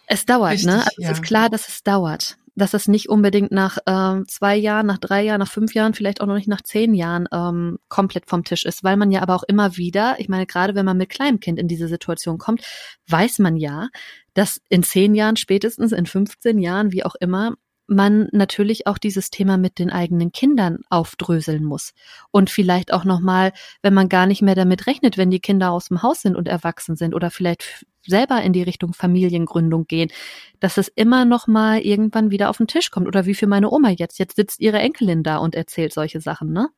Es 0.08 0.26
dauert, 0.26 0.52
ne? 0.52 0.54
Richtig, 0.54 0.66
ne? 0.68 0.80
Also 0.80 1.02
ja. 1.02 1.12
Es 1.12 1.18
ist 1.20 1.24
klar, 1.24 1.50
dass 1.50 1.70
es 1.70 1.84
dauert. 1.84 2.38
Dass 2.56 2.74
es 2.76 2.88
nicht 2.88 3.10
unbedingt 3.10 3.52
nach 3.52 3.78
äh, 3.86 4.24
zwei 4.28 4.56
Jahren, 4.56 4.86
nach 4.86 5.00
drei 5.00 5.24
Jahren, 5.24 5.40
nach 5.40 5.50
fünf 5.50 5.74
Jahren, 5.74 5.94
vielleicht 5.94 6.22
auch 6.22 6.28
noch 6.28 6.36
nicht 6.36 6.50
nach 6.50 6.62
zehn 6.62 6.94
Jahren 6.94 7.28
ähm, 7.32 7.80
komplett 7.88 8.28
vom 8.28 8.44
Tisch 8.44 8.66
ist, 8.66 8.84
weil 8.84 8.98
man 8.98 9.10
ja 9.10 9.22
aber 9.22 9.34
auch 9.34 9.44
immer 9.44 9.76
wieder, 9.78 10.20
ich 10.20 10.30
meine, 10.30 10.46
gerade 10.46 10.76
wenn 10.76 10.86
man 10.86 10.98
mit 10.98 11.10
kleinem 11.10 11.40
Kind 11.40 11.58
in 11.58 11.68
diese 11.68 11.88
Situation 11.88 12.38
kommt, 12.38 12.62
weiß 13.08 13.40
man 13.40 13.56
ja, 13.56 13.88
dass 14.36 14.62
in 14.70 14.84
zehn 14.84 15.16
Jahren, 15.16 15.36
spätestens 15.36 15.94
in 15.94 16.06
15 16.06 16.60
Jahren, 16.60 16.92
wie 16.92 17.04
auch 17.04 17.16
immer, 17.16 17.56
man 17.88 18.30
natürlich 18.32 18.88
auch 18.88 18.98
dieses 18.98 19.30
Thema 19.30 19.58
mit 19.58 19.80
den 19.80 19.90
eigenen 19.90 20.32
Kindern 20.32 20.80
aufdröseln 20.90 21.64
muss. 21.64 21.94
Und 22.32 22.50
vielleicht 22.50 22.94
auch 22.94 23.04
nochmal, 23.04 23.52
wenn 23.82 23.94
man 23.94 24.10
gar 24.10 24.26
nicht 24.26 24.42
mehr 24.42 24.56
damit 24.56 24.88
rechnet, 24.88 25.18
wenn 25.18 25.32
die 25.32 25.40
Kinder 25.40 25.72
aus 25.72 25.90
dem 25.90 26.02
Haus 26.02 26.22
sind 26.22 26.36
und 26.36 26.48
erwachsen 26.48 26.96
sind 26.96 27.14
oder 27.14 27.30
vielleicht 27.30 27.86
selber 28.06 28.42
in 28.42 28.54
die 28.54 28.64
Richtung 28.64 28.94
Familiengründung 28.94 29.86
gehen, 29.88 30.12
dass 30.60 30.78
es 30.78 30.88
immer 30.90 31.26
noch 31.26 31.48
mal 31.48 31.80
irgendwann 31.80 32.32
wieder 32.32 32.50
auf 32.50 32.58
den 32.58 32.68
Tisch 32.68 32.92
kommt 32.92 33.08
oder 33.08 33.26
wie 33.26 33.36
für 33.36 33.48
meine 33.48 33.72
Oma 33.72 33.90
jetzt. 33.90 34.20
Jetzt 34.20 34.36
sitzt 34.36 34.60
ihre 34.60 34.80
Enkelin 34.80 35.24
da 35.24 35.38
und 35.38 35.56
erzählt 35.56 35.94
solche 35.94 36.22
Sachen, 36.22 36.52
ne? 36.52 36.70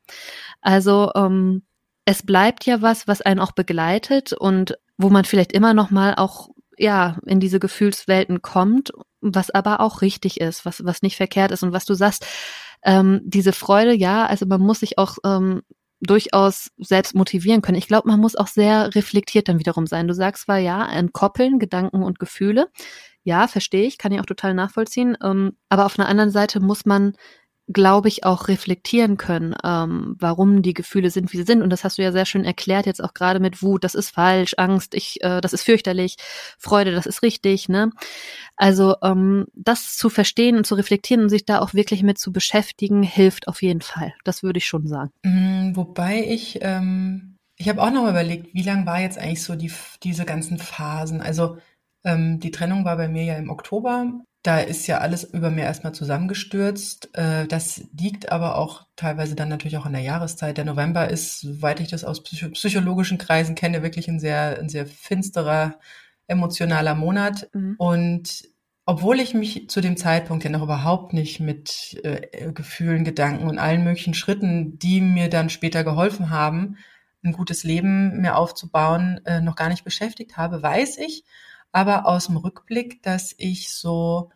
Also 0.61 1.11
ähm, 1.15 1.63
es 2.05 2.23
bleibt 2.23 2.65
ja 2.65 2.81
was, 2.81 3.07
was 3.07 3.21
einen 3.21 3.39
auch 3.39 3.51
begleitet 3.51 4.33
und 4.33 4.77
wo 4.97 5.09
man 5.09 5.25
vielleicht 5.25 5.51
immer 5.51 5.73
noch 5.73 5.89
mal 5.89 6.15
auch 6.15 6.49
ja 6.77 7.17
in 7.25 7.39
diese 7.39 7.59
Gefühlswelten 7.59 8.41
kommt, 8.41 8.91
was 9.33 9.49
aber 9.49 9.79
auch 9.79 10.01
richtig 10.01 10.39
ist, 10.41 10.65
was 10.65 10.85
was 10.85 11.01
nicht 11.01 11.17
verkehrt 11.17 11.51
ist 11.51 11.63
und 11.63 11.73
was 11.73 11.85
du 11.85 11.93
sagst, 11.93 12.25
ähm, 12.83 13.21
diese 13.23 13.53
Freude, 13.53 13.93
ja, 13.93 14.25
also 14.25 14.45
man 14.45 14.61
muss 14.61 14.81
sich 14.81 14.97
auch 14.97 15.17
ähm, 15.25 15.63
durchaus 16.01 16.71
selbst 16.77 17.15
motivieren 17.15 17.61
können. 17.61 17.77
Ich 17.77 17.87
glaube, 17.87 18.07
man 18.07 18.19
muss 18.19 18.35
auch 18.35 18.47
sehr 18.47 18.93
reflektiert 18.95 19.49
dann 19.49 19.59
wiederum 19.59 19.87
sein. 19.87 20.07
Du 20.07 20.13
sagst 20.13 20.43
zwar 20.43 20.59
ja, 20.59 20.85
entkoppeln 20.87 21.59
Gedanken 21.59 22.03
und 22.03 22.19
Gefühle. 22.19 22.67
Ja, 23.23 23.47
verstehe 23.47 23.87
ich, 23.87 23.97
kann 23.97 24.11
ich 24.11 24.19
auch 24.19 24.25
total 24.25 24.53
nachvollziehen. 24.53 25.17
Ähm, 25.23 25.57
aber 25.69 25.85
auf 25.85 25.97
einer 25.97 26.07
anderen 26.07 26.31
Seite 26.31 26.59
muss 26.59 26.85
man 26.85 27.13
glaube 27.67 28.07
ich, 28.09 28.23
auch 28.23 28.47
reflektieren 28.47 29.17
können, 29.17 29.55
ähm, 29.63 30.15
warum 30.19 30.61
die 30.61 30.73
Gefühle 30.73 31.09
sind, 31.09 31.33
wie 31.33 31.37
sie 31.37 31.43
sind. 31.43 31.63
Und 31.63 31.71
das 31.71 31.83
hast 31.83 31.97
du 31.97 32.03
ja 32.03 32.11
sehr 32.11 32.25
schön 32.25 32.45
erklärt, 32.45 32.85
jetzt 32.85 33.03
auch 33.03 33.13
gerade 33.13 33.39
mit 33.39 33.63
Wut, 33.63 33.83
das 33.83 33.95
ist 33.95 34.11
falsch, 34.11 34.53
Angst, 34.57 34.93
ich, 34.93 35.23
äh, 35.23 35.41
das 35.41 35.53
ist 35.53 35.63
fürchterlich, 35.63 36.17
Freude, 36.59 36.91
das 36.91 37.07
ist 37.07 37.23
richtig, 37.23 37.67
ne? 37.67 37.89
Also 38.55 38.95
ähm, 39.01 39.47
das 39.55 39.97
zu 39.97 40.09
verstehen 40.09 40.57
und 40.57 40.67
zu 40.67 40.75
reflektieren 40.75 41.23
und 41.23 41.29
sich 41.29 41.45
da 41.45 41.59
auch 41.59 41.73
wirklich 41.73 42.03
mit 42.03 42.19
zu 42.19 42.31
beschäftigen, 42.31 43.01
hilft 43.01 43.47
auf 43.47 43.61
jeden 43.63 43.81
Fall. 43.81 44.13
Das 44.23 44.43
würde 44.43 44.59
ich 44.59 44.67
schon 44.67 44.87
sagen. 44.87 45.11
Mm, 45.23 45.75
wobei 45.75 46.23
ich, 46.23 46.59
ähm, 46.61 47.37
ich 47.57 47.67
habe 47.67 47.81
auch 47.81 47.89
noch 47.89 48.03
mal 48.03 48.11
überlegt, 48.11 48.53
wie 48.53 48.63
lang 48.63 48.85
war 48.85 49.01
jetzt 49.01 49.17
eigentlich 49.17 49.43
so 49.43 49.55
die, 49.55 49.71
diese 50.03 50.25
ganzen 50.25 50.59
Phasen? 50.59 51.21
Also 51.21 51.57
ähm, 52.03 52.39
die 52.39 52.51
Trennung 52.51 52.85
war 52.85 52.95
bei 52.95 53.07
mir 53.07 53.23
ja 53.23 53.35
im 53.35 53.49
Oktober 53.49 54.05
da 54.45 54.59
ist 54.59 54.85
ja 54.85 54.99
alles 54.99 55.23
über 55.23 55.49
mir 55.49 55.63
erstmal 55.63 55.93
zusammengestürzt. 55.93 57.09
Äh, 57.13 57.47
das 57.47 57.83
liegt 57.97 58.31
aber 58.31 58.57
auch 58.57 58.85
teilweise 58.95 59.35
dann 59.35 59.49
natürlich 59.49 59.77
auch 59.77 59.87
an 59.87 59.93
der 59.93 60.03
Jahreszeit. 60.03 60.57
Der 60.57 60.65
November 60.65 61.09
ist, 61.09 61.41
soweit 61.41 61.79
ich 61.79 61.87
das 61.87 62.03
aus 62.03 62.21
psychologischen 62.23 63.17
Kreisen 63.17 63.55
kenne, 63.55 63.81
wirklich 63.81 64.07
ein 64.07 64.19
sehr, 64.19 64.59
ein 64.59 64.69
sehr 64.69 64.85
finsterer, 64.85 65.79
emotionaler 66.27 66.93
Monat. 66.93 67.49
Mhm. 67.53 67.75
Und 67.79 68.43
obwohl 68.85 69.19
ich 69.19 69.33
mich 69.33 69.67
zu 69.67 69.81
dem 69.81 69.97
Zeitpunkt 69.97 70.43
ja 70.43 70.51
noch 70.51 70.61
überhaupt 70.61 71.13
nicht 71.13 71.39
mit 71.39 71.99
äh, 72.03 72.51
Gefühlen, 72.51 73.03
Gedanken 73.03 73.47
und 73.47 73.57
allen 73.57 73.83
möglichen 73.83 74.13
Schritten, 74.13 74.77
die 74.77 75.01
mir 75.01 75.27
dann 75.27 75.49
später 75.49 75.83
geholfen 75.83 76.29
haben, 76.29 76.77
ein 77.23 77.31
gutes 77.31 77.63
Leben 77.63 78.21
mir 78.21 78.37
aufzubauen, 78.37 79.21
äh, 79.25 79.41
noch 79.41 79.55
gar 79.55 79.69
nicht 79.69 79.83
beschäftigt 79.83 80.37
habe, 80.37 80.61
weiß 80.61 80.99
ich 80.99 81.23
aber 81.75 82.05
aus 82.05 82.27
dem 82.27 82.37
Rückblick, 82.37 83.03
dass 83.03 83.35
ich 83.37 83.73
so 83.73 84.31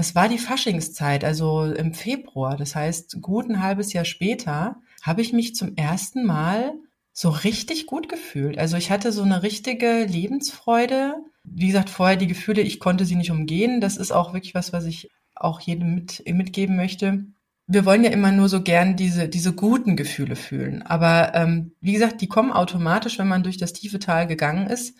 es 0.00 0.14
war 0.14 0.28
die 0.28 0.38
Faschingszeit, 0.38 1.24
also 1.24 1.64
im 1.64 1.94
Februar. 1.94 2.56
Das 2.56 2.74
heißt, 2.74 3.20
gut 3.20 3.48
ein 3.48 3.62
halbes 3.62 3.92
Jahr 3.92 4.04
später 4.04 4.76
habe 5.02 5.22
ich 5.22 5.32
mich 5.32 5.54
zum 5.54 5.76
ersten 5.76 6.24
Mal 6.24 6.74
so 7.12 7.28
richtig 7.28 7.86
gut 7.86 8.08
gefühlt. 8.08 8.58
Also 8.58 8.76
ich 8.76 8.90
hatte 8.90 9.12
so 9.12 9.22
eine 9.22 9.42
richtige 9.42 10.04
Lebensfreude. 10.04 11.16
Wie 11.44 11.66
gesagt, 11.66 11.90
vorher 11.90 12.16
die 12.16 12.26
Gefühle, 12.26 12.62
ich 12.62 12.80
konnte 12.80 13.04
sie 13.04 13.16
nicht 13.16 13.30
umgehen. 13.30 13.80
Das 13.80 13.96
ist 13.96 14.10
auch 14.10 14.32
wirklich 14.32 14.54
was, 14.54 14.72
was 14.72 14.86
ich 14.86 15.10
auch 15.34 15.60
jedem 15.60 15.94
mit, 15.94 16.22
mitgeben 16.26 16.76
möchte. 16.76 17.24
Wir 17.66 17.84
wollen 17.84 18.04
ja 18.04 18.10
immer 18.10 18.32
nur 18.32 18.48
so 18.48 18.62
gern 18.62 18.96
diese, 18.96 19.28
diese 19.28 19.52
guten 19.52 19.96
Gefühle 19.96 20.36
fühlen. 20.36 20.82
Aber 20.82 21.34
ähm, 21.34 21.72
wie 21.80 21.92
gesagt, 21.92 22.20
die 22.20 22.26
kommen 22.26 22.52
automatisch, 22.52 23.18
wenn 23.18 23.28
man 23.28 23.42
durch 23.42 23.58
das 23.58 23.72
tiefe 23.72 23.98
Tal 23.98 24.26
gegangen 24.26 24.66
ist. 24.66 24.96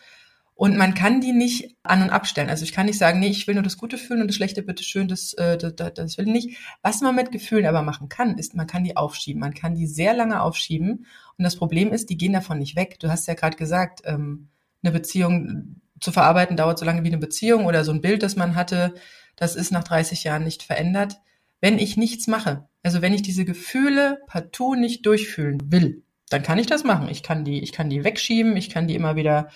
Und 0.60 0.76
man 0.76 0.92
kann 0.92 1.22
die 1.22 1.32
nicht 1.32 1.74
an- 1.84 2.02
und 2.02 2.10
abstellen. 2.10 2.50
Also 2.50 2.64
ich 2.64 2.72
kann 2.74 2.84
nicht 2.84 2.98
sagen, 2.98 3.18
nee, 3.18 3.28
ich 3.28 3.46
will 3.46 3.54
nur 3.54 3.64
das 3.64 3.78
Gute 3.78 3.96
fühlen 3.96 4.20
und 4.20 4.28
das 4.28 4.36
Schlechte 4.36 4.62
bitte 4.62 4.84
schön, 4.84 5.08
das, 5.08 5.32
äh, 5.32 5.56
das, 5.56 5.94
das 5.94 6.18
will 6.18 6.26
ich 6.26 6.32
nicht. 6.34 6.58
Was 6.82 7.00
man 7.00 7.14
mit 7.14 7.32
Gefühlen 7.32 7.64
aber 7.64 7.80
machen 7.80 8.10
kann, 8.10 8.36
ist, 8.36 8.54
man 8.54 8.66
kann 8.66 8.84
die 8.84 8.94
aufschieben. 8.94 9.40
Man 9.40 9.54
kann 9.54 9.74
die 9.74 9.86
sehr 9.86 10.12
lange 10.12 10.42
aufschieben. 10.42 11.06
Und 11.38 11.44
das 11.44 11.56
Problem 11.56 11.94
ist, 11.94 12.10
die 12.10 12.18
gehen 12.18 12.34
davon 12.34 12.58
nicht 12.58 12.76
weg. 12.76 13.00
Du 13.00 13.08
hast 13.08 13.26
ja 13.26 13.32
gerade 13.32 13.56
gesagt, 13.56 14.02
ähm, 14.04 14.48
eine 14.82 14.92
Beziehung 14.92 15.80
zu 15.98 16.12
verarbeiten 16.12 16.58
dauert 16.58 16.78
so 16.78 16.84
lange 16.84 17.04
wie 17.04 17.08
eine 17.08 17.16
Beziehung 17.16 17.64
oder 17.64 17.82
so 17.82 17.92
ein 17.92 18.02
Bild, 18.02 18.22
das 18.22 18.36
man 18.36 18.54
hatte, 18.54 18.92
das 19.36 19.56
ist 19.56 19.72
nach 19.72 19.84
30 19.84 20.24
Jahren 20.24 20.44
nicht 20.44 20.62
verändert. 20.62 21.22
Wenn 21.62 21.78
ich 21.78 21.96
nichts 21.96 22.26
mache, 22.26 22.68
also 22.82 23.00
wenn 23.00 23.14
ich 23.14 23.22
diese 23.22 23.46
Gefühle 23.46 24.18
partout 24.26 24.74
nicht 24.74 25.06
durchfühlen 25.06 25.58
will, 25.72 26.02
dann 26.28 26.42
kann 26.42 26.58
ich 26.58 26.66
das 26.66 26.84
machen. 26.84 27.08
Ich 27.08 27.22
kann 27.22 27.46
die, 27.46 27.62
ich 27.62 27.72
kann 27.72 27.88
die 27.88 28.04
wegschieben, 28.04 28.58
ich 28.58 28.68
kann 28.68 28.88
die 28.88 28.94
immer 28.94 29.16
wieder 29.16 29.48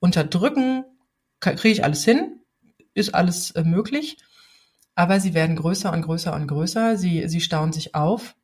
Unterdrücken 0.00 0.84
kriege 1.40 1.68
ich 1.68 1.84
alles 1.84 2.04
hin, 2.04 2.40
ist 2.94 3.14
alles 3.14 3.52
äh, 3.52 3.64
möglich, 3.64 4.18
aber 4.94 5.20
sie 5.20 5.34
werden 5.34 5.56
größer 5.56 5.92
und 5.92 6.02
größer 6.02 6.34
und 6.34 6.46
größer, 6.46 6.96
sie, 6.96 7.28
sie 7.28 7.40
stauen 7.40 7.72
sich 7.72 7.94
auf 7.94 8.34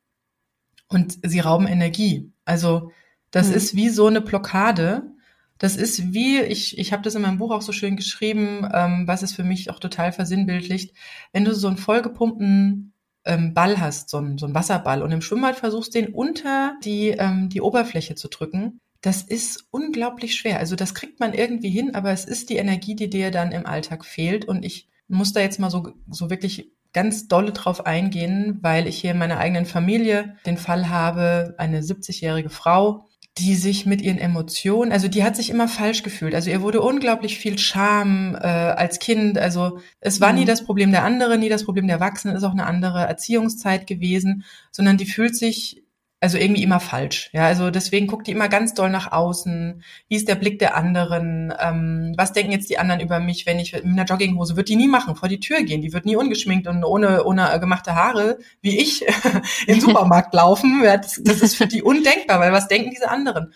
und 0.87 1.19
sie 1.23 1.39
rauben 1.39 1.67
Energie. 1.67 2.31
Also 2.45 2.91
das 3.31 3.49
mhm. 3.49 3.53
ist 3.55 3.75
wie 3.75 3.89
so 3.89 4.07
eine 4.07 4.21
Blockade. 4.21 5.11
Das 5.57 5.75
ist 5.77 6.13
wie, 6.13 6.41
ich, 6.41 6.77
ich 6.77 6.93
habe 6.93 7.03
das 7.03 7.15
in 7.15 7.21
meinem 7.21 7.37
Buch 7.37 7.51
auch 7.51 7.61
so 7.61 7.71
schön 7.71 7.95
geschrieben, 7.95 8.69
ähm, 8.73 9.07
was 9.07 9.23
es 9.23 9.33
für 9.33 9.43
mich 9.43 9.69
auch 9.69 9.79
total 9.79 10.11
versinnbildlicht, 10.11 10.95
wenn 11.31 11.45
du 11.45 11.53
so 11.53 11.67
einen 11.67 11.77
vollgepumpten 11.77 12.93
ähm, 13.25 13.53
Ball 13.53 13.79
hast, 13.79 14.09
so 14.09 14.17
einen, 14.17 14.37
so 14.37 14.45
einen 14.45 14.55
Wasserball 14.55 15.01
und 15.01 15.11
im 15.11 15.21
Schwimmbad 15.21 15.55
versuchst, 15.55 15.95
den 15.95 16.13
unter 16.13 16.73
die, 16.83 17.09
ähm, 17.09 17.49
die 17.49 17.61
Oberfläche 17.61 18.15
zu 18.15 18.27
drücken, 18.27 18.79
das 19.05 19.21
ist 19.21 19.67
unglaublich 19.69 20.33
schwer. 20.33 20.57
Also 20.59 20.75
das 20.75 20.95
kriegt 20.95 21.19
man 21.19 21.33
irgendwie 21.33 21.69
hin, 21.69 21.93
aber 21.93 22.11
es 22.11 22.25
ist 22.25 22.49
die 22.49 22.57
Energie, 22.57 22.95
die 22.95 23.09
dir 23.09 23.29
dann 23.29 23.51
im 23.51 23.67
Alltag 23.67 24.03
fehlt. 24.03 24.45
Und 24.45 24.65
ich 24.65 24.89
muss 25.07 25.31
da 25.31 25.41
jetzt 25.41 25.59
mal 25.59 25.69
so, 25.69 25.89
so 26.09 26.31
wirklich 26.31 26.71
ganz 26.91 27.27
dolle 27.27 27.51
drauf 27.51 27.85
eingehen, 27.85 28.57
weil 28.61 28.87
ich 28.87 28.97
hier 28.97 29.11
in 29.11 29.19
meiner 29.19 29.37
eigenen 29.37 29.65
Familie 29.65 30.37
den 30.47 30.57
Fall 30.57 30.89
habe, 30.89 31.53
eine 31.59 31.81
70-jährige 31.81 32.49
Frau, 32.49 33.05
die 33.37 33.55
sich 33.55 33.85
mit 33.85 34.01
ihren 34.01 34.17
Emotionen, 34.17 34.93
also 34.93 35.09
die 35.09 35.23
hat 35.23 35.35
sich 35.35 35.49
immer 35.49 35.67
falsch 35.67 36.03
gefühlt. 36.03 36.33
Also 36.33 36.49
ihr 36.49 36.61
wurde 36.61 36.81
unglaublich 36.81 37.37
viel 37.37 37.59
Scham 37.59 38.33
äh, 38.33 38.47
als 38.47 38.99
Kind. 38.99 39.37
Also 39.37 39.79
es 39.99 40.21
war 40.21 40.31
mhm. 40.31 40.39
nie 40.39 40.45
das 40.45 40.63
Problem 40.63 40.91
der 40.91 41.03
anderen, 41.03 41.41
nie 41.41 41.49
das 41.49 41.65
Problem 41.65 41.85
der 41.87 41.97
Erwachsenen, 41.97 42.37
ist 42.37 42.45
auch 42.45 42.53
eine 42.53 42.65
andere 42.65 43.01
Erziehungszeit 43.01 43.87
gewesen, 43.87 44.45
sondern 44.71 44.97
die 44.97 45.05
fühlt 45.05 45.35
sich 45.35 45.84
also 46.21 46.37
irgendwie 46.37 46.63
immer 46.63 46.79
falsch. 46.79 47.29
Ja, 47.33 47.45
also 47.45 47.69
deswegen 47.69 48.07
guckt 48.07 48.25
die 48.27 48.31
immer 48.31 48.49
ganz 48.49 48.73
doll 48.73 48.89
nach 48.89 49.11
außen. 49.11 49.83
Wie 50.07 50.15
ist 50.15 50.27
der 50.27 50.35
Blick 50.35 50.59
der 50.59 50.75
anderen? 50.75 51.53
Ähm, 51.59 52.13
was 52.17 52.33
denken 52.33 52.51
jetzt 52.51 52.69
die 52.69 52.79
anderen 52.79 53.01
über 53.01 53.19
mich, 53.19 53.45
wenn 53.45 53.59
ich 53.59 53.73
mit 53.73 53.85
einer 53.85 54.05
Jogginghose 54.05 54.55
wird 54.55 54.69
die 54.69 54.75
nie 54.75 54.87
machen, 54.87 55.15
vor 55.15 55.29
die 55.29 55.39
Tür 55.39 55.61
gehen. 55.63 55.81
Die 55.81 55.93
wird 55.93 56.05
nie 56.05 56.15
ungeschminkt 56.15 56.67
und 56.67 56.83
ohne 56.83 57.25
ohne 57.25 57.59
gemachte 57.59 57.95
Haare 57.95 58.39
wie 58.61 58.79
ich 58.79 59.05
im 59.67 59.79
Supermarkt 59.79 60.33
laufen. 60.33 60.81
Das, 60.83 61.21
das 61.23 61.41
ist 61.41 61.55
für 61.55 61.67
die 61.67 61.83
undenkbar, 61.83 62.39
weil 62.39 62.53
was 62.53 62.67
denken 62.67 62.91
diese 62.91 63.09
anderen? 63.09 63.53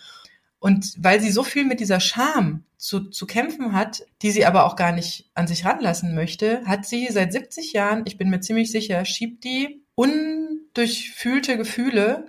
Und 0.60 0.94
weil 0.98 1.22
sie 1.22 1.32
so 1.32 1.44
viel 1.44 1.64
mit 1.64 1.80
dieser 1.80 2.02
Scham 2.02 2.66
zu, 2.78 3.10
zu 3.10 3.26
kämpfen 3.26 3.74
hat, 3.74 4.04
die 4.22 4.32
sie 4.32 4.46
aber 4.46 4.66
auch 4.66 4.76
gar 4.76 4.92
nicht 4.92 5.30
an 5.34 5.48
sich 5.48 5.66
ranlassen 5.66 6.14
möchte, 6.14 6.62
hat 6.66 6.86
sie 6.86 7.08
seit 7.10 7.32
70 7.32 7.72
Jahren, 7.74 8.04
ich 8.06 8.18
bin 8.18 8.30
mir 8.30 8.42
ziemlich 8.42 8.70
sicher, 8.70 9.06
schiebt 9.06 9.46
die 9.46 9.82
undurchfühlte 9.96 11.58
Gefühle 11.58 12.28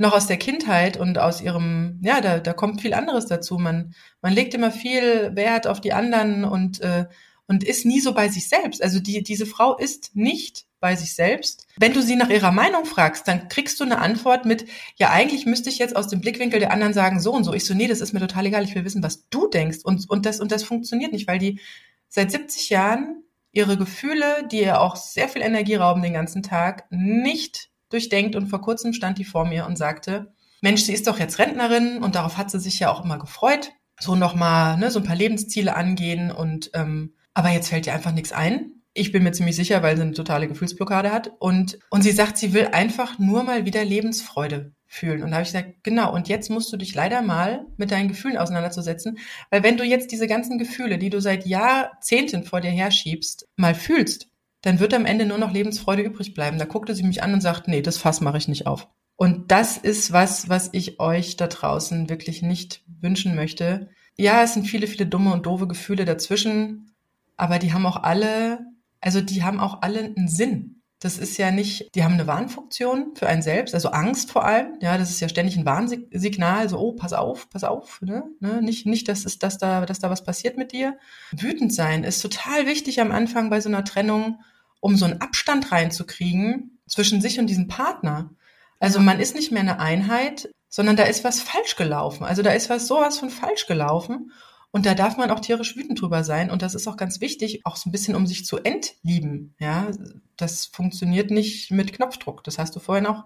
noch 0.00 0.14
aus 0.14 0.26
der 0.26 0.38
Kindheit 0.38 0.96
und 0.96 1.18
aus 1.18 1.40
ihrem, 1.42 2.00
ja, 2.02 2.20
da, 2.20 2.38
da 2.38 2.52
kommt 2.54 2.80
viel 2.80 2.94
anderes 2.94 3.26
dazu. 3.26 3.58
Man, 3.58 3.94
man 4.22 4.32
legt 4.32 4.54
immer 4.54 4.70
viel 4.70 5.36
Wert 5.36 5.66
auf 5.66 5.80
die 5.80 5.92
anderen 5.92 6.44
und, 6.44 6.80
äh, 6.80 7.06
und 7.46 7.64
ist 7.64 7.84
nie 7.84 8.00
so 8.00 8.14
bei 8.14 8.28
sich 8.28 8.48
selbst. 8.48 8.82
Also 8.82 8.98
die, 8.98 9.22
diese 9.22 9.44
Frau 9.44 9.76
ist 9.76 10.16
nicht 10.16 10.64
bei 10.80 10.96
sich 10.96 11.14
selbst. 11.14 11.66
Wenn 11.76 11.92
du 11.92 12.00
sie 12.00 12.16
nach 12.16 12.30
ihrer 12.30 12.50
Meinung 12.50 12.86
fragst, 12.86 13.28
dann 13.28 13.48
kriegst 13.48 13.78
du 13.78 13.84
eine 13.84 13.98
Antwort 13.98 14.46
mit, 14.46 14.64
ja, 14.96 15.10
eigentlich 15.10 15.44
müsste 15.44 15.68
ich 15.68 15.78
jetzt 15.78 15.94
aus 15.94 16.08
dem 16.08 16.22
Blickwinkel 16.22 16.60
der 16.60 16.72
anderen 16.72 16.94
sagen, 16.94 17.20
so 17.20 17.32
und 17.32 17.44
so. 17.44 17.52
Ich 17.52 17.66
so, 17.66 17.74
nee, 17.74 17.86
das 17.86 18.00
ist 18.00 18.14
mir 18.14 18.20
total 18.20 18.46
egal. 18.46 18.64
Ich 18.64 18.74
will 18.74 18.86
wissen, 18.86 19.02
was 19.02 19.28
du 19.28 19.48
denkst. 19.48 19.80
Und, 19.84 20.08
und 20.08 20.24
das, 20.24 20.40
und 20.40 20.50
das 20.50 20.62
funktioniert 20.62 21.12
nicht, 21.12 21.28
weil 21.28 21.38
die 21.38 21.60
seit 22.08 22.30
70 22.30 22.70
Jahren 22.70 23.22
ihre 23.52 23.76
Gefühle, 23.76 24.48
die 24.50 24.60
ihr 24.62 24.80
auch 24.80 24.96
sehr 24.96 25.28
viel 25.28 25.42
Energie 25.42 25.74
rauben 25.74 26.02
den 26.02 26.14
ganzen 26.14 26.42
Tag, 26.42 26.86
nicht 26.90 27.69
durchdenkt 27.90 28.36
und 28.36 28.48
vor 28.48 28.60
kurzem 28.60 28.92
stand 28.92 29.18
die 29.18 29.24
vor 29.24 29.44
mir 29.44 29.66
und 29.66 29.76
sagte, 29.76 30.32
Mensch, 30.62 30.82
sie 30.82 30.92
ist 30.92 31.06
doch 31.06 31.18
jetzt 31.18 31.38
Rentnerin 31.38 31.98
und 31.98 32.14
darauf 32.14 32.36
hat 32.36 32.50
sie 32.50 32.60
sich 32.60 32.78
ja 32.78 32.90
auch 32.90 33.04
immer 33.04 33.18
gefreut. 33.18 33.70
So 33.98 34.14
nochmal, 34.14 34.78
ne, 34.78 34.90
so 34.90 35.00
ein 35.00 35.04
paar 35.04 35.16
Lebensziele 35.16 35.74
angehen 35.74 36.30
und 36.30 36.70
ähm, 36.74 37.14
aber 37.34 37.50
jetzt 37.50 37.68
fällt 37.68 37.86
ihr 37.86 37.94
einfach 37.94 38.12
nichts 38.12 38.32
ein. 38.32 38.72
Ich 38.92 39.12
bin 39.12 39.22
mir 39.22 39.32
ziemlich 39.32 39.56
sicher, 39.56 39.82
weil 39.82 39.96
sie 39.96 40.02
eine 40.02 40.12
totale 40.12 40.48
Gefühlsblockade 40.48 41.12
hat. 41.12 41.32
Und, 41.38 41.78
und 41.90 42.02
sie 42.02 42.10
sagt, 42.10 42.38
sie 42.38 42.52
will 42.52 42.68
einfach 42.72 43.18
nur 43.18 43.44
mal 43.44 43.64
wieder 43.64 43.84
Lebensfreude 43.84 44.72
fühlen. 44.86 45.22
Und 45.22 45.30
da 45.30 45.36
habe 45.36 45.44
ich 45.44 45.52
gesagt, 45.52 45.84
genau, 45.84 46.12
und 46.12 46.28
jetzt 46.28 46.50
musst 46.50 46.72
du 46.72 46.76
dich 46.76 46.94
leider 46.96 47.22
mal 47.22 47.66
mit 47.76 47.92
deinen 47.92 48.08
Gefühlen 48.08 48.36
auseinanderzusetzen. 48.36 49.18
Weil 49.48 49.62
wenn 49.62 49.76
du 49.76 49.84
jetzt 49.84 50.10
diese 50.10 50.26
ganzen 50.26 50.58
Gefühle, 50.58 50.98
die 50.98 51.10
du 51.10 51.20
seit 51.20 51.46
Jahrzehnten 51.46 52.42
vor 52.42 52.60
dir 52.60 52.70
herschiebst, 52.70 53.46
mal 53.54 53.76
fühlst, 53.76 54.26
dann 54.62 54.80
wird 54.80 54.94
am 54.94 55.06
Ende 55.06 55.26
nur 55.26 55.38
noch 55.38 55.52
Lebensfreude 55.52 56.02
übrig 56.02 56.34
bleiben. 56.34 56.58
Da 56.58 56.64
guckte 56.64 56.94
sie 56.94 57.02
mich 57.02 57.22
an 57.22 57.32
und 57.32 57.40
sagt, 57.40 57.68
nee, 57.68 57.82
das 57.82 57.98
Fass 57.98 58.20
mache 58.20 58.38
ich 58.38 58.48
nicht 58.48 58.66
auf. 58.66 58.88
Und 59.16 59.50
das 59.50 59.76
ist 59.76 60.12
was, 60.12 60.48
was 60.48 60.70
ich 60.72 60.98
euch 60.98 61.36
da 61.36 61.46
draußen 61.46 62.08
wirklich 62.08 62.40
nicht 62.40 62.82
wünschen 63.00 63.34
möchte, 63.34 63.88
Ja, 64.16 64.42
es 64.42 64.54
sind 64.54 64.66
viele, 64.66 64.86
viele 64.86 65.06
dumme 65.06 65.32
und 65.32 65.46
doofe 65.46 65.66
Gefühle 65.66 66.04
dazwischen, 66.04 66.92
aber 67.36 67.58
die 67.58 67.72
haben 67.72 67.86
auch 67.86 68.02
alle, 68.02 68.60
also 69.00 69.20
die 69.20 69.42
haben 69.42 69.60
auch 69.60 69.82
alle 69.82 70.00
einen 70.00 70.28
Sinn. 70.28 70.82
Das 71.00 71.16
ist 71.16 71.38
ja 71.38 71.50
nicht, 71.50 71.94
die 71.94 72.04
haben 72.04 72.14
eine 72.14 72.26
Warnfunktion 72.26 73.14
für 73.14 73.26
einen 73.26 73.40
selbst, 73.40 73.74
also 73.74 73.88
Angst 73.90 74.30
vor 74.30 74.44
allem. 74.44 74.74
Ja, 74.82 74.98
das 74.98 75.10
ist 75.10 75.20
ja 75.20 75.30
ständig 75.30 75.56
ein 75.56 75.64
Warnsignal, 75.64 76.68
so, 76.68 76.78
oh, 76.78 76.92
pass 76.92 77.14
auf, 77.14 77.48
pass 77.48 77.64
auf, 77.64 78.02
ne? 78.02 78.24
ne? 78.40 78.60
Nicht, 78.60 78.84
nicht, 78.84 79.08
dass, 79.08 79.24
es, 79.24 79.38
dass, 79.38 79.56
da, 79.56 79.86
dass 79.86 80.00
da 80.00 80.10
was 80.10 80.24
passiert 80.24 80.58
mit 80.58 80.72
dir. 80.72 80.98
Wütend 81.32 81.72
sein 81.72 82.04
ist 82.04 82.20
total 82.20 82.66
wichtig 82.66 83.00
am 83.00 83.12
Anfang 83.12 83.48
bei 83.48 83.62
so 83.62 83.70
einer 83.70 83.84
Trennung, 83.84 84.40
um 84.80 84.96
so 84.96 85.04
einen 85.04 85.20
Abstand 85.20 85.72
reinzukriegen 85.72 86.78
zwischen 86.88 87.20
sich 87.20 87.38
und 87.38 87.46
diesem 87.46 87.68
Partner. 87.68 88.30
Also 88.78 88.98
man 88.98 89.20
ist 89.20 89.34
nicht 89.34 89.52
mehr 89.52 89.60
eine 89.60 89.78
Einheit, 89.78 90.50
sondern 90.68 90.96
da 90.96 91.04
ist 91.04 91.24
was 91.24 91.40
falsch 91.40 91.76
gelaufen. 91.76 92.24
Also 92.24 92.42
da 92.42 92.52
ist 92.52 92.70
was 92.70 92.86
sowas 92.86 93.18
von 93.18 93.30
falsch 93.30 93.66
gelaufen. 93.66 94.32
Und 94.72 94.86
da 94.86 94.94
darf 94.94 95.16
man 95.16 95.30
auch 95.30 95.40
tierisch 95.40 95.76
wütend 95.76 96.00
drüber 96.00 96.22
sein. 96.22 96.50
Und 96.50 96.62
das 96.62 96.74
ist 96.74 96.86
auch 96.86 96.96
ganz 96.96 97.20
wichtig, 97.20 97.66
auch 97.66 97.76
so 97.76 97.88
ein 97.88 97.92
bisschen, 97.92 98.14
um 98.14 98.26
sich 98.26 98.46
zu 98.46 98.58
entlieben. 98.58 99.54
Ja, 99.58 99.90
das 100.36 100.66
funktioniert 100.66 101.30
nicht 101.30 101.72
mit 101.72 101.92
Knopfdruck. 101.92 102.44
Das 102.44 102.58
hast 102.58 102.76
du 102.76 102.80
vorhin 102.80 103.06
auch, 103.06 103.24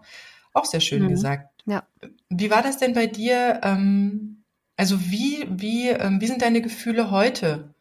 auch 0.55 0.65
sehr 0.65 0.81
schön 0.81 1.05
mhm. 1.05 1.09
gesagt. 1.11 1.63
Ja. 1.67 1.87
Wie 2.31 2.51
war 2.51 2.63
das 2.63 2.79
denn 2.79 2.95
bei 2.95 3.07
dir? 3.07 3.61
Ähm, 3.63 4.45
also 4.77 4.99
wie, 5.11 5.47
wie, 5.51 5.89
ähm, 5.89 6.21
wie 6.21 6.27
sind 6.27 6.43
deine 6.43 6.63
Gefühle 6.63 7.11
heute 7.11 7.74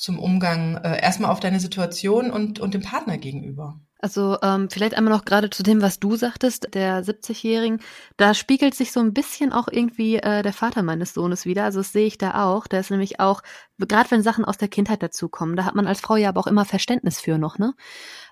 zum 0.00 0.18
Umgang 0.18 0.76
äh, 0.76 1.00
erstmal 1.00 1.30
auf 1.30 1.40
deine 1.40 1.60
Situation 1.60 2.30
und, 2.30 2.58
und 2.60 2.74
dem 2.74 2.82
Partner 2.82 3.18
gegenüber? 3.18 3.80
Also 4.02 4.38
ähm, 4.42 4.70
vielleicht 4.70 4.94
einmal 4.94 5.12
noch 5.12 5.26
gerade 5.26 5.50
zu 5.50 5.62
dem, 5.62 5.82
was 5.82 6.00
du 6.00 6.16
sagtest, 6.16 6.68
der 6.72 7.04
70-Jährigen. 7.04 7.80
Da 8.16 8.32
spiegelt 8.32 8.74
sich 8.74 8.92
so 8.92 9.00
ein 9.00 9.12
bisschen 9.12 9.52
auch 9.52 9.68
irgendwie 9.70 10.16
äh, 10.16 10.42
der 10.42 10.54
Vater 10.54 10.82
meines 10.82 11.12
Sohnes 11.12 11.44
wieder. 11.44 11.64
Also 11.64 11.80
das 11.80 11.92
sehe 11.92 12.06
ich 12.06 12.16
da 12.16 12.44
auch. 12.44 12.66
Der 12.66 12.80
ist 12.80 12.90
nämlich 12.90 13.20
auch, 13.20 13.42
gerade 13.78 14.10
wenn 14.10 14.22
Sachen 14.22 14.46
aus 14.46 14.56
der 14.56 14.68
Kindheit 14.68 15.02
dazukommen, 15.02 15.54
da 15.54 15.66
hat 15.66 15.74
man 15.74 15.86
als 15.86 16.00
Frau 16.00 16.16
ja 16.16 16.30
aber 16.30 16.40
auch 16.40 16.46
immer 16.46 16.64
Verständnis 16.64 17.20
für 17.20 17.36
noch, 17.36 17.58
ne? 17.58 17.74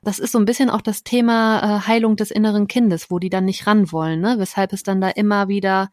Das 0.02 0.18
ist 0.18 0.32
so 0.32 0.38
ein 0.38 0.46
bisschen 0.46 0.70
auch 0.70 0.80
das 0.80 1.02
Thema 1.04 1.60
äh, 1.60 1.86
Heilung 1.86 2.16
des 2.16 2.30
inneren 2.30 2.66
Kindes, 2.66 3.10
wo 3.10 3.18
die 3.18 3.30
dann 3.30 3.44
nicht 3.44 3.66
ran 3.66 3.92
wollen, 3.92 4.20
ne? 4.20 4.36
Weshalb 4.38 4.72
es 4.72 4.84
dann 4.84 5.02
da 5.02 5.10
immer 5.10 5.48
wieder, 5.48 5.90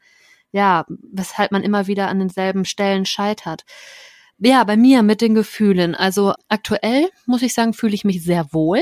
ja, 0.52 0.86
weshalb 0.88 1.52
man 1.52 1.64
immer 1.64 1.88
wieder 1.88 2.08
an 2.08 2.20
denselben 2.20 2.64
Stellen 2.64 3.06
scheitert. 3.06 3.66
Ja, 4.38 4.64
bei 4.66 4.76
mir 4.76 5.02
mit 5.02 5.22
den 5.22 5.34
Gefühlen. 5.34 5.96
Also 5.96 6.34
aktuell 6.50 7.10
muss 7.26 7.42
ich 7.42 7.54
sagen, 7.54 7.74
fühle 7.74 7.96
ich 7.96 8.04
mich 8.04 8.24
sehr 8.24 8.52
wohl 8.52 8.82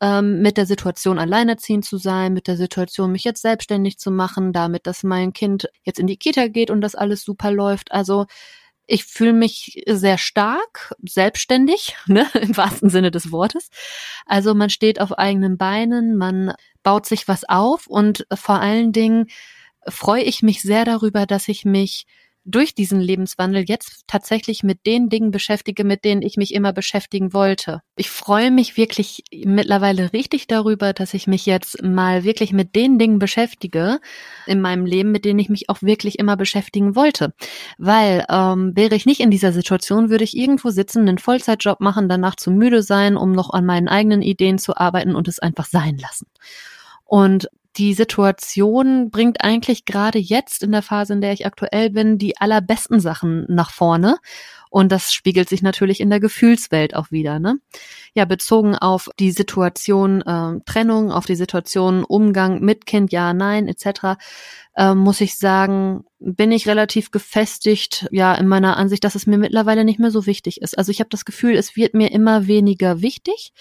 ähm, 0.00 0.40
mit 0.42 0.56
der 0.56 0.66
Situation 0.66 1.18
alleinerziehend 1.18 1.84
zu 1.84 1.96
sein, 1.96 2.32
mit 2.32 2.48
der 2.48 2.56
Situation, 2.56 3.12
mich 3.12 3.24
jetzt 3.24 3.42
selbstständig 3.42 3.98
zu 3.98 4.10
machen, 4.10 4.52
damit, 4.52 4.86
dass 4.86 5.04
mein 5.04 5.32
Kind 5.32 5.68
jetzt 5.84 6.00
in 6.00 6.06
die 6.06 6.16
Kita 6.16 6.48
geht 6.48 6.70
und 6.70 6.80
das 6.80 6.94
alles 6.96 7.22
super 7.22 7.52
läuft. 7.52 7.92
Also 7.92 8.26
ich 8.86 9.04
fühle 9.04 9.32
mich 9.32 9.84
sehr 9.86 10.18
stark, 10.18 10.92
selbstständig, 11.06 11.96
ne, 12.06 12.26
im 12.40 12.56
wahrsten 12.56 12.90
Sinne 12.90 13.12
des 13.12 13.30
Wortes. 13.30 13.70
Also 14.26 14.54
man 14.54 14.70
steht 14.70 15.00
auf 15.00 15.12
eigenen 15.12 15.56
Beinen, 15.56 16.16
man 16.16 16.54
baut 16.82 17.06
sich 17.06 17.28
was 17.28 17.48
auf 17.48 17.86
und 17.86 18.26
vor 18.34 18.60
allen 18.60 18.92
Dingen 18.92 19.26
freue 19.86 20.22
ich 20.22 20.42
mich 20.42 20.62
sehr 20.62 20.84
darüber, 20.84 21.26
dass 21.26 21.46
ich 21.46 21.64
mich 21.64 22.06
durch 22.50 22.74
diesen 22.74 23.00
Lebenswandel 23.00 23.64
jetzt 23.66 24.04
tatsächlich 24.06 24.62
mit 24.62 24.86
den 24.86 25.08
Dingen 25.08 25.30
beschäftige, 25.30 25.84
mit 25.84 26.04
denen 26.04 26.22
ich 26.22 26.36
mich 26.36 26.54
immer 26.54 26.72
beschäftigen 26.72 27.32
wollte. 27.32 27.80
Ich 27.96 28.10
freue 28.10 28.50
mich 28.50 28.76
wirklich 28.76 29.24
mittlerweile 29.44 30.12
richtig 30.12 30.46
darüber, 30.46 30.92
dass 30.92 31.14
ich 31.14 31.26
mich 31.26 31.46
jetzt 31.46 31.82
mal 31.82 32.24
wirklich 32.24 32.52
mit 32.52 32.74
den 32.74 32.98
Dingen 32.98 33.18
beschäftige 33.18 34.00
in 34.46 34.60
meinem 34.60 34.86
Leben, 34.86 35.12
mit 35.12 35.24
denen 35.24 35.38
ich 35.38 35.48
mich 35.48 35.68
auch 35.68 35.82
wirklich 35.82 36.18
immer 36.18 36.36
beschäftigen 36.36 36.96
wollte. 36.96 37.32
Weil 37.78 38.24
ähm, 38.28 38.72
wäre 38.74 38.94
ich 38.94 39.06
nicht 39.06 39.20
in 39.20 39.30
dieser 39.30 39.52
Situation, 39.52 40.10
würde 40.10 40.24
ich 40.24 40.36
irgendwo 40.36 40.70
sitzen, 40.70 41.08
einen 41.08 41.18
Vollzeitjob 41.18 41.80
machen, 41.80 42.08
danach 42.08 42.36
zu 42.36 42.50
müde 42.50 42.82
sein, 42.82 43.16
um 43.16 43.32
noch 43.32 43.50
an 43.50 43.66
meinen 43.66 43.88
eigenen 43.88 44.22
Ideen 44.22 44.58
zu 44.58 44.76
arbeiten 44.76 45.14
und 45.14 45.28
es 45.28 45.38
einfach 45.38 45.66
sein 45.66 45.98
lassen. 45.98 46.26
Und 47.04 47.48
die 47.76 47.94
Situation 47.94 49.10
bringt 49.10 49.42
eigentlich 49.42 49.84
gerade 49.84 50.18
jetzt 50.18 50.62
in 50.62 50.72
der 50.72 50.82
Phase, 50.82 51.12
in 51.12 51.20
der 51.20 51.32
ich 51.32 51.46
aktuell 51.46 51.90
bin, 51.90 52.18
die 52.18 52.36
allerbesten 52.36 53.00
Sachen 53.00 53.44
nach 53.48 53.70
vorne. 53.70 54.16
Und 54.70 54.92
das 54.92 55.12
spiegelt 55.12 55.48
sich 55.48 55.62
natürlich 55.62 56.00
in 56.00 56.10
der 56.10 56.20
Gefühlswelt 56.20 56.94
auch 56.94 57.10
wieder. 57.10 57.40
Ne? 57.40 57.56
Ja, 58.14 58.24
bezogen 58.24 58.76
auf 58.76 59.08
die 59.18 59.32
Situation 59.32 60.22
äh, 60.22 60.60
Trennung, 60.64 61.10
auf 61.10 61.26
die 61.26 61.34
Situation 61.34 62.04
Umgang 62.04 62.60
mit 62.60 62.86
Kind, 62.86 63.12
ja, 63.12 63.34
nein, 63.34 63.66
etc., 63.66 64.16
äh, 64.76 64.94
muss 64.94 65.20
ich 65.20 65.36
sagen, 65.36 66.04
bin 66.20 66.52
ich 66.52 66.68
relativ 66.68 67.10
gefestigt, 67.10 68.06
ja, 68.12 68.32
in 68.34 68.46
meiner 68.46 68.76
Ansicht, 68.76 69.02
dass 69.02 69.16
es 69.16 69.26
mir 69.26 69.38
mittlerweile 69.38 69.84
nicht 69.84 69.98
mehr 69.98 70.12
so 70.12 70.26
wichtig 70.26 70.62
ist. 70.62 70.78
Also 70.78 70.92
ich 70.92 71.00
habe 71.00 71.10
das 71.10 71.24
Gefühl, 71.24 71.56
es 71.56 71.74
wird 71.74 71.94
mir 71.94 72.12
immer 72.12 72.46
weniger 72.46 73.02
wichtig. 73.02 73.52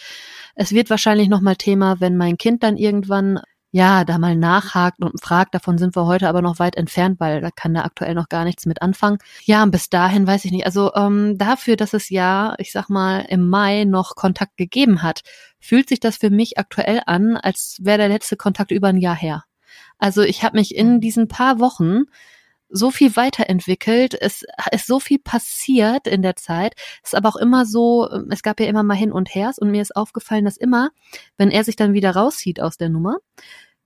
Es 0.54 0.74
wird 0.74 0.92
wahrscheinlich 0.92 1.28
nochmal 1.28 1.56
Thema, 1.56 2.00
wenn 2.00 2.18
mein 2.18 2.38
Kind 2.38 2.62
dann 2.62 2.78
irgendwann 2.78 3.40
ja, 3.72 4.04
da 4.04 4.18
mal 4.18 4.36
nachhakt 4.36 5.00
und 5.04 5.22
fragt, 5.22 5.54
davon 5.54 5.78
sind 5.78 5.96
wir 5.96 6.06
heute 6.06 6.28
aber 6.28 6.42
noch 6.42 6.58
weit 6.58 6.76
entfernt, 6.76 7.20
weil 7.20 7.40
da 7.42 7.52
kann 7.52 7.74
da 7.74 7.84
aktuell 7.84 8.16
noch 8.16 8.28
gar 8.28 8.44
nichts 8.44 8.66
mit 8.66 8.82
anfangen. 8.82 9.20
Ja, 9.44 9.62
und 9.62 9.72
bis 9.72 9.90
dahin 9.90 10.26
weiß 10.26 10.46
ich 10.46 10.52
nicht. 10.52 10.66
Also 10.66 10.94
ähm, 10.96 11.38
dafür, 11.38 11.76
dass 11.76 11.94
es 11.94 12.10
ja, 12.10 12.56
ich 12.58 12.72
sag 12.72 12.90
mal, 12.90 13.26
im 13.30 13.48
Mai 13.48 13.84
noch 13.86 14.16
Kontakt 14.16 14.58
gegeben 14.58 15.04
hat, 15.04 15.22
fühlt 15.60 15.90
sich 15.90 16.00
das 16.00 16.18
für 16.18 16.32
mich 16.32 16.58
aktuell 16.58 17.02
an, 17.06 17.38
als 17.38 17.78
wäre 17.82 18.00
der 18.00 18.10
letzte 18.10 18.38
Kontakt 18.38 18.72
über 18.72 18.88
ein 18.88 18.98
Jahr 18.98 19.16
her. 19.16 19.44
Also 20.00 20.24
ich 20.24 20.44
habe 20.44 20.58
mich 20.58 20.76
in 20.76 21.00
diesen 21.00 21.28
paar 21.28 21.60
Wochen 21.60 22.06
so 22.70 22.92
viel 22.92 23.16
weiterentwickelt, 23.16 24.16
es 24.20 24.46
ist 24.72 24.88
so 24.88 25.00
viel 25.00 25.20
passiert 25.20 26.08
in 26.08 26.22
der 26.22 26.36
Zeit, 26.36 26.76
es 27.04 27.14
ist 27.14 27.16
aber 27.16 27.30
auch 27.30 27.36
immer 27.36 27.66
so, 27.66 28.08
es 28.30 28.44
gab 28.44 28.60
ja 28.60 28.68
immer 28.68 28.84
mal 28.84 28.96
hin 28.96 29.12
und 29.12 29.34
her 29.34 29.52
und 29.60 29.72
mir 29.72 29.82
ist 29.82 29.96
aufgefallen, 29.96 30.46
dass 30.46 30.58
immer, 30.58 30.90
wenn 31.38 31.52
er 31.52 31.64
sich 31.64 31.76
dann 31.76 31.94
wieder 31.94 32.12
rauszieht 32.12 32.62
aus 32.62 32.78
der 32.78 32.90
Nummer, 32.90 33.18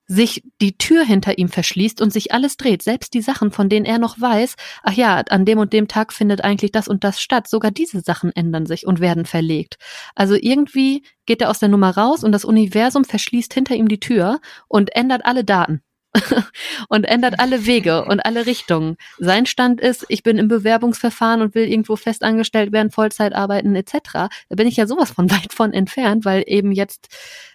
sich 0.05 0.43
die 0.61 0.77
Tür 0.77 1.05
hinter 1.05 1.37
ihm 1.37 1.47
verschließt 1.47 2.01
und 2.01 2.11
sich 2.11 2.33
alles 2.33 2.57
dreht, 2.57 2.81
selbst 2.81 3.13
die 3.13 3.21
Sachen, 3.21 3.51
von 3.51 3.69
denen 3.69 3.85
er 3.85 3.99
noch 3.99 4.19
weiß, 4.19 4.55
ach 4.83 4.93
ja, 4.93 5.19
an 5.29 5.45
dem 5.45 5.59
und 5.59 5.71
dem 5.71 5.87
Tag 5.87 6.11
findet 6.11 6.43
eigentlich 6.43 6.71
das 6.71 6.87
und 6.87 7.03
das 7.03 7.21
statt, 7.21 7.47
sogar 7.47 7.71
diese 7.71 8.01
Sachen 8.01 8.31
ändern 8.35 8.65
sich 8.65 8.85
und 8.85 8.99
werden 8.99 9.25
verlegt. 9.25 9.77
Also 10.13 10.35
irgendwie 10.35 11.03
geht 11.25 11.41
er 11.41 11.49
aus 11.49 11.59
der 11.59 11.69
Nummer 11.69 11.95
raus 11.95 12.23
und 12.23 12.33
das 12.33 12.43
Universum 12.45 13.05
verschließt 13.05 13.53
hinter 13.53 13.75
ihm 13.75 13.87
die 13.87 13.99
Tür 13.99 14.41
und 14.67 14.93
ändert 14.95 15.25
alle 15.25 15.45
Daten. 15.45 15.81
und 16.89 17.05
ändert 17.05 17.39
alle 17.39 17.65
Wege 17.65 18.05
und 18.05 18.19
alle 18.25 18.45
Richtungen. 18.45 18.97
Sein 19.17 19.45
Stand 19.45 19.81
ist, 19.81 20.05
ich 20.09 20.23
bin 20.23 20.37
im 20.37 20.47
Bewerbungsverfahren 20.47 21.41
und 21.41 21.55
will 21.55 21.67
irgendwo 21.67 21.95
festangestellt 21.95 22.71
werden, 22.71 22.91
Vollzeit 22.91 23.33
arbeiten 23.33 23.75
etc. 23.75 23.93
Da 24.13 24.29
bin 24.49 24.67
ich 24.67 24.77
ja 24.77 24.87
sowas 24.87 25.11
von 25.11 25.29
weit 25.31 25.53
von 25.53 25.73
entfernt, 25.73 26.25
weil 26.25 26.43
eben 26.47 26.71
jetzt 26.71 27.09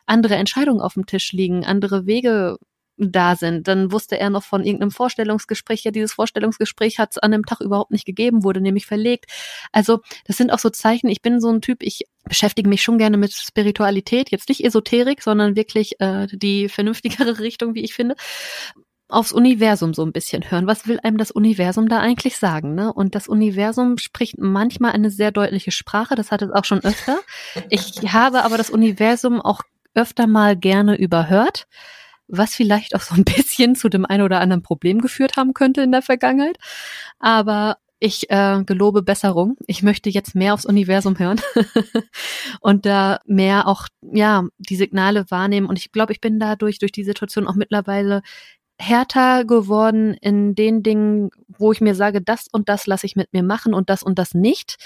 andere 0.06 0.36
Entscheidungen 0.36 0.80
auf 0.80 0.94
dem 0.94 1.06
Tisch 1.06 1.32
liegen, 1.32 1.64
andere 1.64 2.06
Wege 2.06 2.58
da 2.98 3.36
sind. 3.36 3.68
Dann 3.68 3.92
wusste 3.92 4.18
er 4.18 4.30
noch 4.30 4.42
von 4.42 4.64
irgendeinem 4.64 4.90
Vorstellungsgespräch. 4.90 5.84
Ja, 5.84 5.90
dieses 5.90 6.12
Vorstellungsgespräch 6.12 6.98
hat 6.98 7.12
es 7.12 7.18
an 7.18 7.30
dem 7.30 7.46
Tag 7.46 7.60
überhaupt 7.60 7.90
nicht 7.90 8.04
gegeben, 8.04 8.44
wurde 8.44 8.60
nämlich 8.60 8.86
verlegt. 8.86 9.26
Also 9.72 10.00
das 10.26 10.36
sind 10.36 10.52
auch 10.52 10.58
so 10.58 10.70
Zeichen. 10.70 11.08
Ich 11.08 11.22
bin 11.22 11.40
so 11.40 11.50
ein 11.50 11.60
Typ, 11.60 11.82
ich 11.82 12.04
beschäftige 12.24 12.68
mich 12.68 12.82
schon 12.82 12.98
gerne 12.98 13.16
mit 13.16 13.32
Spiritualität. 13.32 14.30
Jetzt 14.30 14.48
nicht 14.48 14.64
Esoterik, 14.64 15.22
sondern 15.22 15.56
wirklich 15.56 16.00
äh, 16.00 16.26
die 16.32 16.68
vernünftigere 16.68 17.38
Richtung, 17.38 17.74
wie 17.74 17.84
ich 17.84 17.94
finde 17.94 18.16
aufs 19.10 19.32
Universum 19.32 19.94
so 19.94 20.04
ein 20.04 20.12
bisschen 20.12 20.50
hören. 20.50 20.66
Was 20.66 20.86
will 20.86 21.00
einem 21.02 21.16
das 21.16 21.30
Universum 21.30 21.88
da 21.88 22.00
eigentlich 22.00 22.36
sagen? 22.36 22.74
Ne? 22.74 22.92
Und 22.92 23.14
das 23.14 23.26
Universum 23.26 23.96
spricht 23.96 24.38
manchmal 24.38 24.92
eine 24.92 25.10
sehr 25.10 25.30
deutliche 25.30 25.70
Sprache. 25.70 26.14
Das 26.14 26.30
hat 26.30 26.42
es 26.42 26.50
auch 26.50 26.66
schon 26.66 26.84
öfter. 26.84 27.18
Ich 27.70 28.12
habe 28.12 28.44
aber 28.44 28.58
das 28.58 28.68
Universum 28.68 29.40
auch 29.40 29.62
öfter 29.94 30.26
mal 30.26 30.56
gerne 30.56 30.96
überhört 30.96 31.66
was 32.28 32.54
vielleicht 32.54 32.94
auch 32.94 33.00
so 33.00 33.14
ein 33.14 33.24
bisschen 33.36 33.74
zu 33.74 33.88
dem 33.88 34.04
einen 34.06 34.22
oder 34.22 34.40
anderen 34.40 34.62
Problem 34.62 35.00
geführt 35.00 35.36
haben 35.36 35.54
könnte 35.54 35.82
in 35.82 35.92
der 35.92 36.02
Vergangenheit. 36.02 36.58
Aber 37.18 37.78
ich 38.00 38.30
äh, 38.30 38.62
gelobe 38.64 39.02
Besserung. 39.02 39.56
Ich 39.66 39.82
möchte 39.82 40.08
jetzt 40.08 40.34
mehr 40.34 40.54
aufs 40.54 40.66
Universum 40.66 41.18
hören 41.18 41.40
und 42.60 42.86
da 42.86 43.18
mehr 43.26 43.66
auch 43.66 43.88
ja 44.02 44.44
die 44.58 44.76
Signale 44.76 45.28
wahrnehmen. 45.30 45.66
Und 45.66 45.78
ich 45.78 45.90
glaube, 45.90 46.12
ich 46.12 46.20
bin 46.20 46.38
dadurch 46.38 46.78
durch 46.78 46.92
die 46.92 47.04
Situation 47.04 47.48
auch 47.48 47.56
mittlerweile 47.56 48.22
härter 48.80 49.44
geworden 49.44 50.14
in 50.14 50.54
den 50.54 50.84
Dingen, 50.84 51.30
wo 51.48 51.72
ich 51.72 51.80
mir 51.80 51.96
sage, 51.96 52.22
das 52.22 52.46
und 52.52 52.68
das 52.68 52.86
lasse 52.86 53.06
ich 53.06 53.16
mit 53.16 53.32
mir 53.32 53.42
machen 53.42 53.74
und 53.74 53.90
das 53.90 54.04
und 54.04 54.18
das 54.18 54.34
nicht. 54.34 54.76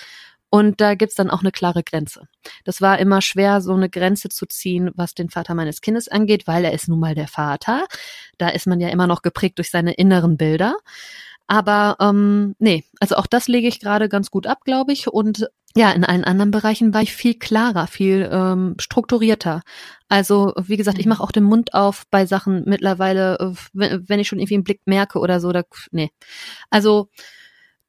Und 0.54 0.82
da 0.82 0.94
gibt's 0.96 1.14
dann 1.14 1.30
auch 1.30 1.40
eine 1.40 1.50
klare 1.50 1.82
Grenze. 1.82 2.28
Das 2.64 2.82
war 2.82 2.98
immer 2.98 3.22
schwer, 3.22 3.62
so 3.62 3.72
eine 3.72 3.88
Grenze 3.88 4.28
zu 4.28 4.44
ziehen, 4.44 4.90
was 4.94 5.14
den 5.14 5.30
Vater 5.30 5.54
meines 5.54 5.80
Kindes 5.80 6.08
angeht, 6.08 6.46
weil 6.46 6.66
er 6.66 6.74
ist 6.74 6.88
nun 6.88 7.00
mal 7.00 7.14
der 7.14 7.26
Vater. 7.26 7.86
Da 8.36 8.50
ist 8.50 8.66
man 8.66 8.78
ja 8.78 8.90
immer 8.90 9.06
noch 9.06 9.22
geprägt 9.22 9.56
durch 9.56 9.70
seine 9.70 9.94
inneren 9.94 10.36
Bilder. 10.36 10.76
Aber 11.46 11.96
ähm, 12.00 12.54
nee, 12.58 12.84
also 13.00 13.16
auch 13.16 13.26
das 13.26 13.48
lege 13.48 13.66
ich 13.66 13.80
gerade 13.80 14.10
ganz 14.10 14.30
gut 14.30 14.46
ab, 14.46 14.64
glaube 14.64 14.92
ich. 14.92 15.08
Und 15.08 15.48
ja, 15.74 15.90
in 15.90 16.04
allen 16.04 16.24
anderen 16.24 16.50
Bereichen 16.50 16.92
war 16.92 17.00
ich 17.00 17.14
viel 17.14 17.38
klarer, 17.38 17.86
viel 17.86 18.28
ähm, 18.30 18.74
strukturierter. 18.78 19.62
Also 20.10 20.52
wie 20.58 20.76
gesagt, 20.76 20.98
ich 20.98 21.06
mhm. 21.06 21.10
mache 21.12 21.22
auch 21.22 21.32
den 21.32 21.44
Mund 21.44 21.72
auf 21.72 22.04
bei 22.10 22.26
Sachen 22.26 22.64
mittlerweile, 22.66 23.38
äh, 23.38 23.54
wenn, 23.72 24.06
wenn 24.06 24.20
ich 24.20 24.28
schon 24.28 24.38
irgendwie 24.38 24.56
einen 24.56 24.64
Blick 24.64 24.82
merke 24.84 25.18
oder 25.18 25.40
so. 25.40 25.50
Da, 25.50 25.62
nee. 25.92 26.10
Also 26.68 27.08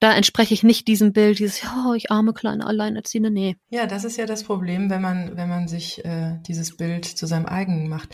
da 0.04 0.14
entspreche 0.14 0.54
ich 0.54 0.64
nicht 0.64 0.90
diesem 0.90 1.14
Bild, 1.14 1.40
dieses, 1.40 1.62
oh, 1.64 1.94
ich 1.94 2.12
arme 2.12 2.34
kleine 2.34 2.66
Alleinerziehende, 2.66 3.32
nee. 3.32 3.56
Ja, 3.70 3.86
das 3.86 4.04
ist 4.04 4.18
ja 4.18 4.26
das 4.26 4.44
Problem, 4.44 4.90
wenn 4.90 5.02
man, 5.02 5.38
wenn 5.38 5.48
man 5.48 5.70
sich 5.70 6.04
äh, 6.04 6.40
dieses 6.46 6.76
Bild 6.76 7.06
zu 7.06 7.26
seinem 7.26 7.46
eigenen 7.46 7.88
macht. 7.88 8.14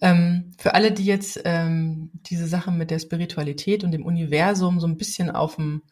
Ähm, 0.00 0.50
für 0.58 0.74
alle, 0.74 0.90
die 0.90 1.04
jetzt 1.04 1.40
ähm, 1.44 2.10
diese 2.28 2.48
Sache 2.48 2.72
mit 2.72 2.90
der 2.90 2.98
Spiritualität 2.98 3.84
und 3.84 3.92
dem 3.92 4.04
Universum 4.04 4.80
so 4.80 4.88
ein 4.88 4.96
bisschen 4.96 5.30
auf 5.30 5.54
dem, 5.54 5.82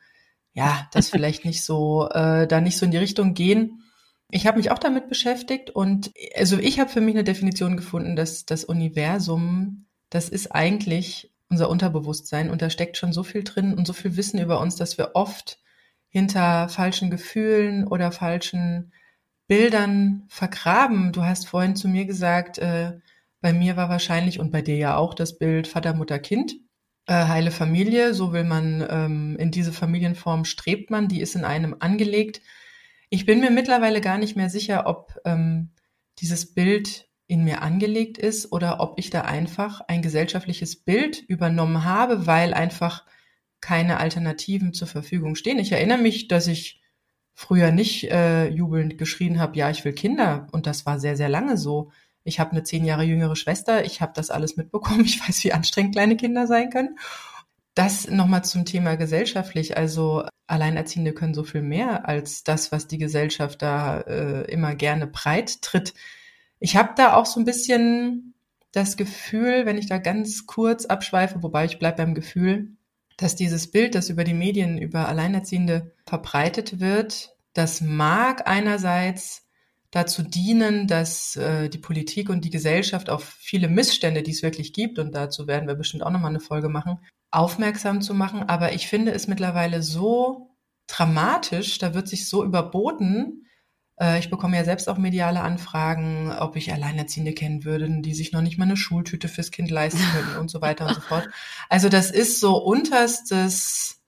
ja, 0.52 0.88
das 0.92 1.10
vielleicht 1.10 1.44
nicht 1.44 1.64
so, 1.64 2.08
äh, 2.08 2.48
da 2.48 2.60
nicht 2.60 2.76
so 2.76 2.84
in 2.84 2.90
die 2.90 2.98
Richtung 2.98 3.34
gehen. 3.34 3.84
Ich 4.32 4.48
habe 4.48 4.58
mich 4.58 4.72
auch 4.72 4.80
damit 4.80 5.08
beschäftigt 5.08 5.70
und 5.70 6.10
also 6.36 6.58
ich 6.58 6.80
habe 6.80 6.90
für 6.90 7.00
mich 7.00 7.14
eine 7.14 7.22
Definition 7.22 7.76
gefunden, 7.76 8.16
dass 8.16 8.46
das 8.46 8.64
Universum, 8.64 9.86
das 10.10 10.28
ist 10.28 10.52
eigentlich 10.52 11.30
unser 11.48 11.70
Unterbewusstsein 11.70 12.50
und 12.50 12.62
da 12.62 12.70
steckt 12.70 12.96
schon 12.96 13.12
so 13.12 13.22
viel 13.22 13.44
drin 13.44 13.74
und 13.74 13.86
so 13.86 13.92
viel 13.92 14.16
Wissen 14.16 14.40
über 14.40 14.60
uns, 14.60 14.76
dass 14.76 14.98
wir 14.98 15.12
oft 15.14 15.60
hinter 16.08 16.68
falschen 16.68 17.10
Gefühlen 17.10 17.86
oder 17.86 18.10
falschen 18.12 18.92
Bildern 19.46 20.24
vergraben. 20.28 21.12
Du 21.12 21.22
hast 21.22 21.46
vorhin 21.46 21.76
zu 21.76 21.88
mir 21.88 22.04
gesagt, 22.04 22.58
äh, 22.58 22.98
bei 23.40 23.52
mir 23.52 23.76
war 23.76 23.88
wahrscheinlich 23.88 24.40
und 24.40 24.50
bei 24.50 24.62
dir 24.62 24.76
ja 24.76 24.96
auch 24.96 25.14
das 25.14 25.38
Bild 25.38 25.68
Vater, 25.68 25.94
Mutter, 25.94 26.18
Kind. 26.18 26.56
Äh, 27.06 27.26
heile 27.26 27.52
Familie, 27.52 28.14
so 28.14 28.32
will 28.32 28.42
man, 28.42 28.84
ähm, 28.88 29.36
in 29.38 29.52
diese 29.52 29.72
Familienform 29.72 30.44
strebt 30.44 30.90
man, 30.90 31.06
die 31.06 31.20
ist 31.20 31.36
in 31.36 31.44
einem 31.44 31.76
angelegt. 31.78 32.40
Ich 33.10 33.26
bin 33.26 33.38
mir 33.38 33.50
mittlerweile 33.50 34.00
gar 34.00 34.18
nicht 34.18 34.36
mehr 34.36 34.50
sicher, 34.50 34.86
ob 34.86 35.14
ähm, 35.24 35.70
dieses 36.18 36.54
Bild 36.54 37.05
in 37.28 37.44
mir 37.44 37.62
angelegt 37.62 38.18
ist 38.18 38.52
oder 38.52 38.80
ob 38.80 38.98
ich 38.98 39.10
da 39.10 39.22
einfach 39.22 39.80
ein 39.88 40.02
gesellschaftliches 40.02 40.76
Bild 40.76 41.20
übernommen 41.26 41.84
habe, 41.84 42.26
weil 42.26 42.54
einfach 42.54 43.04
keine 43.60 43.98
Alternativen 43.98 44.72
zur 44.72 44.86
Verfügung 44.86 45.34
stehen. 45.34 45.58
Ich 45.58 45.72
erinnere 45.72 45.98
mich, 45.98 46.28
dass 46.28 46.46
ich 46.46 46.82
früher 47.34 47.70
nicht 47.72 48.10
äh, 48.10 48.48
jubelnd 48.48 48.96
geschrien 48.96 49.40
habe, 49.40 49.58
ja, 49.58 49.70
ich 49.70 49.84
will 49.84 49.92
Kinder. 49.92 50.46
Und 50.52 50.66
das 50.66 50.86
war 50.86 51.00
sehr, 51.00 51.16
sehr 51.16 51.28
lange 51.28 51.56
so. 51.56 51.90
Ich 52.24 52.40
habe 52.40 52.52
eine 52.52 52.62
zehn 52.62 52.84
Jahre 52.84 53.04
jüngere 53.04 53.36
Schwester. 53.36 53.84
Ich 53.84 54.00
habe 54.00 54.12
das 54.14 54.30
alles 54.30 54.56
mitbekommen. 54.56 55.00
Ich 55.04 55.20
weiß, 55.20 55.44
wie 55.44 55.52
anstrengend 55.52 55.94
kleine 55.94 56.16
Kinder 56.16 56.46
sein 56.46 56.70
können. 56.70 56.98
Das 57.74 58.08
nochmal 58.08 58.44
zum 58.44 58.64
Thema 58.64 58.96
gesellschaftlich. 58.96 59.76
Also 59.76 60.24
Alleinerziehende 60.46 61.12
können 61.12 61.34
so 61.34 61.44
viel 61.44 61.62
mehr 61.62 62.08
als 62.08 62.42
das, 62.42 62.72
was 62.72 62.86
die 62.86 62.98
Gesellschaft 62.98 63.60
da 63.62 64.00
äh, 64.00 64.50
immer 64.50 64.74
gerne 64.74 65.06
breit 65.06 65.60
tritt. 65.60 65.92
Ich 66.58 66.76
habe 66.76 66.92
da 66.96 67.14
auch 67.14 67.26
so 67.26 67.40
ein 67.40 67.44
bisschen 67.44 68.34
das 68.72 68.96
Gefühl, 68.96 69.66
wenn 69.66 69.78
ich 69.78 69.86
da 69.86 69.98
ganz 69.98 70.46
kurz 70.46 70.86
abschweife, 70.86 71.42
wobei 71.42 71.64
ich 71.64 71.78
bleibe 71.78 71.98
beim 71.98 72.14
Gefühl, 72.14 72.76
dass 73.16 73.36
dieses 73.36 73.70
Bild, 73.70 73.94
das 73.94 74.10
über 74.10 74.24
die 74.24 74.34
Medien 74.34 74.78
über 74.78 75.08
Alleinerziehende 75.08 75.94
verbreitet 76.04 76.80
wird, 76.80 77.36
das 77.54 77.80
mag 77.80 78.46
einerseits 78.46 79.46
dazu 79.90 80.22
dienen, 80.22 80.86
dass 80.86 81.36
äh, 81.36 81.70
die 81.70 81.78
Politik 81.78 82.28
und 82.28 82.44
die 82.44 82.50
Gesellschaft 82.50 83.08
auf 83.08 83.24
viele 83.24 83.68
Missstände, 83.68 84.22
die 84.22 84.32
es 84.32 84.42
wirklich 84.42 84.74
gibt, 84.74 84.98
und 84.98 85.14
dazu 85.14 85.46
werden 85.46 85.66
wir 85.66 85.74
bestimmt 85.74 86.02
auch 86.02 86.10
nochmal 86.10 86.30
eine 86.30 86.40
Folge 86.40 86.68
machen, 86.68 86.98
aufmerksam 87.30 88.02
zu 88.02 88.12
machen. 88.12 88.42
Aber 88.42 88.72
ich 88.72 88.88
finde 88.88 89.12
es 89.12 89.26
mittlerweile 89.26 89.82
so 89.82 90.50
dramatisch, 90.86 91.78
da 91.78 91.94
wird 91.94 92.08
sich 92.08 92.28
so 92.28 92.44
überboten. 92.44 93.45
Äh, 94.00 94.18
ich 94.18 94.30
bekomme 94.30 94.56
ja 94.56 94.64
selbst 94.64 94.88
auch 94.88 94.98
mediale 94.98 95.40
Anfragen, 95.40 96.32
ob 96.32 96.56
ich 96.56 96.72
Alleinerziehende 96.72 97.32
kennen 97.32 97.64
würde, 97.64 97.88
die 98.02 98.14
sich 98.14 98.32
noch 98.32 98.42
nicht 98.42 98.58
mal 98.58 98.64
eine 98.64 98.76
Schultüte 98.76 99.28
fürs 99.28 99.50
Kind 99.50 99.70
leisten 99.70 100.02
können 100.14 100.38
und 100.38 100.50
so 100.50 100.60
weiter 100.60 100.86
und 100.86 100.94
so 100.94 101.00
fort. 101.00 101.28
Also 101.68 101.88
das 101.88 102.10
ist 102.10 102.38
so 102.40 102.56
unterstes 102.56 104.00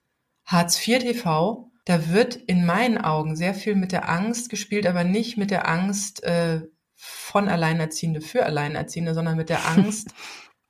Hartz 0.45 0.87
IV 0.87 0.99
TV 0.99 1.69
da 1.89 2.09
wird 2.09 2.35
in 2.35 2.67
meinen 2.67 2.99
Augen 2.99 3.35
sehr 3.35 3.55
viel 3.55 3.73
mit 3.73 3.91
der 3.91 4.09
Angst 4.09 4.51
gespielt, 4.51 4.85
aber 4.85 5.03
nicht 5.03 5.37
mit 5.37 5.49
der 5.49 5.67
Angst 5.67 6.21
äh, 6.21 6.61
von 6.95 7.49
Alleinerziehende 7.49 8.21
für 8.21 8.45
Alleinerziehende, 8.45 9.15
sondern 9.15 9.35
mit 9.35 9.49
der 9.49 9.67
Angst 9.67 10.13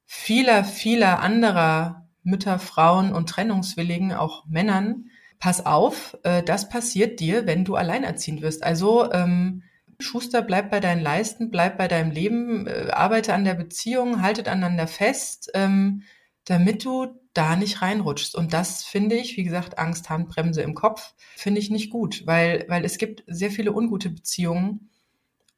vieler, 0.06 0.64
vieler 0.64 1.20
anderer 1.20 2.08
Mütter, 2.24 2.58
Frauen 2.58 3.12
und 3.12 3.28
Trennungswilligen, 3.28 4.14
auch 4.14 4.46
Männern. 4.46 5.09
Pass 5.40 5.66
auf, 5.66 6.18
äh, 6.24 6.44
das 6.44 6.70
passiert 6.70 7.20
dir, 7.20 7.48
wenn 7.48 7.64
du 7.64 7.76
alleinerziehend 7.76 8.42
wirst. 8.42 8.64
Also 8.64 9.12
ähm, 9.12 9.64
Schuster, 10.00 10.42
bleib 10.42 10.70
bei 10.70 10.80
deinen 10.80 11.02
Leisten, 11.02 11.50
bleib 11.50 11.78
bei 11.78 11.88
deinem 11.88 12.12
Leben, 12.12 12.68
äh, 12.68 12.90
arbeite 12.92 13.34
an 13.34 13.46
der 13.46 13.54
Beziehung, 13.54 14.22
haltet 14.22 14.48
aneinander 14.48 14.88
fest, 14.88 15.50
ähm, 15.54 16.04
damit 16.46 16.84
du 16.86 17.08
da 17.34 17.56
nicht 17.56 17.82
reinrutschst. 17.82 18.36
Und 18.36 18.54
das 18.54 18.84
finde 18.84 19.16
ich, 19.16 19.38
wie 19.38 19.44
gesagt, 19.44 19.78
Angst, 19.78 20.10
Handbremse 20.10 20.62
im 20.62 20.74
Kopf, 20.74 21.14
finde 21.36 21.60
ich 21.60 21.70
nicht 21.70 21.90
gut, 21.90 22.24
weil, 22.26 22.66
weil 22.68 22.84
es 22.84 22.98
gibt 22.98 23.24
sehr 23.28 23.52
viele 23.52 23.74
ungute 23.74 24.10
Beziehungen. 24.10 24.90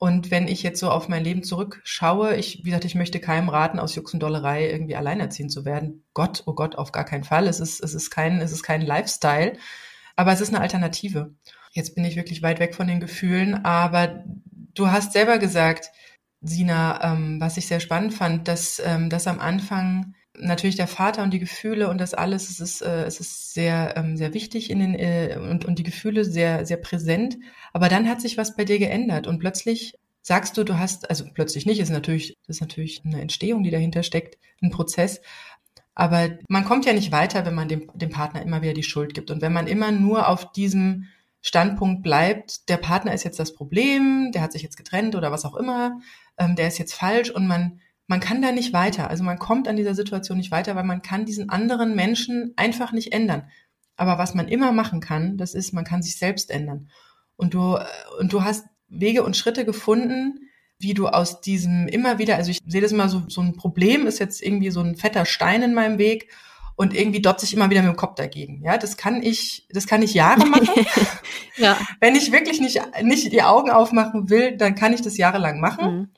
Und 0.03 0.31
wenn 0.31 0.47
ich 0.47 0.63
jetzt 0.63 0.79
so 0.79 0.89
auf 0.89 1.09
mein 1.09 1.23
Leben 1.23 1.43
zurückschaue, 1.43 2.35
ich, 2.35 2.61
wie 2.61 2.71
gesagt, 2.71 2.85
ich 2.85 2.95
möchte 2.95 3.19
keinem 3.19 3.49
raten, 3.49 3.77
aus 3.77 3.93
Jux 3.93 4.11
und 4.15 4.19
Dollerei 4.19 4.67
irgendwie 4.67 4.95
alleinerziehend 4.95 5.51
zu 5.51 5.63
werden. 5.63 6.03
Gott, 6.15 6.41
oh 6.47 6.53
Gott, 6.53 6.75
auf 6.75 6.91
gar 6.91 7.05
keinen 7.05 7.23
Fall. 7.23 7.47
Es 7.47 7.59
ist, 7.59 7.83
es 7.83 7.93
ist 7.93 8.09
kein, 8.09 8.41
es 8.41 8.51
ist 8.51 8.63
kein 8.63 8.81
Lifestyle. 8.81 9.53
Aber 10.15 10.33
es 10.33 10.41
ist 10.41 10.49
eine 10.49 10.59
Alternative. 10.59 11.35
Jetzt 11.71 11.93
bin 11.93 12.03
ich 12.03 12.15
wirklich 12.15 12.41
weit 12.41 12.59
weg 12.59 12.73
von 12.73 12.87
den 12.87 12.99
Gefühlen, 12.99 13.63
aber 13.63 14.23
du 14.73 14.87
hast 14.87 15.13
selber 15.13 15.37
gesagt, 15.37 15.91
Sina, 16.41 17.13
ähm, 17.13 17.39
was 17.39 17.57
ich 17.57 17.67
sehr 17.67 17.79
spannend 17.79 18.15
fand, 18.15 18.47
dass, 18.47 18.81
ähm, 18.83 19.07
dass 19.07 19.27
am 19.27 19.39
Anfang 19.39 20.15
natürlich 20.38 20.76
der 20.76 20.88
Vater 20.88 21.24
und 21.24 21.32
die 21.32 21.39
Gefühle 21.39 21.89
und 21.89 22.00
das 22.00 22.13
alles, 22.13 22.50
es 22.50 22.60
ist, 22.60 22.82
äh, 22.82 23.04
es 23.04 23.20
ist 23.20 23.54
sehr, 23.54 23.96
ähm, 23.98 24.17
sehr 24.17 24.34
wichtig 24.34 24.70
in 24.70 24.80
den, 24.80 24.96
äh, 24.96 25.38
und, 25.39 25.65
und 25.65 25.78
die 25.78 25.84
Gefühle 25.84 26.26
sehr, 26.26 26.65
sehr 26.65 26.78
präsent. 26.78 27.38
Aber 27.74 27.89
dann 27.89 28.08
hat 28.08 28.22
sich 28.22 28.38
was 28.38 28.56
bei 28.56 28.65
dir 28.65 28.80
geändert 28.80 29.28
und 29.28 29.39
plötzlich 29.39 29.96
sagst 30.22 30.58
du, 30.58 30.63
du 30.63 30.78
hast, 30.78 31.10
also 31.10 31.26
plötzlich 31.34 31.65
nicht, 31.65 31.80
ist 31.80 31.89
natürlich, 31.89 32.38
das 32.48 32.58
ist 32.58 32.62
natürlich 32.62 33.02
eine 33.04 33.22
Entstehung, 33.22 33.63
die 33.63 33.72
dahinter 33.72 34.04
steckt, 34.04 34.38
ein 34.62 34.70
Prozess. 34.70 35.22
Aber 35.96 36.30
man 36.48 36.63
kommt 36.63 36.86
ja 36.86 36.94
nicht 36.94 37.12
weiter, 37.12 37.46
wenn 37.46 37.56
man 37.56 37.67
dem, 37.67 37.89
dem 37.96 38.10
Partner 38.10 38.41
immer 38.41 38.62
wieder 38.62 38.74
die 38.74 38.84
Schuld 38.84 39.13
gibt. 39.13 39.32
Und 39.32 39.41
wenn 39.41 39.54
man 39.54 39.67
immer 39.67 39.91
nur 39.91 40.30
auf 40.30 40.52
diesem 40.52 41.08
Standpunkt 41.41 42.04
bleibt, 42.04 42.70
der 42.70 42.78
Partner 42.78 43.13
ist 43.13 43.24
jetzt 43.24 43.39
das 43.39 43.54
Problem, 43.56 44.32
der 44.32 44.44
hat 44.44 44.52
sich 44.52 44.62
jetzt 44.62 44.78
getrennt 44.78 45.15
oder 45.15 45.32
was 45.32 45.44
auch 45.44 45.56
immer, 45.56 46.00
ähm, 46.38 46.56
der 46.56 46.67
ist 46.67 46.78
jetzt 46.78 46.94
falsch 46.94 47.32
und 47.32 47.48
man 47.48 47.80
man 48.12 48.19
kann 48.19 48.41
da 48.41 48.52
nicht 48.52 48.74
weiter. 48.74 49.10
Also 49.10 49.24
man 49.24 49.39
kommt 49.39 49.69
an 49.69 49.78
dieser 49.78 49.95
Situation 49.95 50.38
nicht 50.38 50.52
weiter, 50.52 50.76
weil 50.76 50.84
man 50.84 51.02
kann 51.02 51.24
diesen 51.24 51.50
anderen 51.50 51.95
Menschen 51.95 52.52
einfach 52.58 52.91
nicht 52.91 53.13
ändern. 53.13 53.43
Aber 53.95 54.17
was 54.17 54.36
man 54.36 54.50
immer 54.50 54.74
machen 54.74 55.00
kann, 55.00 55.38
das 55.38 55.54
ist, 55.54 55.71
man 55.71 55.86
kann 55.86 56.04
sich 56.04 56.17
selbst 56.17 56.52
ändern. 56.52 56.89
Und 57.38 57.54
du, 57.54 57.78
und 58.19 58.34
du 58.34 58.43
hast 58.43 58.65
Wege 58.89 59.24
und 59.24 59.38
Schritte 59.38 59.63
gefunden, 59.63 60.50
wie 60.78 60.93
du 60.93 61.08
aus 61.08 61.39
diesem 61.39 61.88
immer 61.88 62.19
wieder, 62.19 62.36
also 62.36 62.52
ich 62.52 62.60
sehe 62.67 62.82
das 62.82 62.91
immer 62.91 63.08
so, 63.08 63.24
so 63.30 63.39
ein 63.39 63.56
Problem 63.56 64.06
ist 64.08 64.19
jetzt 64.19 64.43
irgendwie 64.43 64.71
so 64.71 64.82
ein 64.82 64.97
fetter 64.97 65.24
Stein 65.24 65.63
in 65.63 65.74
meinem 65.74 65.97
Weg 65.97 66.28
und 66.76 66.93
irgendwie 66.93 67.21
dotze 67.21 67.45
ich 67.45 67.54
immer 67.54 67.69
wieder 67.69 67.82
mit 67.82 67.93
dem 67.93 67.95
Kopf 67.95 68.15
dagegen. 68.15 68.62
Ja, 68.65 68.78
das 68.78 68.97
kann 68.97 69.24
ich, 69.24 69.67
das 69.69 69.88
kann 69.88 70.02
ich 70.02 70.13
Jahre 70.13 70.45
machen. 70.47 70.86
ja. 71.56 71.78
Wenn 72.02 72.17
ich 72.17 72.34
wirklich 72.34 72.60
nicht, 72.60 72.82
nicht 73.04 73.32
die 73.32 73.43
Augen 73.43 73.71
aufmachen 73.71 74.30
will, 74.30 74.58
dann 74.58 74.76
kann 74.76 74.91
ich 74.91 75.02
das 75.02 75.15
jahrelang 75.15 75.62
machen. 75.62 75.95
Mhm. 75.95 76.10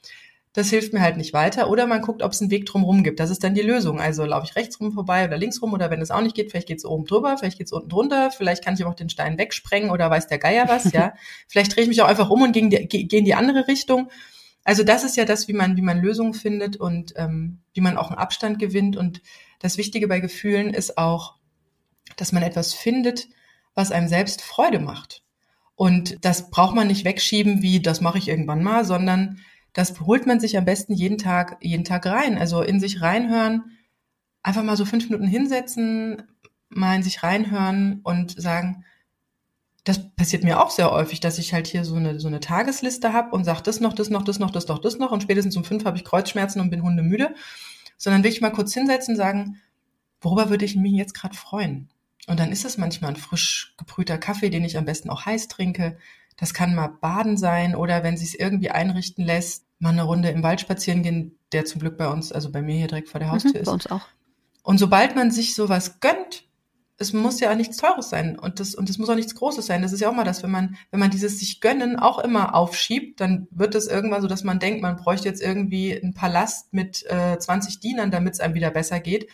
Das 0.54 0.70
hilft 0.70 0.94
mir 0.94 1.02
halt 1.02 1.18
nicht 1.18 1.34
weiter. 1.34 1.70
Oder 1.70 1.88
man 1.88 2.02
guckt, 2.02 2.22
ob 2.22 2.32
es 2.32 2.42
einen 2.42 2.52
Weg 2.52 2.68
drumherum 2.68 3.04
gibt. 3.04 3.20
Das 3.20 3.32
ist 3.32 3.44
dann 3.44 3.56
die 3.56 3.62
Lösung. 3.62 4.00
Also 4.00 4.24
laufe 4.24 4.46
ich 4.46 4.56
rechts 4.56 4.80
rum 4.80 4.92
vorbei 4.92 5.26
oder 5.26 5.38
links 5.38 5.62
rum 5.62 5.74
oder 5.74 5.90
wenn 5.90 6.02
es 6.02 6.12
auch 6.12 6.22
nicht 6.22 6.36
geht, 6.36 6.52
vielleicht 6.52 6.68
geht 6.68 6.78
es 6.78 6.86
oben 6.86 7.06
drüber, 7.06 7.38
vielleicht 7.38 7.58
geht 7.58 7.68
es 7.68 7.74
unten 7.74 7.90
drunter, 7.90 8.30
vielleicht 8.30 8.64
kann 8.64 8.76
ich 8.76 8.82
aber 8.82 8.92
auch 8.92 8.96
den 8.96 9.10
Stein 9.10 9.38
wegsprengen 9.38 9.90
oder 9.90 10.10
weiß 10.10 10.28
der 10.28 10.38
Geier 10.38 10.68
was, 10.68 10.92
ja. 10.92 11.14
vielleicht 11.48 11.76
drehe 11.76 11.84
ich 11.84 11.90
mich 11.90 12.02
auch 12.02 12.08
einfach 12.08 12.30
um 12.30 12.44
und 12.44 12.52
gehe 12.52 12.70
die, 12.70 12.88
gehe 13.08 13.20
in 13.20 13.26
die 13.26 13.34
andere 13.34 13.68
Richtung. 13.68 14.10
Also 14.64 14.84
das 14.84 15.04
ist 15.04 15.18
ja 15.18 15.26
das, 15.26 15.48
wie 15.48 15.54
man, 15.54 15.76
wie 15.76 15.82
man 15.82 16.02
Lösungen 16.02 16.34
findet 16.34 16.78
und 16.78 17.14
ähm, 17.18 17.60
wie 17.74 17.82
man 17.82 17.98
auch 17.98 18.10
einen 18.10 18.20
Abstand 18.20 18.60
gewinnt. 18.60 18.96
Und 18.96 19.22
das 19.60 19.78
Wichtige 19.78 20.08
bei 20.08 20.20
Gefühlen 20.20 20.74
ist 20.74 20.98
auch, 20.98 21.36
dass 22.16 22.32
man 22.32 22.44
etwas 22.44 22.74
findet, 22.74 23.28
was 23.74 23.92
einem 23.92 24.08
selbst 24.08 24.42
Freude 24.42 24.80
macht. 24.80 25.24
Und 25.76 26.24
das 26.24 26.50
braucht 26.50 26.76
man 26.76 26.88
nicht 26.88 27.04
wegschieben, 27.04 27.62
wie 27.62 27.82
das 27.82 28.00
mache 28.00 28.20
ich 28.20 28.30
irgendwann 28.30 28.64
mal, 28.64 28.86
sondern 28.86 29.40
das 29.74 30.00
holt 30.02 30.26
man 30.28 30.40
sich 30.40 30.58
am 30.58 30.66
besten 30.66 30.94
jeden 30.94 31.18
Tag, 31.18 31.58
jeden 31.62 31.84
Tag 31.84 32.06
rein. 32.06 32.38
Also 32.38 32.62
in 32.62 32.80
sich 32.80 33.02
reinhören, 33.02 33.72
einfach 34.44 34.64
mal 34.64 34.78
so 34.78 34.86
fünf 34.86 35.06
Minuten 35.10 35.28
hinsetzen, 35.28 36.24
mal 36.70 36.96
in 36.96 37.04
sich 37.04 37.24
reinhören 37.24 38.02
und 38.04 38.40
sagen, 38.40 38.86
das 39.84 40.16
passiert 40.16 40.44
mir 40.44 40.62
auch 40.62 40.70
sehr 40.70 40.92
häufig, 40.92 41.20
dass 41.20 41.40
ich 41.40 41.54
halt 41.54 41.68
hier 41.68 41.84
so 41.84 41.96
eine, 41.96 42.20
so 42.20 42.28
eine 42.28 42.40
Tagesliste 42.40 43.12
habe 43.12 43.32
und 43.32 43.44
sage, 43.44 43.64
das 43.64 43.82
noch, 43.82 43.94
das 43.94 44.10
noch, 44.10 44.24
das 44.24 44.40
noch, 44.40 44.52
das 44.52 44.68
noch, 44.68 44.80
das 44.80 44.98
noch 44.98 45.12
und 45.12 45.24
spätestens 45.24 45.58
um 45.58 45.66
fünf 45.66 45.84
habe 45.86 45.98
ich 45.98 46.06
Kreuzschmerzen 46.06 46.62
und 46.62 46.70
bin 46.70 46.84
hundemüde. 46.84 47.36
Sondern 47.98 48.24
will 48.24 48.32
ich 48.32 48.42
mal 48.42 48.52
kurz 48.52 48.74
hinsetzen 48.74 49.14
und 49.14 49.18
sagen, 49.18 49.62
worüber 50.22 50.50
würde 50.50 50.66
ich 50.66 50.76
mich 50.76 50.94
jetzt 50.94 51.14
gerade 51.14 51.36
freuen? 51.36 51.90
Und 52.28 52.40
dann 52.40 52.52
ist 52.52 52.66
es 52.66 52.78
manchmal 52.78 53.12
ein 53.12 53.18
frisch 53.18 53.76
gebrühter 53.78 54.18
Kaffee, 54.18 54.50
den 54.50 54.64
ich 54.64 54.78
am 54.78 54.86
besten 54.86 55.10
auch 55.10 55.26
heiß 55.26 55.48
trinke. 55.48 55.98
Das 56.38 56.54
kann 56.54 56.76
mal 56.76 56.88
Baden 56.88 57.38
sein 57.38 57.76
oder 57.76 58.04
wenn 58.04 58.18
sie 58.18 58.26
es 58.26 58.36
irgendwie 58.36 58.72
einrichten 58.72 59.24
lässt, 59.24 59.66
mal 59.80 59.90
eine 59.90 60.04
Runde 60.04 60.30
im 60.30 60.44
Wald 60.44 60.62
spazieren 60.62 61.04
gehen, 61.04 61.38
der 61.52 61.66
zum 61.66 61.82
Glück 61.82 61.98
bei 61.98 62.08
uns, 62.08 62.32
also 62.32 62.52
bei 62.52 62.62
mir 62.62 62.76
hier 62.76 62.88
direkt 62.88 63.10
vor 63.10 63.20
der 63.20 63.28
mhm, 63.30 63.34
Haustür 63.34 63.52
mhm, 63.52 63.58
ist. 63.58 63.66
Bei 63.66 63.72
uns 63.74 63.88
auch. 63.88 64.08
Und 64.64 64.78
sobald 64.78 65.16
man 65.16 65.30
sich 65.30 65.56
sowas 65.56 66.00
gönnt, 66.00 66.46
es 66.98 67.12
muss 67.12 67.40
ja 67.40 67.54
nichts 67.56 67.78
Teures 67.78 68.10
sein 68.10 68.38
und 68.38 68.60
das 68.60 68.76
und 68.76 68.90
es 68.90 68.98
muss 68.98 69.10
auch 69.10 69.16
nichts 69.16 69.36
Großes 69.36 69.66
sein. 69.66 69.82
Das 69.82 69.94
ist 69.94 70.00
ja 70.00 70.10
auch 70.10 70.14
mal 70.14 70.24
das, 70.24 70.44
wenn 70.44 70.52
man 70.52 70.78
wenn 70.92 71.00
man 71.00 71.12
dieses 71.12 71.40
sich 71.40 71.60
gönnen 71.60 71.98
auch 71.98 72.20
immer 72.20 72.56
aufschiebt, 72.56 73.20
dann 73.20 73.48
wird 73.52 73.76
es 73.76 73.88
irgendwann 73.88 74.22
so, 74.22 74.28
dass 74.28 74.44
man 74.44 74.60
denkt, 74.60 74.82
man 74.82 74.96
bräuchte 74.96 75.28
jetzt 75.28 75.42
irgendwie 75.42 76.00
einen 76.00 76.14
Palast 76.14 76.74
mit 76.74 77.04
äh, 77.10 77.38
20 77.38 77.80
Dienern, 77.80 78.12
damit 78.12 78.34
es 78.34 78.40
einem 78.40 78.54
wieder 78.54 78.70
besser 78.70 79.00
geht. 79.00 79.28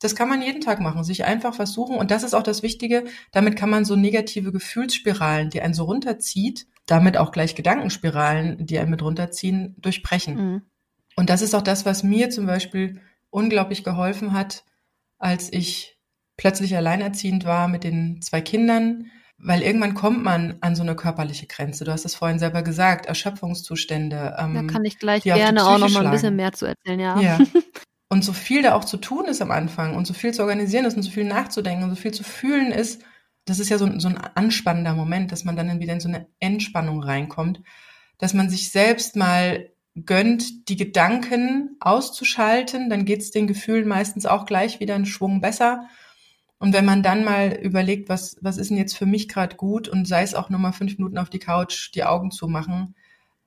Das 0.00 0.14
kann 0.14 0.28
man 0.28 0.42
jeden 0.42 0.60
Tag 0.60 0.80
machen, 0.80 1.04
sich 1.04 1.24
einfach 1.24 1.54
versuchen 1.54 1.96
und 1.96 2.10
das 2.10 2.22
ist 2.22 2.34
auch 2.34 2.42
das 2.42 2.62
Wichtige. 2.62 3.04
Damit 3.32 3.56
kann 3.56 3.70
man 3.70 3.84
so 3.84 3.96
negative 3.96 4.52
Gefühlsspiralen, 4.52 5.50
die 5.50 5.62
einen 5.62 5.74
so 5.74 5.84
runterzieht, 5.84 6.66
damit 6.84 7.16
auch 7.16 7.32
gleich 7.32 7.54
Gedankenspiralen, 7.54 8.66
die 8.66 8.78
einen 8.78 8.90
mit 8.90 9.02
runterziehen, 9.02 9.74
durchbrechen. 9.78 10.34
Mhm. 10.34 10.62
Und 11.16 11.30
das 11.30 11.40
ist 11.40 11.54
auch 11.54 11.62
das, 11.62 11.86
was 11.86 12.02
mir 12.02 12.28
zum 12.30 12.46
Beispiel 12.46 13.00
unglaublich 13.30 13.84
geholfen 13.84 14.32
hat, 14.32 14.64
als 15.18 15.50
ich 15.52 15.98
plötzlich 16.36 16.76
alleinerziehend 16.76 17.44
war 17.44 17.68
mit 17.68 17.84
den 17.84 18.20
zwei 18.20 18.42
Kindern, 18.42 19.10
weil 19.38 19.62
irgendwann 19.62 19.94
kommt 19.94 20.22
man 20.22 20.56
an 20.60 20.76
so 20.76 20.82
eine 20.82 20.94
körperliche 20.94 21.46
Grenze. 21.46 21.84
Du 21.84 21.92
hast 21.92 22.04
es 22.04 22.14
vorhin 22.14 22.38
selber 22.38 22.62
gesagt, 22.62 23.06
Erschöpfungszustände. 23.06 24.36
Ähm, 24.38 24.54
da 24.54 24.62
kann 24.72 24.84
ich 24.84 24.98
gleich 24.98 25.22
gerne 25.22 25.66
auch 25.66 25.78
noch 25.78 25.90
mal 25.90 26.06
ein 26.06 26.12
bisschen 26.12 26.36
mehr 26.36 26.52
zu 26.52 26.66
erzählen, 26.66 27.00
ja. 27.00 27.20
ja. 27.20 27.38
Und 28.08 28.24
so 28.24 28.32
viel 28.32 28.62
da 28.62 28.74
auch 28.74 28.84
zu 28.84 28.98
tun 28.98 29.24
ist 29.26 29.42
am 29.42 29.50
Anfang 29.50 29.96
und 29.96 30.06
so 30.06 30.14
viel 30.14 30.32
zu 30.32 30.42
organisieren 30.42 30.84
ist 30.84 30.96
und 30.96 31.02
so 31.02 31.10
viel 31.10 31.24
nachzudenken 31.24 31.84
und 31.84 31.90
so 31.90 31.96
viel 31.96 32.12
zu 32.12 32.22
fühlen 32.22 32.70
ist, 32.70 33.02
das 33.46 33.58
ist 33.58 33.68
ja 33.68 33.78
so, 33.78 33.98
so 33.98 34.08
ein 34.08 34.18
anspannender 34.18 34.94
Moment, 34.94 35.32
dass 35.32 35.44
man 35.44 35.56
dann 35.56 35.80
wieder 35.80 35.92
in 35.92 36.00
so 36.00 36.08
eine 36.08 36.26
Entspannung 36.40 37.02
reinkommt, 37.02 37.62
dass 38.18 38.34
man 38.34 38.50
sich 38.50 38.70
selbst 38.70 39.16
mal 39.16 39.70
gönnt, 40.04 40.68
die 40.68 40.76
Gedanken 40.76 41.76
auszuschalten, 41.80 42.90
dann 42.90 43.04
geht's 43.06 43.30
den 43.30 43.46
Gefühlen 43.46 43.88
meistens 43.88 44.26
auch 44.26 44.44
gleich 44.44 44.78
wieder 44.80 44.94
einen 44.94 45.06
Schwung 45.06 45.40
besser. 45.40 45.88
Und 46.58 46.74
wenn 46.74 46.84
man 46.84 47.02
dann 47.02 47.24
mal 47.24 47.52
überlegt, 47.52 48.08
was, 48.08 48.36
was 48.40 48.56
ist 48.56 48.70
denn 48.70 48.76
jetzt 48.78 48.96
für 48.96 49.06
mich 49.06 49.28
gerade 49.28 49.56
gut 49.56 49.88
und 49.88 50.06
sei 50.06 50.22
es 50.22 50.34
auch 50.34 50.50
nur 50.50 50.60
mal 50.60 50.72
fünf 50.72 50.98
Minuten 50.98 51.18
auf 51.18 51.30
die 51.30 51.38
Couch, 51.38 51.94
die 51.94 52.04
Augen 52.04 52.30
zu 52.30 52.48
machen, 52.48 52.94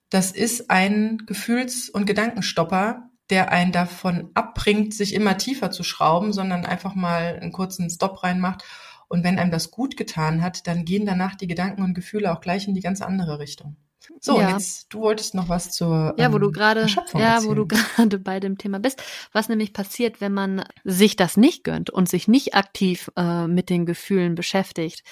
das 0.09 0.31
ist 0.31 0.71
ein 0.71 1.23
Gefühls- 1.25 1.89
und 1.89 2.05
Gedankenstopper, 2.05 3.08
der 3.29 3.51
einen 3.51 3.71
davon 3.71 4.29
abbringt, 4.33 4.93
sich 4.93 5.13
immer 5.13 5.37
tiefer 5.37 5.71
zu 5.71 5.83
schrauben, 5.83 6.33
sondern 6.33 6.65
einfach 6.65 6.95
mal 6.95 7.37
einen 7.39 7.51
kurzen 7.51 7.89
Stop 7.89 8.23
reinmacht. 8.23 8.63
Und 9.07 9.23
wenn 9.23 9.39
einem 9.39 9.51
das 9.51 9.71
gut 9.71 9.97
getan 9.97 10.41
hat, 10.41 10.67
dann 10.67 10.85
gehen 10.85 11.05
danach 11.05 11.35
die 11.35 11.47
Gedanken 11.47 11.81
und 11.83 11.93
Gefühle 11.93 12.31
auch 12.31 12.41
gleich 12.41 12.67
in 12.67 12.75
die 12.75 12.81
ganz 12.81 13.01
andere 13.01 13.39
Richtung. 13.39 13.75
So, 14.21 14.39
ja. 14.39 14.51
jetzt, 14.51 14.87
du 14.89 15.01
wolltest 15.01 15.35
noch 15.35 15.49
was 15.49 15.71
zur 15.71 16.15
Ja, 16.17 16.31
wo 16.31 16.37
ähm, 16.37 16.41
du 16.41 16.51
gerade, 16.51 16.87
ja, 17.13 17.43
wo 17.43 17.53
du 17.53 17.67
gerade 17.95 18.19
bei 18.19 18.39
dem 18.39 18.57
Thema 18.57 18.79
bist. 18.79 19.01
Was 19.31 19.49
nämlich 19.49 19.73
passiert, 19.73 20.21
wenn 20.21 20.33
man 20.33 20.63
sich 20.83 21.15
das 21.15 21.37
nicht 21.37 21.63
gönnt 21.63 21.89
und 21.89 22.09
sich 22.09 22.27
nicht 22.27 22.55
aktiv 22.55 23.11
äh, 23.15 23.47
mit 23.47 23.69
den 23.69 23.85
Gefühlen 23.85 24.35
beschäftigt, 24.35 25.03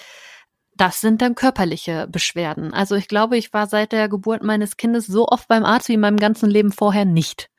das 0.78 1.00
sind 1.00 1.20
dann 1.20 1.34
körperliche 1.34 2.06
Beschwerden. 2.06 2.72
Also 2.72 2.94
ich 2.94 3.08
glaube, 3.08 3.36
ich 3.36 3.52
war 3.52 3.66
seit 3.66 3.90
der 3.90 4.08
Geburt 4.08 4.44
meines 4.44 4.76
Kindes 4.76 5.06
so 5.06 5.26
oft 5.26 5.48
beim 5.48 5.64
Arzt 5.64 5.88
wie 5.88 5.94
in 5.94 6.00
meinem 6.00 6.18
ganzen 6.18 6.48
Leben 6.48 6.70
vorher 6.70 7.04
nicht. 7.04 7.50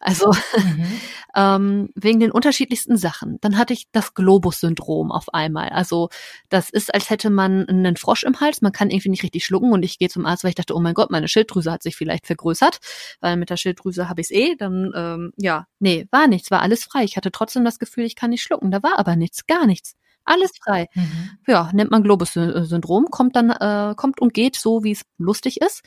Also 0.00 0.32
mhm. 0.56 1.00
ähm, 1.36 1.90
wegen 1.94 2.18
den 2.18 2.30
unterschiedlichsten 2.30 2.96
Sachen. 2.96 3.38
Dann 3.42 3.58
hatte 3.58 3.74
ich 3.74 3.88
das 3.92 4.14
Globus-Syndrom 4.14 5.12
auf 5.12 5.34
einmal. 5.34 5.68
Also 5.68 6.08
das 6.48 6.70
ist, 6.70 6.94
als 6.94 7.10
hätte 7.10 7.28
man 7.28 7.68
einen 7.68 7.96
Frosch 7.96 8.22
im 8.22 8.40
Hals. 8.40 8.62
Man 8.62 8.72
kann 8.72 8.88
irgendwie 8.88 9.10
nicht 9.10 9.22
richtig 9.22 9.44
schlucken 9.44 9.72
und 9.72 9.84
ich 9.84 9.98
gehe 9.98 10.08
zum 10.08 10.24
Arzt, 10.24 10.42
weil 10.42 10.48
ich 10.48 10.54
dachte, 10.54 10.74
oh 10.74 10.80
mein 10.80 10.94
Gott, 10.94 11.10
meine 11.10 11.28
Schilddrüse 11.28 11.70
hat 11.70 11.82
sich 11.82 11.94
vielleicht 11.94 12.26
vergrößert, 12.26 12.78
weil 13.20 13.36
mit 13.36 13.50
der 13.50 13.58
Schilddrüse 13.58 14.08
habe 14.08 14.22
ich 14.22 14.28
es 14.28 14.30
eh. 14.30 14.56
Dann 14.56 14.92
ähm, 14.96 15.32
ja, 15.36 15.66
nee, 15.78 16.06
war 16.10 16.26
nichts, 16.26 16.50
war 16.50 16.62
alles 16.62 16.84
frei. 16.84 17.04
Ich 17.04 17.18
hatte 17.18 17.30
trotzdem 17.30 17.66
das 17.66 17.78
Gefühl, 17.78 18.04
ich 18.04 18.16
kann 18.16 18.30
nicht 18.30 18.42
schlucken. 18.42 18.70
Da 18.70 18.82
war 18.82 18.98
aber 18.98 19.14
nichts, 19.14 19.46
gar 19.46 19.66
nichts. 19.66 19.94
Alles 20.26 20.52
frei. 20.62 20.88
Mhm. 20.94 21.30
Ja, 21.48 21.70
nennt 21.72 21.90
man 21.90 22.02
Globus-Syndrom, 22.04 23.06
kommt 23.10 23.34
dann, 23.36 23.50
äh, 23.50 23.94
kommt 23.96 24.20
und 24.20 24.34
geht 24.34 24.56
so, 24.56 24.84
wie 24.84 24.92
es 24.92 25.02
lustig 25.18 25.60
ist 25.60 25.82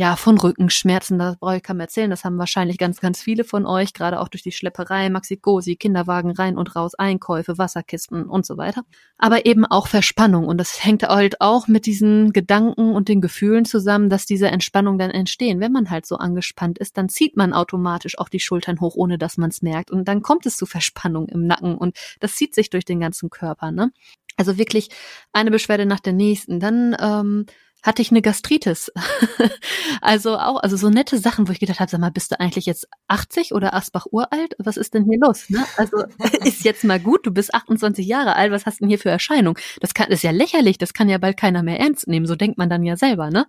ja, 0.00 0.14
von 0.14 0.38
Rückenschmerzen, 0.38 1.18
das 1.18 1.36
brauche 1.38 1.56
ich 1.56 1.62
kaum 1.64 1.80
erzählen, 1.80 2.08
das 2.08 2.24
haben 2.24 2.38
wahrscheinlich 2.38 2.78
ganz, 2.78 3.00
ganz 3.00 3.20
viele 3.20 3.42
von 3.42 3.66
euch, 3.66 3.92
gerade 3.92 4.20
auch 4.20 4.28
durch 4.28 4.44
die 4.44 4.52
Schlepperei, 4.52 5.10
Maxi-Cosi, 5.10 5.74
Kinderwagen 5.74 6.30
rein 6.30 6.56
und 6.56 6.76
raus, 6.76 6.94
Einkäufe, 6.94 7.58
Wasserkisten 7.58 8.26
und 8.26 8.46
so 8.46 8.56
weiter. 8.56 8.84
Aber 9.16 9.44
eben 9.44 9.66
auch 9.66 9.88
Verspannung 9.88 10.46
und 10.46 10.58
das 10.58 10.84
hängt 10.84 11.02
halt 11.02 11.40
auch 11.40 11.66
mit 11.66 11.84
diesen 11.84 12.32
Gedanken 12.32 12.92
und 12.94 13.08
den 13.08 13.20
Gefühlen 13.20 13.64
zusammen, 13.64 14.08
dass 14.08 14.24
diese 14.24 14.46
Entspannung 14.46 14.98
dann 14.98 15.10
entstehen. 15.10 15.58
Wenn 15.58 15.72
man 15.72 15.90
halt 15.90 16.06
so 16.06 16.14
angespannt 16.14 16.78
ist, 16.78 16.96
dann 16.96 17.08
zieht 17.08 17.36
man 17.36 17.52
automatisch 17.52 18.20
auch 18.20 18.28
die 18.28 18.38
Schultern 18.38 18.80
hoch, 18.80 18.94
ohne 18.94 19.18
dass 19.18 19.36
man 19.36 19.50
es 19.50 19.62
merkt 19.62 19.90
und 19.90 20.06
dann 20.06 20.22
kommt 20.22 20.46
es 20.46 20.56
zu 20.56 20.64
Verspannung 20.64 21.26
im 21.26 21.44
Nacken 21.44 21.76
und 21.76 21.98
das 22.20 22.36
zieht 22.36 22.54
sich 22.54 22.70
durch 22.70 22.84
den 22.84 23.00
ganzen 23.00 23.30
Körper, 23.30 23.72
ne? 23.72 23.90
Also 24.36 24.56
wirklich 24.58 24.90
eine 25.32 25.50
Beschwerde 25.50 25.84
nach 25.84 25.98
der 25.98 26.12
nächsten. 26.12 26.60
Dann 26.60 26.96
ähm, 27.00 27.46
hatte 27.88 28.02
ich 28.02 28.10
eine 28.10 28.20
Gastritis. 28.20 28.92
also 30.02 30.36
auch, 30.36 30.62
also 30.62 30.76
so 30.76 30.90
nette 30.90 31.16
Sachen, 31.16 31.48
wo 31.48 31.52
ich 31.52 31.58
gedacht 31.58 31.80
habe, 31.80 31.90
sag 31.90 32.00
mal, 32.00 32.10
bist 32.10 32.30
du 32.30 32.38
eigentlich 32.38 32.66
jetzt 32.66 32.86
80 33.08 33.54
oder 33.54 33.72
Asbach 33.72 34.04
uralt? 34.10 34.54
Was 34.58 34.76
ist 34.76 34.92
denn 34.92 35.04
hier 35.04 35.18
los? 35.18 35.48
Ne? 35.48 35.64
Also 35.78 36.04
ist 36.44 36.64
jetzt 36.64 36.84
mal 36.84 37.00
gut, 37.00 37.24
du 37.26 37.30
bist 37.30 37.54
28 37.54 38.06
Jahre 38.06 38.36
alt, 38.36 38.52
was 38.52 38.66
hast 38.66 38.80
du 38.80 38.84
denn 38.84 38.90
hier 38.90 38.98
für 38.98 39.08
Erscheinung? 39.08 39.58
Das 39.80 39.94
kann, 39.94 40.08
ist 40.10 40.22
ja 40.22 40.32
lächerlich, 40.32 40.76
das 40.76 40.92
kann 40.92 41.08
ja 41.08 41.16
bald 41.16 41.38
keiner 41.38 41.62
mehr 41.62 41.80
ernst 41.80 42.08
nehmen, 42.08 42.26
so 42.26 42.36
denkt 42.36 42.58
man 42.58 42.68
dann 42.68 42.84
ja 42.84 42.96
selber, 42.96 43.30
ne? 43.30 43.46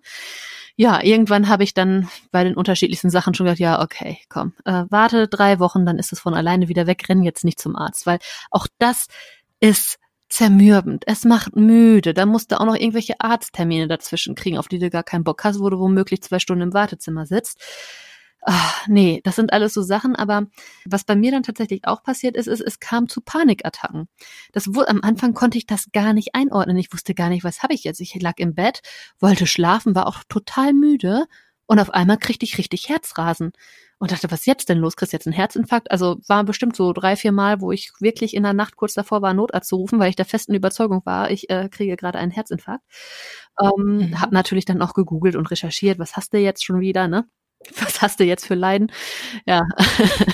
Ja, 0.77 1.03
irgendwann 1.03 1.49
habe 1.49 1.65
ich 1.65 1.73
dann 1.73 2.07
bei 2.31 2.45
den 2.45 2.55
unterschiedlichsten 2.55 3.09
Sachen 3.09 3.33
schon 3.33 3.45
gedacht, 3.45 3.59
ja, 3.59 3.81
okay, 3.81 4.19
komm, 4.29 4.53
äh, 4.63 4.85
warte 4.89 5.27
drei 5.27 5.59
Wochen, 5.59 5.85
dann 5.85 5.99
ist 5.99 6.13
es 6.13 6.21
von 6.21 6.33
alleine 6.33 6.69
wieder 6.69 6.87
weg, 6.87 7.03
renn 7.09 7.23
jetzt 7.23 7.43
nicht 7.43 7.59
zum 7.59 7.75
Arzt, 7.75 8.05
weil 8.05 8.19
auch 8.51 8.67
das 8.77 9.07
ist 9.59 9.99
zermürbend. 10.29 11.03
Es 11.07 11.25
macht 11.25 11.55
müde. 11.55 12.13
Da 12.13 12.25
musst 12.25 12.51
du 12.51 12.59
auch 12.59 12.65
noch 12.65 12.75
irgendwelche 12.75 13.19
Arzttermine 13.19 13.87
dazwischen 13.87 14.35
kriegen, 14.35 14.57
auf 14.57 14.67
die 14.67 14.79
du 14.79 14.89
gar 14.89 15.03
keinen 15.03 15.23
Bock 15.23 15.43
hast, 15.43 15.59
wo 15.59 15.69
du 15.69 15.79
womöglich 15.79 16.21
zwei 16.21 16.39
Stunden 16.39 16.63
im 16.63 16.73
Wartezimmer 16.73 17.25
sitzt. 17.25 17.59
Ach, 18.41 18.87
nee, 18.87 19.19
das 19.25 19.35
sind 19.35 19.51
alles 19.51 19.73
so 19.73 19.81
Sachen, 19.81 20.15
aber 20.15 20.47
was 20.85 21.03
bei 21.03 21.15
mir 21.15 21.31
dann 21.31 21.43
tatsächlich 21.43 21.81
auch 21.83 22.03
passiert 22.03 22.37
ist, 22.37 22.47
ist, 22.47 22.61
es 22.61 22.79
kam 22.79 23.09
zu 23.09 23.19
Panikattacken. 23.19 24.07
Das 24.53 24.73
wurde, 24.73 24.87
am 24.89 25.01
Anfang 25.01 25.33
konnte 25.33 25.57
ich 25.57 25.67
das 25.67 25.91
gar 25.91 26.13
nicht 26.13 26.35
einordnen. 26.35 26.77
Ich 26.77 26.93
wusste 26.93 27.13
gar 27.13 27.27
nicht, 27.27 27.43
was 27.43 27.63
habe 27.63 27.73
ich 27.73 27.83
jetzt. 27.83 27.99
Ich 27.99 28.15
lag 28.21 28.35
im 28.37 28.55
Bett, 28.55 28.81
wollte 29.19 29.45
schlafen, 29.45 29.93
war 29.93 30.07
auch 30.07 30.23
total 30.29 30.73
müde 30.73 31.25
und 31.69 31.79
auf 31.79 31.93
einmal 31.93 32.17
kriegte 32.17 32.45
ich 32.45 32.57
richtig 32.57 32.89
Herzrasen 32.89 33.53
und 33.99 34.11
dachte, 34.11 34.31
was 34.31 34.39
ist 34.39 34.45
jetzt 34.47 34.69
denn 34.69 34.79
los? 34.79 34.95
Kriegst 34.95 35.13
du 35.13 35.17
jetzt 35.17 35.27
einen 35.27 35.35
Herzinfarkt? 35.35 35.91
Also 35.91 36.17
war 36.27 36.43
bestimmt 36.43 36.75
so 36.75 36.93
drei, 36.93 37.15
vier 37.15 37.31
Mal, 37.31 37.61
wo 37.61 37.71
ich 37.71 37.91
wirklich 37.99 38.33
in 38.33 38.41
der 38.41 38.53
Nacht 38.53 38.75
kurz 38.75 38.95
davor 38.95 39.21
war, 39.21 39.35
Notarzt 39.35 39.69
zu 39.69 39.75
rufen, 39.75 39.99
weil 39.99 40.09
ich 40.09 40.15
der 40.15 40.25
festen 40.25 40.55
Überzeugung 40.55 41.05
war, 41.05 41.29
ich 41.29 41.47
äh, 41.51 41.69
kriege 41.69 41.95
gerade 41.95 42.17
einen 42.17 42.31
Herzinfarkt. 42.31 42.83
Ähm, 43.61 43.97
mhm. 43.97 44.19
Hab 44.19 44.31
natürlich 44.31 44.65
dann 44.65 44.81
auch 44.81 44.95
gegoogelt 44.95 45.35
und 45.35 45.51
recherchiert, 45.51 45.99
was 45.99 46.17
hast 46.17 46.33
du 46.33 46.39
jetzt 46.39 46.65
schon 46.65 46.79
wieder, 46.79 47.07
ne? 47.07 47.25
Was 47.77 48.01
hast 48.01 48.21
du 48.21 48.23
jetzt 48.23 48.47
für 48.47 48.55
Leiden? 48.55 48.89
Ja, 49.45 49.63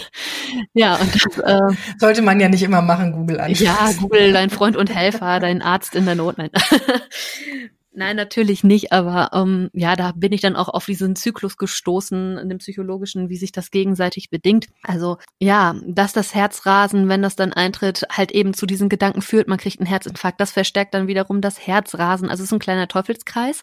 ja 0.74 0.96
und 0.96 1.16
das, 1.16 1.38
äh, 1.40 1.76
sollte 1.98 2.22
man 2.22 2.40
ja 2.40 2.48
nicht 2.48 2.62
immer 2.62 2.84
machen, 2.84 3.14
Google 3.14 3.40
an. 3.40 3.52
Ja, 3.52 3.90
Google, 4.00 4.32
dein 4.32 4.52
Freund 4.52 4.78
und 4.78 4.94
Helfer, 4.94 5.40
dein 5.40 5.64
Arzt 5.64 5.96
in 5.96 6.06
der 6.06 6.14
Not. 6.14 6.38
Nein. 6.38 6.52
Nein, 7.98 8.18
natürlich 8.18 8.66
nicht, 8.66 8.92
aber 8.92 9.30
ähm, 9.32 9.70
ja, 9.72 9.96
da 9.96 10.12
bin 10.14 10.34
ich 10.34 10.42
dann 10.42 10.58
auch 10.58 10.68
auf 10.68 10.86
diesen 10.86 11.16
Zyklus 11.16 11.56
gestoßen, 11.56 12.38
in 12.38 12.50
dem 12.50 12.58
psychologischen, 12.58 13.30
wie 13.30 13.38
sich 13.38 13.54
das 13.54 13.72
gegenseitig 13.72 14.30
bedingt. 14.30 14.68
Also 14.84 15.18
ja, 15.40 15.76
dass 15.88 16.12
das 16.12 16.36
Herzrasen, 16.36 17.08
wenn 17.08 17.22
das 17.22 17.38
dann 17.38 17.54
eintritt, 17.54 18.06
halt 18.10 18.34
eben 18.34 18.54
zu 18.54 18.66
diesen 18.66 18.90
Gedanken 18.90 19.22
führt, 19.22 19.48
man 19.48 19.58
kriegt 19.58 19.80
einen 19.80 19.88
Herzinfarkt, 19.88 20.42
das 20.42 20.52
verstärkt 20.52 20.94
dann 20.94 21.08
wiederum 21.08 21.40
das 21.40 21.66
Herzrasen. 21.66 22.30
Also 22.30 22.44
es 22.44 22.50
ist 22.50 22.54
ein 22.54 22.60
kleiner 22.60 22.90
Teufelskreis 22.90 23.62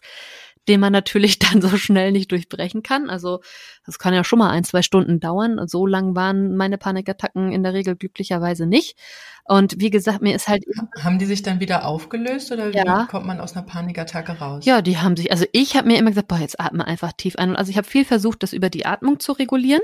den 0.67 0.79
man 0.79 0.93
natürlich 0.93 1.39
dann 1.39 1.61
so 1.61 1.77
schnell 1.77 2.11
nicht 2.11 2.31
durchbrechen 2.31 2.83
kann. 2.83 3.09
Also 3.09 3.41
das 3.85 3.99
kann 3.99 4.13
ja 4.13 4.23
schon 4.23 4.39
mal 4.39 4.49
ein, 4.49 4.63
zwei 4.63 4.81
Stunden 4.81 5.19
dauern. 5.19 5.67
So 5.67 5.85
lang 5.85 6.15
waren 6.15 6.55
meine 6.55 6.77
Panikattacken 6.77 7.51
in 7.51 7.63
der 7.63 7.73
Regel 7.73 7.95
glücklicherweise 7.95 8.65
nicht. 8.65 8.97
Und 9.45 9.79
wie 9.79 9.89
gesagt, 9.89 10.21
mir 10.21 10.35
ist 10.35 10.47
halt. 10.47 10.63
Haben 11.01 11.19
die 11.19 11.25
sich 11.25 11.41
dann 11.41 11.59
wieder 11.59 11.85
aufgelöst 11.85 12.51
oder 12.51 12.69
ja. 12.69 13.03
wie 13.03 13.07
kommt 13.07 13.25
man 13.25 13.41
aus 13.41 13.55
einer 13.55 13.65
Panikattacke 13.65 14.33
raus? 14.39 14.65
Ja, 14.65 14.81
die 14.81 14.97
haben 14.97 15.17
sich, 15.17 15.31
also 15.31 15.45
ich 15.51 15.75
habe 15.75 15.87
mir 15.87 15.97
immer 15.97 16.11
gesagt, 16.11 16.29
boah, 16.29 16.39
jetzt 16.39 16.59
atme 16.59 16.87
einfach 16.87 17.11
tief 17.11 17.35
ein. 17.35 17.55
Also 17.55 17.69
ich 17.69 17.77
habe 17.77 17.87
viel 17.87 18.05
versucht, 18.05 18.43
das 18.43 18.53
über 18.53 18.69
die 18.69 18.85
Atmung 18.85 19.19
zu 19.19 19.33
regulieren. 19.33 19.81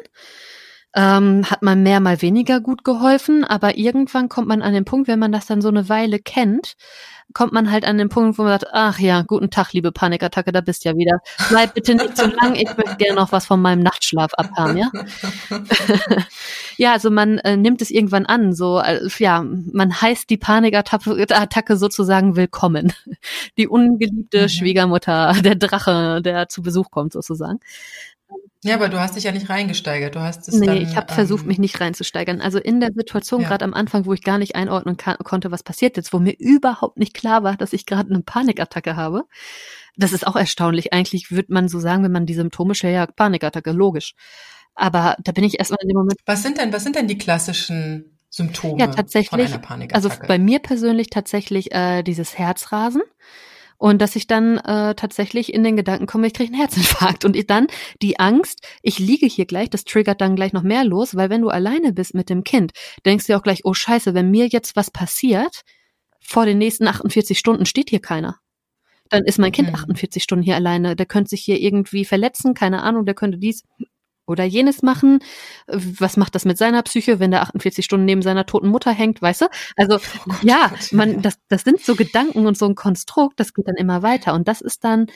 Ähm, 0.95 1.45
hat 1.47 1.61
man 1.61 1.83
mehr, 1.83 1.99
mal 1.99 2.21
weniger 2.23 2.61
gut 2.61 2.83
geholfen, 2.83 3.43
aber 3.43 3.77
irgendwann 3.77 4.27
kommt 4.27 4.47
man 4.47 4.63
an 4.63 4.73
den 4.73 4.85
Punkt, 4.85 5.07
wenn 5.07 5.19
man 5.19 5.31
das 5.31 5.45
dann 5.45 5.61
so 5.61 5.67
eine 5.67 5.87
Weile 5.87 6.17
kennt, 6.17 6.77
kommt 7.33 7.53
man 7.53 7.71
halt 7.71 7.85
an 7.85 7.97
den 7.97 8.09
Punkt, 8.09 8.37
wo 8.37 8.43
man 8.43 8.59
sagt, 8.59 8.73
ach 8.73 8.99
ja, 8.99 9.21
guten 9.21 9.49
Tag, 9.49 9.73
liebe 9.73 9.91
Panikattacke, 9.91 10.51
da 10.51 10.61
bist 10.61 10.83
ja 10.85 10.95
wieder. 10.95 11.19
Bleib 11.49 11.73
bitte 11.73 11.95
nicht 11.95 12.17
zu 12.17 12.27
lang, 12.27 12.55
ich 12.55 12.75
möchte 12.75 12.95
gerne 12.97 13.15
noch 13.15 13.31
was 13.31 13.45
von 13.45 13.61
meinem 13.61 13.83
Nachtschlaf 13.83 14.33
abhaben, 14.33 14.77
ja? 14.77 14.89
ja, 16.77 16.93
also 16.93 17.11
man 17.11 17.37
äh, 17.39 17.55
nimmt 17.55 17.81
es 17.81 17.91
irgendwann 17.91 18.25
an, 18.25 18.53
so, 18.53 18.79
äh, 18.79 19.07
ja, 19.19 19.43
man 19.43 20.01
heißt 20.01 20.29
die 20.29 20.37
Panikattacke 20.37 21.77
sozusagen 21.77 22.35
willkommen. 22.35 22.93
Die 23.57 23.67
ungeliebte 23.67 24.43
mhm. 24.43 24.49
Schwiegermutter, 24.49 25.33
der 25.43 25.55
Drache, 25.55 26.21
der 26.21 26.49
zu 26.49 26.61
Besuch 26.61 26.89
kommt 26.91 27.13
sozusagen. 27.13 27.59
Ja, 28.63 28.75
aber 28.75 28.89
du 28.89 28.99
hast 28.99 29.15
dich 29.15 29.23
ja 29.23 29.31
nicht 29.31 29.49
reingesteigert. 29.49 30.15
Du 30.15 30.19
hast 30.19 30.49
es 30.49 30.55
nee, 30.55 30.65
dann, 30.65 30.77
ich 30.77 30.95
habe 30.97 31.07
ähm, 31.09 31.15
versucht, 31.15 31.45
mich 31.45 31.59
nicht 31.59 31.79
reinzusteigern. 31.79 32.41
Also 32.41 32.59
in 32.59 32.81
der 32.81 32.91
Situation, 32.93 33.41
ja. 33.41 33.47
gerade 33.47 33.63
am 33.63 33.73
Anfang, 33.73 34.05
wo 34.05 34.13
ich 34.13 34.21
gar 34.21 34.37
nicht 34.37 34.55
einordnen 34.55 34.97
konnte, 34.97 35.51
was 35.51 35.63
passiert 35.63 35.95
jetzt, 35.95 36.11
wo 36.11 36.19
mir 36.19 36.35
überhaupt 36.37 36.97
nicht 36.97 37.13
klar 37.13 37.43
war, 37.43 37.55
dass 37.55 37.71
ich 37.71 37.85
gerade 37.85 38.09
eine 38.09 38.21
Panikattacke 38.21 38.97
habe. 38.97 39.23
Das 39.95 40.11
ist 40.11 40.27
auch 40.27 40.35
erstaunlich. 40.35 40.91
Eigentlich 40.91 41.31
würde 41.31 41.53
man 41.53 41.69
so 41.69 41.79
sagen, 41.79 42.03
wenn 42.03 42.11
man 42.11 42.25
die 42.25 42.33
Symptome 42.33 42.75
stellt, 42.75 42.95
ja, 42.95 43.05
Panikattacke, 43.05 43.71
logisch. 43.71 44.13
Aber 44.75 45.15
da 45.23 45.31
bin 45.31 45.45
ich 45.45 45.57
erstmal 45.57 45.79
in 45.81 45.89
dem 45.89 45.97
Moment. 45.97 46.19
Was 46.25 46.43
sind 46.43 46.57
denn, 46.57 46.73
was 46.73 46.83
sind 46.83 46.97
denn 46.97 47.07
die 47.07 47.17
klassischen 47.17 48.17
Symptome 48.29 48.77
ja, 48.77 48.87
tatsächlich, 48.87 49.29
von 49.29 49.39
einer 49.39 49.57
Panikattacke? 49.57 49.95
Also 49.95 50.27
bei 50.27 50.37
mir 50.37 50.59
persönlich 50.59 51.09
tatsächlich 51.09 51.71
äh, 51.71 52.03
dieses 52.03 52.37
Herzrasen 52.37 53.03
und 53.79 54.01
dass 54.01 54.15
ich 54.15 54.27
dann 54.27 54.57
äh, 54.57 54.93
tatsächlich 54.93 55.53
in 55.53 55.63
den 55.63 55.77
Gedanken 55.77 56.05
komme, 56.05 56.27
ich 56.27 56.33
kriege 56.33 56.51
einen 56.51 56.59
Herzinfarkt 56.61 57.25
und 57.25 57.35
ich 57.35 57.47
dann 57.47 57.67
die 58.01 58.19
Angst, 58.19 58.67
ich 58.83 58.99
liege 58.99 59.25
hier 59.25 59.45
gleich, 59.45 59.69
das 59.69 59.85
triggert 59.85 60.21
dann 60.21 60.35
gleich 60.35 60.53
noch 60.53 60.63
mehr 60.63 60.83
los, 60.83 61.15
weil 61.15 61.31
wenn 61.31 61.41
du 61.41 61.49
alleine 61.49 61.93
bist 61.93 62.13
mit 62.13 62.29
dem 62.29 62.43
Kind, 62.43 62.73
denkst 63.05 63.25
du 63.25 63.35
auch 63.35 63.41
gleich, 63.41 63.61
oh 63.63 63.73
Scheiße, 63.73 64.13
wenn 64.13 64.29
mir 64.29 64.47
jetzt 64.47 64.75
was 64.75 64.91
passiert, 64.91 65.63
vor 66.19 66.45
den 66.45 66.59
nächsten 66.59 66.87
48 66.87 67.39
Stunden 67.39 67.65
steht 67.65 67.89
hier 67.89 68.01
keiner. 68.01 68.39
Dann 69.09 69.23
ist 69.23 69.39
mein 69.39 69.51
Kind 69.51 69.73
48 69.73 70.21
mhm. 70.21 70.23
Stunden 70.23 70.43
hier 70.43 70.55
alleine. 70.55 70.95
Der 70.95 71.07
könnte 71.07 71.29
sich 71.29 71.41
hier 71.41 71.59
irgendwie 71.59 72.05
verletzen, 72.05 72.53
keine 72.53 72.83
Ahnung, 72.83 73.05
der 73.05 73.15
könnte 73.15 73.39
dies 73.39 73.63
oder 74.29 74.43
jenes 74.43 74.81
machen. 74.81 75.19
Was 75.67 76.17
macht 76.17 76.35
das 76.35 76.45
mit 76.45 76.57
seiner 76.57 76.83
Psyche, 76.83 77.19
wenn 77.19 77.31
der 77.31 77.41
48 77.41 77.83
Stunden 77.83 78.05
neben 78.05 78.21
seiner 78.21 78.45
toten 78.45 78.67
Mutter 78.67 78.91
hängt, 78.91 79.21
weißt 79.21 79.41
du? 79.41 79.45
Also 79.75 79.97
oh 79.97 80.33
ja, 80.41 80.71
man, 80.91 81.21
das, 81.21 81.35
das 81.49 81.63
sind 81.63 81.81
so 81.81 81.95
Gedanken 81.95 82.45
und 82.45 82.57
so 82.57 82.65
ein 82.65 82.75
Konstrukt, 82.75 83.39
das 83.39 83.53
geht 83.53 83.67
dann 83.67 83.75
immer 83.75 84.03
weiter. 84.03 84.33
Und 84.33 84.47
das 84.47 84.61
ist 84.61 84.83
dann 84.83 85.07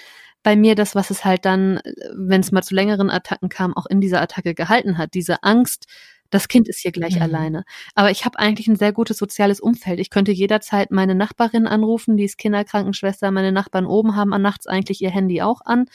bei 0.44 0.56
mir 0.58 0.76
das, 0.76 0.94
was 0.94 1.10
es 1.10 1.24
halt 1.24 1.46
dann, 1.46 1.80
wenn 2.16 2.42
es 2.42 2.52
mal 2.52 2.64
zu 2.64 2.76
längeren 2.76 3.10
Attacken 3.10 3.50
kam, 3.50 3.76
auch 3.76 3.86
in 3.86 4.02
dieser 4.02 4.22
Attacke 4.22 4.54
gehalten 4.54 4.98
hat. 4.98 5.14
Diese 5.14 5.42
Angst, 5.44 5.86
das 6.34 6.48
Kind 6.48 6.68
ist 6.68 6.80
hier 6.80 6.92
gleich 6.92 7.16
mhm. 7.16 7.22
alleine. 7.22 7.66
Aber 7.96 8.12
ich 8.12 8.26
habe 8.26 8.40
eigentlich 8.40 8.68
ein 8.68 8.76
sehr 8.76 8.92
gutes 8.92 9.18
soziales 9.18 9.60
Umfeld. 9.60 10.00
Ich 10.00 10.10
könnte 10.10 10.32
jederzeit 10.32 10.92
meine 10.92 11.16
Nachbarin 11.16 11.68
anrufen, 11.68 12.18
die 12.18 12.24
ist 12.24 12.38
Kinderkrankenschwester. 12.38 13.32
Meine 13.32 13.52
Nachbarn 13.52 13.86
oben 13.86 14.16
haben 14.16 14.34
an 14.34 14.42
nachts 14.42 14.68
eigentlich 14.68 15.02
ihr 15.02 15.12
Handy 15.12 15.42
auch 15.42 15.62
an. 15.66 15.86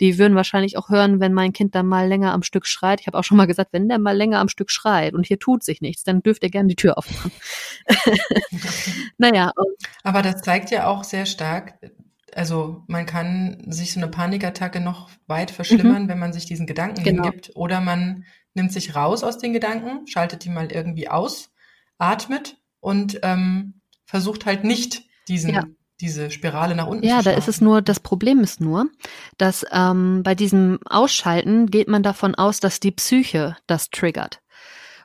Die 0.00 0.18
würden 0.18 0.34
wahrscheinlich 0.34 0.76
auch 0.76 0.88
hören, 0.88 1.20
wenn 1.20 1.32
mein 1.32 1.52
Kind 1.52 1.74
dann 1.74 1.86
mal 1.86 2.06
länger 2.06 2.32
am 2.32 2.42
Stück 2.42 2.66
schreit. 2.66 3.00
Ich 3.00 3.06
habe 3.06 3.18
auch 3.18 3.24
schon 3.24 3.36
mal 3.36 3.46
gesagt, 3.46 3.72
wenn 3.72 3.88
der 3.88 3.98
mal 3.98 4.16
länger 4.16 4.38
am 4.38 4.48
Stück 4.48 4.70
schreit 4.70 5.14
und 5.14 5.26
hier 5.26 5.38
tut 5.38 5.64
sich 5.64 5.80
nichts, 5.80 6.04
dann 6.04 6.22
dürft 6.22 6.42
ihr 6.42 6.50
gerne 6.50 6.68
die 6.68 6.76
Tür 6.76 6.96
aufmachen. 6.96 7.32
naja. 9.18 9.52
Aber 10.04 10.22
das 10.22 10.42
zeigt 10.42 10.70
ja 10.70 10.86
auch 10.86 11.04
sehr 11.04 11.26
stark, 11.26 11.74
also 12.34 12.84
man 12.86 13.06
kann 13.06 13.62
sich 13.66 13.92
so 13.92 14.00
eine 14.00 14.08
Panikattacke 14.08 14.80
noch 14.80 15.10
weit 15.26 15.50
verschlimmern, 15.50 16.04
mhm. 16.04 16.08
wenn 16.08 16.18
man 16.18 16.32
sich 16.32 16.46
diesen 16.46 16.66
Gedanken 16.66 17.02
genau. 17.02 17.24
hingibt. 17.24 17.50
Oder 17.54 17.80
man 17.80 18.24
nimmt 18.54 18.72
sich 18.72 18.94
raus 18.94 19.22
aus 19.22 19.38
den 19.38 19.52
Gedanken, 19.52 20.06
schaltet 20.06 20.44
die 20.44 20.50
mal 20.50 20.70
irgendwie 20.72 21.08
aus, 21.08 21.50
atmet 21.98 22.56
und 22.80 23.20
ähm, 23.22 23.80
versucht 24.04 24.46
halt 24.46 24.64
nicht 24.64 25.02
diesen 25.28 25.54
ja. 25.54 25.64
diese 26.00 26.30
Spirale 26.30 26.74
nach 26.74 26.86
unten 26.86 27.04
ja, 27.04 27.20
zu 27.20 27.24
Ja, 27.26 27.32
da 27.32 27.38
ist 27.38 27.48
es 27.48 27.60
nur, 27.60 27.82
das 27.82 28.00
Problem 28.00 28.40
ist 28.40 28.60
nur, 28.60 28.86
dass 29.38 29.64
ähm, 29.70 30.22
bei 30.22 30.34
diesem 30.34 30.78
Ausschalten 30.84 31.66
geht 31.66 31.88
man 31.88 32.02
davon 32.02 32.34
aus, 32.34 32.60
dass 32.60 32.80
die 32.80 32.92
Psyche 32.92 33.56
das 33.66 33.90
triggert. 33.90 34.40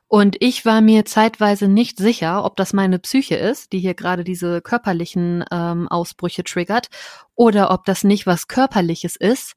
Und 0.07 0.37
ich 0.39 0.65
war 0.65 0.81
mir 0.81 1.03
zeitweise 1.05 1.67
nicht 1.67 1.97
sicher, 1.97 2.45
ob 2.45 2.55
das 2.57 2.73
meine 2.73 2.99
Psyche 2.99 3.35
ist, 3.35 3.73
die 3.73 3.79
hier 3.79 3.95
gerade 3.95 4.23
diese 4.23 4.61
körperlichen 4.61 5.43
ähm, 5.51 5.87
Ausbrüche 5.87 6.43
triggert, 6.43 6.89
oder 7.33 7.71
ob 7.71 7.85
das 7.85 8.03
nicht 8.03 8.27
was 8.27 8.47
Körperliches 8.47 9.15
ist, 9.15 9.55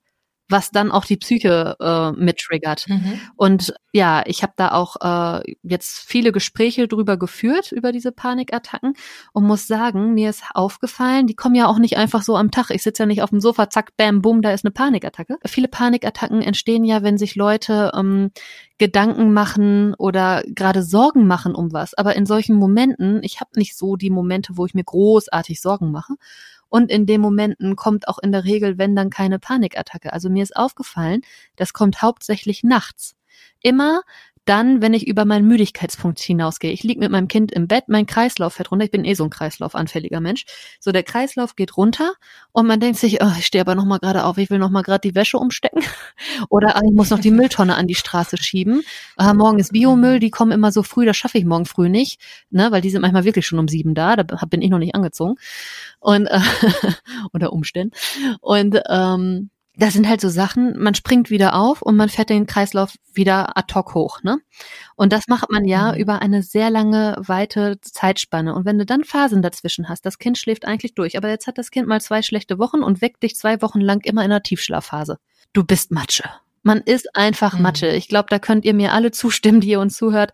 was 0.49 0.71
dann 0.71 0.91
auch 0.91 1.05
die 1.05 1.17
Psyche 1.17 1.77
äh, 1.81 2.13
mit 2.13 2.39
triggert. 2.39 2.87
Mhm. 2.89 3.21
Und 3.37 3.75
ja, 3.93 4.23
ich 4.27 4.43
habe 4.43 4.53
da 4.57 4.73
auch 4.73 4.97
äh, 5.01 5.55
jetzt 5.63 5.99
viele 5.99 6.33
Gespräche 6.33 6.89
drüber 6.89 7.17
geführt, 7.17 7.73
über 7.73 7.93
diese 7.93 8.13
Panikattacken 8.13 8.95
und 9.33 9.45
muss 9.45 9.67
sagen, 9.67 10.15
mir 10.15 10.31
ist 10.31 10.45
aufgefallen, 10.55 11.27
die 11.27 11.35
kommen 11.35 11.55
ja 11.55 11.67
auch 11.67 11.79
nicht 11.79 11.97
einfach 11.97 12.23
so 12.23 12.37
am 12.37 12.51
Tag. 12.51 12.71
Ich 12.71 12.83
sitze 12.83 13.03
ja 13.03 13.07
nicht 13.07 13.23
auf 13.23 13.31
dem 13.31 13.41
Sofa, 13.41 13.71
zack, 13.71 13.97
bam, 13.97 14.23
bumm, 14.23 14.43
da 14.43 14.53
ist 14.53 14.65
eine 14.65 14.73
Panikattacke. 14.73 15.37
Viele 15.47 15.69
Panikattacken 15.69 16.43
entstehen 16.43 16.85
ja, 16.85 17.03
wenn 17.03 17.19
sich 17.19 17.35
Leute 17.35 17.93
ähm, 17.95 18.31
Gedanken 18.79 19.33
machen 19.33 19.95
oder 19.95 20.43
gerade 20.47 20.83
Sorgen 20.83 21.27
machen 21.27 21.55
um 21.55 21.73
was. 21.73 21.95
Aber 21.95 22.15
in 22.17 22.27
solchen 22.27 22.57
Momenten, 22.57 23.23
ich 23.23 23.41
habe 23.41 23.51
nicht 23.57 23.77
so 23.77 23.97
die 23.97 24.11
Momente, 24.11 24.57
wo 24.57 24.67
ich 24.67 24.75
mir 24.75 24.85
großartig 24.85 25.61
Sorgen 25.61 25.91
mache. 25.91 26.15
Und 26.69 26.91
in 26.91 27.07
den 27.07 27.21
Momenten 27.21 27.77
kommt 27.77 28.09
auch 28.09 28.19
in 28.19 28.33
der 28.33 28.45
Regel, 28.45 28.79
wenn 28.79 28.95
dann 28.95 29.11
keine 29.11 29.39
Panikattacke. 29.39 30.13
Also 30.13 30.29
mir 30.29 30.43
ist 30.43 30.57
aufgefallen, 30.57 31.23
das 31.57 31.73
kommt 31.73 32.03
hauptsächlich 32.03 32.63
nachts. 32.63 33.17
Immer 33.63 34.03
dann, 34.49 34.81
wenn 34.81 34.95
ich 34.95 35.07
über 35.07 35.25
meinen 35.25 35.47
Müdigkeitspunkt 35.47 36.19
hinausgehe. 36.19 36.73
Ich 36.73 36.83
liege 36.83 37.01
mit 37.01 37.11
meinem 37.11 37.29
Kind 37.29 37.53
im 37.53 37.69
Bett, 37.69 37.85
mein 37.89 38.07
Kreislauf 38.07 38.55
fährt 38.55 38.71
runter. 38.71 38.85
Ich 38.87 38.91
bin 38.91 39.05
eh 39.05 39.15
so 39.15 39.25
ein 39.25 39.31
kreislaufanfälliger 39.31 40.21
Mensch. 40.21 40.47
So, 40.81 40.91
der 40.91 41.03
Kreislauf 41.03 41.55
geht 41.55 41.77
runter 41.77 42.15
und 42.53 42.67
man 42.67 42.81
denkt 42.81 42.99
sich, 42.99 43.23
oh, 43.23 43.33
ich 43.39 43.47
stehe 43.47 43.61
aber 43.61 43.75
noch 43.75 43.85
mal 43.85 43.99
gerade 43.99 44.25
auf, 44.25 44.39
ich 44.39 44.51
will 44.51 44.59
noch 44.59 44.71
mal 44.71 44.83
gerade 44.83 45.09
die 45.09 45.15
Wäsche 45.15 45.39
umstecken 45.39 45.83
oder 46.49 46.77
ah, 46.77 46.81
ich 46.85 46.95
muss 46.95 47.11
noch 47.11 47.19
die 47.19 47.31
Mülltonne 47.31 47.77
an 47.77 47.87
die 47.87 47.95
Straße 47.95 48.39
schieben. 48.39 48.83
Ah, 49.17 49.35
morgen 49.35 49.59
ist 49.59 49.73
Biomüll, 49.73 50.19
die 50.19 50.31
kommen 50.31 50.53
immer 50.53 50.73
so 50.73 50.83
früh, 50.83 51.05
das 51.05 51.17
schaffe 51.17 51.39
ich 51.39 51.45
morgen 51.45 51.67
früh 51.67 51.89
nicht, 51.89 52.21
ne, 52.51 52.71
weil 52.71 52.81
die 52.81 52.91
sind 52.91 53.03
manchmal 53.03 53.25
wirklich 53.25 53.47
schon 53.47 53.59
um 53.59 53.69
sieben 53.69 53.95
da, 53.95 54.17
da 54.17 54.25
bin 54.47 54.63
ich 54.63 54.71
noch 54.71 54.79
nicht 54.79 54.95
angezogen 54.95 55.35
und 56.01 56.27
äh, 56.27 56.41
unter 57.33 57.53
Umständen 57.53 57.95
und 58.41 58.81
ähm, 58.89 59.51
das 59.79 59.95
sind 59.95 60.09
halt 60.09 60.21
so 60.21 60.29
Sachen, 60.29 60.77
man 60.77 60.97
springt 60.97 61.31
wieder 61.31 61.55
auf 61.55 61.83
und 61.83 61.95
man 61.95 62.09
fährt 62.09 62.31
den 62.31 62.47
Kreislauf 62.47 62.95
wieder 63.15 63.57
ad 63.57 63.73
hoc 63.75 63.95
hoch, 63.95 64.23
ne? 64.25 64.39
Und 64.97 65.13
das 65.13 65.29
macht 65.29 65.51
man 65.53 65.65
ja 65.65 65.93
mhm. 65.93 65.99
über 65.99 66.21
eine 66.21 66.43
sehr 66.43 66.69
lange, 66.69 67.17
weite 67.21 67.81
Zeitspanne. 67.81 68.55
Und 68.55 68.65
wenn 68.65 68.79
du 68.79 68.85
dann 68.85 69.05
Phasen 69.05 69.41
dazwischen 69.41 69.89
hast, 69.89 70.05
das 70.05 70.19
Kind 70.19 70.37
schläft 70.37 70.65
eigentlich 70.65 70.95
durch, 70.95 71.17
aber 71.17 71.29
jetzt 71.29 71.47
hat 71.47 71.59
das 71.59 71.71
Kind 71.71 71.87
mal 71.87 72.01
zwei 72.01 72.23
schlechte 72.23 72.59
Wochen 72.59 72.83
und 72.83 73.01
weckt 73.01 73.23
dich 73.23 73.37
zwei 73.37 73.63
Wochen 73.63 73.81
lang 73.81 74.05
immer 74.05 74.25
in 74.25 74.33
einer 74.33 74.43
Tiefschlafphase. 74.43 75.19
Du 75.53 75.63
bist 75.63 75.93
Matsche. 75.93 76.25
Man 76.65 76.81
ist 76.81 77.15
einfach 77.15 77.55
mhm. 77.55 77.63
Matsche. 77.63 77.87
Ich 77.89 78.09
glaube, 78.09 78.27
da 78.31 78.41
könnt 78.41 78.65
ihr 78.65 78.75
mir 78.75 78.93
alle 78.93 79.13
zustimmen, 79.13 79.61
die 79.61 79.71
ihr 79.71 79.81
uns 79.81 79.97
zuhört. 79.97 80.33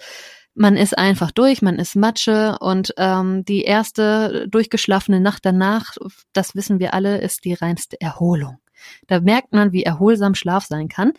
Man 0.55 0.79
ist 0.79 0.97
einfach 0.97 1.33
durch, 1.33 1.61
man 1.61 1.79
ist 1.79 1.97
Matsche 1.97 2.57
und 2.61 2.95
ähm, 2.97 3.45
die 3.45 3.63
erste 3.63 4.47
durchgeschlafene 4.49 5.21
Nacht 5.21 5.45
danach, 5.45 5.97
das 6.33 6.55
wissen 6.55 6.79
wir 6.79 6.95
alle, 6.95 7.21
ist 7.21 7.45
die 7.45 7.55
reinste 7.55 8.01
Erholung. 8.01 8.59
Da 9.07 9.21
merkt 9.21 9.53
man, 9.53 9.73
wie 9.73 9.83
erholsam 9.83 10.35
Schlaf 10.35 10.67
sein 10.67 10.89
kann. 10.89 11.13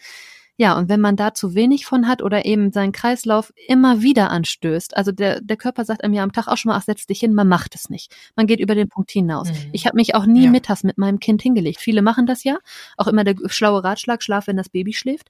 Ja, 0.58 0.78
und 0.78 0.88
wenn 0.88 1.02
man 1.02 1.18
da 1.18 1.34
zu 1.34 1.54
wenig 1.54 1.86
von 1.86 2.08
hat 2.08 2.22
oder 2.22 2.46
eben 2.46 2.72
seinen 2.72 2.94
Kreislauf 2.94 3.52
immer 3.68 4.02
wieder 4.02 4.30
anstößt, 4.30 4.96
also 4.96 5.12
der, 5.12 5.42
der 5.42 5.58
Körper 5.58 5.84
sagt 5.84 6.04
einem 6.04 6.14
ja 6.14 6.24
am 6.24 6.32
Tag 6.32 6.48
auch 6.48 6.56
schon 6.56 6.70
mal, 6.70 6.78
ach, 6.78 6.84
setz 6.84 7.06
dich 7.06 7.20
hin, 7.20 7.34
man 7.34 7.50
macht 7.50 7.76
es 7.76 7.90
nicht. 7.90 8.16
Man 8.38 8.48
geht 8.48 8.62
über 8.62 8.74
den 8.74 8.88
Punkt 8.88 9.12
hinaus. 9.12 9.50
Mhm. 9.50 9.70
Ich 9.74 9.86
habe 9.86 9.98
mich 9.98 10.16
auch 10.16 10.26
nie 10.26 10.46
ja. 10.46 10.50
mittags 10.50 10.84
mit 10.84 10.98
meinem 10.98 11.20
Kind 11.20 11.42
hingelegt. 11.42 11.82
Viele 11.82 12.02
machen 12.02 12.26
das 12.26 12.46
ja. 12.46 12.58
Auch 12.96 13.08
immer 13.08 13.26
der 13.26 13.36
schlaue 13.48 13.84
Ratschlag, 13.84 14.24
schlaf, 14.24 14.48
wenn 14.48 14.56
das 14.56 14.70
Baby 14.70 14.94
schläft. 14.94 15.28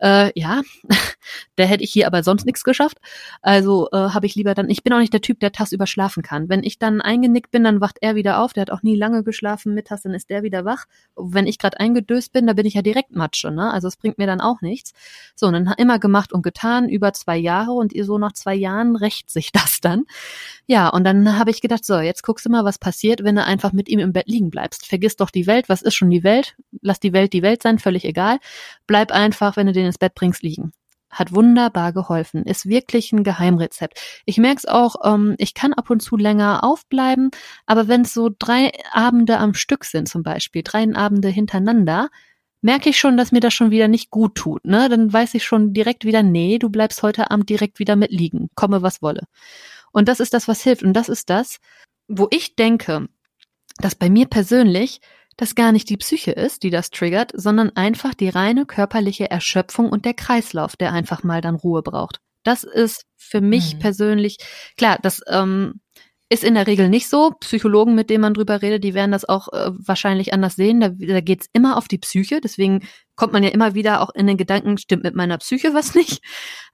Äh, 0.00 0.38
ja, 0.38 0.62
da 1.56 1.64
hätte 1.64 1.82
ich 1.82 1.92
hier 1.92 2.06
aber 2.06 2.22
sonst 2.22 2.46
nichts 2.46 2.62
geschafft. 2.62 2.98
Also 3.40 3.88
äh, 3.90 3.96
habe 3.96 4.26
ich 4.26 4.36
lieber 4.36 4.54
dann, 4.54 4.70
ich 4.70 4.84
bin 4.84 4.92
auch 4.92 4.98
nicht 4.98 5.12
der 5.12 5.22
Typ, 5.22 5.40
der 5.40 5.50
tagsüber 5.50 5.88
schlafen 5.88 6.22
kann. 6.22 6.48
Wenn 6.48 6.62
ich 6.62 6.78
dann 6.78 7.00
eingenickt 7.00 7.50
bin, 7.50 7.64
dann 7.64 7.80
wacht 7.80 7.98
er 8.00 8.14
wieder 8.14 8.38
auf. 8.38 8.52
Der 8.52 8.62
hat 8.62 8.70
auch 8.70 8.82
nie 8.82 8.94
lange 8.94 9.24
geschlafen 9.24 9.74
mittags, 9.74 10.02
dann 10.02 10.14
ist 10.14 10.30
der 10.30 10.44
wieder 10.44 10.64
wach. 10.64 10.84
Wenn 11.16 11.48
ich 11.48 11.58
gerade 11.58 11.80
eingedöst 11.80 12.32
bin, 12.32 12.46
da 12.46 12.52
bin 12.52 12.66
ich 12.66 12.74
ja 12.74 12.82
direkt 12.82 13.10
Matsche. 13.16 13.50
Ne? 13.50 13.72
Also 13.72 13.88
es 13.88 13.96
bringt 13.96 14.18
mir 14.18 14.28
dann 14.28 14.40
auch 14.40 14.51
auch 14.52 14.60
nichts. 14.60 14.92
So, 15.34 15.46
und 15.46 15.54
dann 15.54 15.74
immer 15.78 15.98
gemacht 15.98 16.32
und 16.32 16.42
getan, 16.42 16.88
über 16.88 17.12
zwei 17.12 17.36
Jahre 17.36 17.72
und 17.72 17.92
ihr 17.92 18.04
so 18.04 18.18
nach 18.18 18.32
zwei 18.32 18.54
Jahren 18.54 18.96
rächt 18.96 19.30
sich 19.30 19.52
das 19.52 19.80
dann. 19.80 20.04
Ja, 20.66 20.88
und 20.88 21.04
dann 21.04 21.38
habe 21.38 21.50
ich 21.50 21.60
gedacht, 21.60 21.84
so, 21.84 21.98
jetzt 21.98 22.22
guckst 22.22 22.46
du 22.46 22.50
mal, 22.50 22.64
was 22.64 22.78
passiert, 22.78 23.24
wenn 23.24 23.36
du 23.36 23.44
einfach 23.44 23.72
mit 23.72 23.88
ihm 23.88 23.98
im 23.98 24.12
Bett 24.12 24.28
liegen 24.28 24.50
bleibst. 24.50 24.86
Vergiss 24.86 25.16
doch 25.16 25.30
die 25.30 25.46
Welt, 25.46 25.68
was 25.68 25.82
ist 25.82 25.94
schon 25.94 26.10
die 26.10 26.24
Welt? 26.24 26.56
Lass 26.80 27.00
die 27.00 27.12
Welt 27.12 27.32
die 27.32 27.42
Welt 27.42 27.62
sein, 27.62 27.78
völlig 27.78 28.04
egal. 28.04 28.38
Bleib 28.86 29.12
einfach, 29.12 29.56
wenn 29.56 29.66
du 29.66 29.72
den 29.72 29.86
ins 29.86 29.98
Bett 29.98 30.14
bringst, 30.14 30.42
liegen 30.42 30.72
hat 31.12 31.34
wunderbar 31.34 31.92
geholfen, 31.92 32.44
ist 32.44 32.66
wirklich 32.66 33.12
ein 33.12 33.22
Geheimrezept. 33.22 34.00
Ich 34.24 34.38
merke 34.38 34.56
es 34.56 34.66
auch, 34.66 34.96
ähm, 35.04 35.34
ich 35.38 35.54
kann 35.54 35.74
ab 35.74 35.90
und 35.90 36.00
zu 36.00 36.16
länger 36.16 36.64
aufbleiben, 36.64 37.30
aber 37.66 37.86
wenn 37.86 38.00
es 38.00 38.14
so 38.14 38.30
drei 38.36 38.72
Abende 38.92 39.38
am 39.38 39.54
Stück 39.54 39.84
sind 39.84 40.08
zum 40.08 40.22
Beispiel, 40.22 40.62
drei 40.62 40.82
Abende 40.94 41.28
hintereinander, 41.28 42.08
merke 42.62 42.88
ich 42.88 42.98
schon, 42.98 43.16
dass 43.16 43.32
mir 43.32 43.40
das 43.40 43.52
schon 43.52 43.70
wieder 43.70 43.88
nicht 43.88 44.10
gut 44.10 44.34
tut. 44.34 44.64
Ne? 44.64 44.88
Dann 44.88 45.12
weiß 45.12 45.34
ich 45.34 45.44
schon 45.44 45.74
direkt 45.74 46.04
wieder, 46.04 46.22
nee, 46.22 46.58
du 46.58 46.70
bleibst 46.70 47.02
heute 47.02 47.30
Abend 47.30 47.50
direkt 47.50 47.78
wieder 47.78 47.96
mit 47.96 48.10
liegen, 48.10 48.48
komme 48.54 48.82
was 48.82 49.02
wolle. 49.02 49.26
Und 49.92 50.08
das 50.08 50.20
ist 50.20 50.32
das, 50.32 50.48
was 50.48 50.62
hilft. 50.62 50.82
Und 50.82 50.94
das 50.94 51.08
ist 51.08 51.28
das, 51.28 51.58
wo 52.08 52.28
ich 52.30 52.56
denke, 52.56 53.08
dass 53.78 53.94
bei 53.94 54.08
mir 54.08 54.26
persönlich 54.26 55.00
das 55.36 55.54
gar 55.54 55.72
nicht 55.72 55.88
die 55.88 55.96
Psyche 55.96 56.32
ist, 56.32 56.62
die 56.62 56.70
das 56.70 56.90
triggert, 56.90 57.32
sondern 57.34 57.70
einfach 57.70 58.14
die 58.14 58.28
reine 58.28 58.66
körperliche 58.66 59.30
Erschöpfung 59.30 59.88
und 59.88 60.04
der 60.04 60.14
Kreislauf, 60.14 60.76
der 60.76 60.92
einfach 60.92 61.22
mal 61.22 61.40
dann 61.40 61.56
Ruhe 61.56 61.82
braucht. 61.82 62.20
Das 62.44 62.64
ist 62.64 63.06
für 63.16 63.40
mich 63.40 63.74
mhm. 63.74 63.78
persönlich, 63.78 64.38
klar, 64.76 64.98
das 65.00 65.20
ähm, 65.28 65.80
ist 66.32 66.44
in 66.44 66.54
der 66.54 66.66
Regel 66.66 66.88
nicht 66.88 67.08
so. 67.08 67.32
Psychologen, 67.40 67.94
mit 67.94 68.08
denen 68.08 68.22
man 68.22 68.32
drüber 68.32 68.62
redet, 68.62 68.82
die 68.82 68.94
werden 68.94 69.12
das 69.12 69.28
auch 69.28 69.48
äh, 69.52 69.70
wahrscheinlich 69.74 70.32
anders 70.32 70.56
sehen. 70.56 70.80
Da, 70.80 70.88
da 70.88 71.20
geht's 71.20 71.46
immer 71.52 71.76
auf 71.76 71.88
die 71.88 71.98
Psyche. 71.98 72.40
Deswegen 72.40 72.86
kommt 73.16 73.34
man 73.34 73.42
ja 73.42 73.50
immer 73.50 73.74
wieder 73.74 74.00
auch 74.00 74.10
in 74.14 74.26
den 74.26 74.38
Gedanken, 74.38 74.78
stimmt 74.78 75.04
mit 75.04 75.14
meiner 75.14 75.36
Psyche 75.38 75.74
was 75.74 75.94
nicht. 75.94 76.22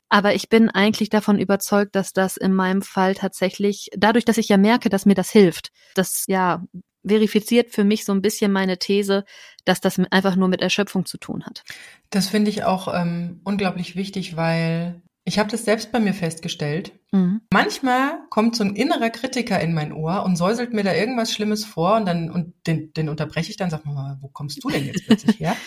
Aber 0.09 0.34
ich 0.34 0.48
bin 0.48 0.70
eigentlich 0.70 1.11
davon 1.11 1.38
überzeugt, 1.38 1.96
dass 1.96 2.12
das 2.12 2.36
in 2.36 2.54
meinem 2.54 2.82
Fall 2.82 3.14
tatsächlich, 3.14 3.90
dadurch, 3.96 4.24
dass 4.24 4.38
ich 4.38 4.48
ja 4.48 4.56
merke, 4.56 4.88
dass 4.88 5.06
mir 5.06 5.14
das 5.14 5.30
hilft, 5.30 5.70
das 5.94 6.24
ja 6.28 6.62
verifiziert 7.06 7.72
für 7.72 7.84
mich 7.84 8.04
so 8.04 8.12
ein 8.12 8.22
bisschen 8.22 8.52
meine 8.52 8.78
These, 8.78 9.24
dass 9.64 9.80
das 9.80 9.98
einfach 10.11 10.36
nur 10.36 10.48
mit 10.48 10.62
Erschöpfung 10.62 11.04
zu 11.04 11.18
tun 11.18 11.44
hat. 11.44 11.64
Das 12.11 12.28
finde 12.28 12.50
ich 12.50 12.64
auch 12.64 12.92
ähm, 12.94 13.40
unglaublich 13.44 13.96
wichtig, 13.96 14.36
weil 14.36 15.02
ich 15.29 15.39
habe 15.39 15.51
das 15.51 15.64
selbst 15.64 15.93
bei 15.93 16.01
mir 16.01 16.14
festgestellt. 16.14 16.93
Mhm. 17.12 17.43
Manchmal 17.53 18.18
kommt 18.31 18.57
so 18.57 18.64
ein 18.64 18.74
innerer 18.74 19.11
Kritiker 19.11 19.61
in 19.61 19.74
mein 19.74 19.93
Ohr 19.93 20.24
und 20.24 20.37
säuselt 20.37 20.72
mir 20.72 20.83
da 20.83 20.95
irgendwas 20.95 21.33
Schlimmes 21.33 21.66
vor 21.66 21.97
und 21.97 22.07
dann 22.07 22.31
und 22.31 22.55
den, 22.66 22.93
den 22.95 23.11
unterbreche 23.11 23.51
ich 23.51 23.59
dann, 23.59 23.70
sag 23.70 23.85
mal, 23.85 24.16
wo 24.22 24.29
kommst 24.29 24.64
du 24.64 24.70
denn 24.70 24.87
jetzt 24.87 25.05
plötzlich 25.07 25.39
her? 25.39 25.57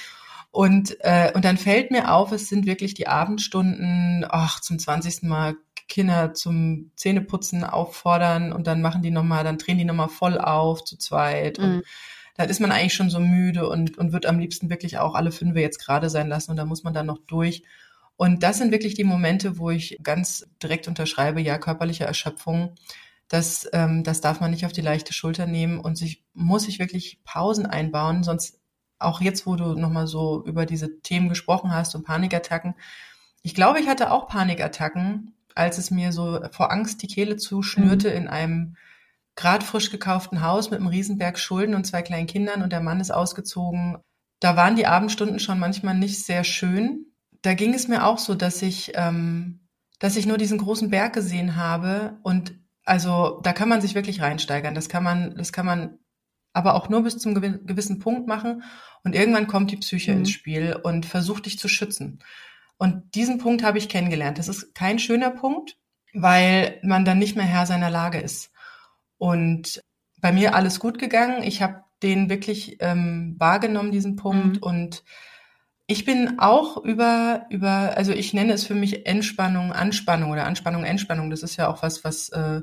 Und, 0.53 0.97
äh, 0.99 1.32
und 1.34 1.45
dann 1.45 1.55
fällt 1.55 1.91
mir 1.91 2.12
auf, 2.12 2.34
es 2.34 2.49
sind 2.49 2.66
wirklich 2.66 2.93
die 2.93 3.07
Abendstunden, 3.07 4.26
ach, 4.28 4.59
zum 4.59 4.80
20. 4.80 5.24
Mal 5.24 5.55
Kinder 5.88 6.34
zum 6.34 6.91
Zähneputzen 6.97 7.64
auffordern 7.64 8.51
und 8.51 8.68
dann 8.68 8.82
machen 8.82 9.01
die 9.01 9.12
nochmal, 9.12 9.45
dann 9.45 9.57
drehen 9.57 9.78
die 9.78 9.86
nochmal 9.86 10.09
voll 10.09 10.38
auf 10.38 10.84
zu 10.84 10.97
zweit. 10.97 11.57
Mhm. 11.57 11.76
Und 11.76 11.84
dann 12.36 12.49
ist 12.49 12.59
man 12.59 12.74
eigentlich 12.74 12.93
schon 12.93 13.09
so 13.09 13.22
müde 13.22 13.70
und, 13.70 13.97
und 13.97 14.12
wird 14.12 14.26
am 14.26 14.39
liebsten 14.39 14.70
wirklich 14.70 14.97
auch 14.97 15.16
alle 15.16 15.32
fünf 15.32 15.55
jetzt 15.55 15.80
gerade 15.80 16.09
sein 16.09 16.28
lassen 16.28 16.51
und 16.51 16.57
da 16.57 16.66
muss 16.66 16.84
man 16.84 16.93
dann 16.93 17.05
noch 17.05 17.20
durch. 17.28 17.64
Und 18.22 18.43
das 18.43 18.59
sind 18.59 18.72
wirklich 18.72 18.93
die 18.93 19.03
Momente, 19.03 19.57
wo 19.57 19.72
ich 19.72 19.97
ganz 20.03 20.47
direkt 20.61 20.88
unterschreibe, 20.88 21.41
ja, 21.41 21.57
körperliche 21.57 22.03
Erschöpfung. 22.03 22.76
Das, 23.28 23.67
ähm, 23.74 24.03
das 24.03 24.22
darf 24.22 24.39
man 24.39 24.51
nicht 24.51 24.63
auf 24.63 24.74
die 24.74 24.82
leichte 24.82 25.11
Schulter 25.11 25.47
nehmen 25.47 25.80
und 25.80 25.97
sich 25.97 26.24
muss 26.36 26.65
sich 26.65 26.78
wirklich 26.78 27.19
Pausen 27.24 27.65
einbauen, 27.65 28.22
sonst 28.22 28.59
auch 28.99 29.22
jetzt, 29.22 29.47
wo 29.47 29.55
du 29.55 29.74
nochmal 29.74 30.05
so 30.05 30.43
über 30.45 30.67
diese 30.67 31.01
Themen 31.01 31.30
gesprochen 31.30 31.74
hast 31.74 31.95
und 31.95 32.05
Panikattacken. 32.05 32.76
Ich 33.41 33.55
glaube, 33.55 33.80
ich 33.80 33.88
hatte 33.88 34.11
auch 34.11 34.28
Panikattacken, 34.28 35.34
als 35.55 35.80
es 35.80 35.89
mir 35.89 36.11
so 36.11 36.41
vor 36.51 36.72
Angst 36.72 37.01
die 37.01 37.07
Kehle 37.07 37.38
zuschnürte 37.38 38.11
mhm. 38.11 38.17
in 38.17 38.28
einem 38.28 38.76
grad 39.36 39.63
frisch 39.63 39.89
gekauften 39.89 40.43
Haus 40.43 40.69
mit 40.69 40.80
einem 40.80 40.89
Riesenberg 40.89 41.39
Schulden 41.39 41.74
und 41.74 41.88
zwei 41.88 42.03
kleinen 42.03 42.28
Kindern 42.28 42.61
und 42.61 42.72
der 42.72 42.82
Mann 42.82 42.99
ist 42.99 43.09
ausgezogen. 43.09 43.97
Da 44.39 44.55
waren 44.55 44.76
die 44.76 44.86
Abendstunden 44.86 45.39
schon 45.39 45.57
manchmal 45.57 45.95
nicht 45.95 46.24
sehr 46.24 46.43
schön 46.43 47.07
da 47.41 47.53
ging 47.53 47.73
es 47.73 47.87
mir 47.87 48.05
auch 48.05 48.17
so, 48.17 48.35
dass 48.35 48.61
ich, 48.61 48.91
ähm, 48.95 49.61
dass 49.99 50.15
ich 50.15 50.25
nur 50.25 50.37
diesen 50.37 50.57
großen 50.57 50.89
Berg 50.89 51.13
gesehen 51.13 51.55
habe 51.55 52.19
und 52.23 52.53
also 52.85 53.39
da 53.43 53.53
kann 53.53 53.69
man 53.69 53.81
sich 53.81 53.95
wirklich 53.95 54.21
reinsteigern. 54.21 54.73
Das 54.73 54.89
kann 54.89 55.03
man, 55.03 55.35
das 55.35 55.53
kann 55.53 55.65
man 55.65 55.99
aber 56.53 56.75
auch 56.75 56.89
nur 56.89 57.03
bis 57.03 57.17
zum 57.17 57.33
gewissen 57.35 57.99
Punkt 57.99 58.27
machen 58.27 58.63
und 59.03 59.15
irgendwann 59.15 59.47
kommt 59.47 59.71
die 59.71 59.77
Psyche 59.77 60.11
mhm. 60.11 60.19
ins 60.19 60.31
Spiel 60.31 60.75
und 60.81 61.05
versucht 61.05 61.45
dich 61.45 61.59
zu 61.59 61.67
schützen. 61.67 62.19
Und 62.77 63.15
diesen 63.15 63.37
Punkt 63.37 63.63
habe 63.63 63.77
ich 63.77 63.89
kennengelernt. 63.89 64.39
Das 64.39 64.47
ist 64.47 64.73
kein 64.73 64.97
schöner 64.97 65.29
Punkt, 65.29 65.77
weil 66.13 66.79
man 66.83 67.05
dann 67.05 67.19
nicht 67.19 67.35
mehr 67.35 67.45
Herr 67.45 67.67
seiner 67.67 67.91
Lage 67.91 68.19
ist. 68.19 68.51
Und 69.17 69.83
bei 70.19 70.31
mir 70.31 70.55
alles 70.55 70.79
gut 70.79 70.97
gegangen. 70.97 71.43
Ich 71.43 71.61
habe 71.61 71.83
den 72.01 72.29
wirklich 72.29 72.77
ähm, 72.79 73.35
wahrgenommen, 73.37 73.91
diesen 73.91 74.15
Punkt 74.15 74.57
mhm. 74.57 74.63
und 74.63 75.03
ich 75.91 76.05
bin 76.05 76.39
auch 76.39 76.77
über, 76.77 77.45
über, 77.49 77.97
also 77.97 78.13
ich 78.13 78.33
nenne 78.33 78.53
es 78.53 78.63
für 78.63 78.75
mich 78.75 79.05
Entspannung, 79.05 79.73
Anspannung 79.73 80.31
oder 80.31 80.45
Anspannung, 80.45 80.85
Entspannung. 80.85 81.29
Das 81.29 81.43
ist 81.43 81.57
ja 81.57 81.67
auch 81.67 81.83
was, 81.83 82.05
was, 82.05 82.29
äh, 82.29 82.61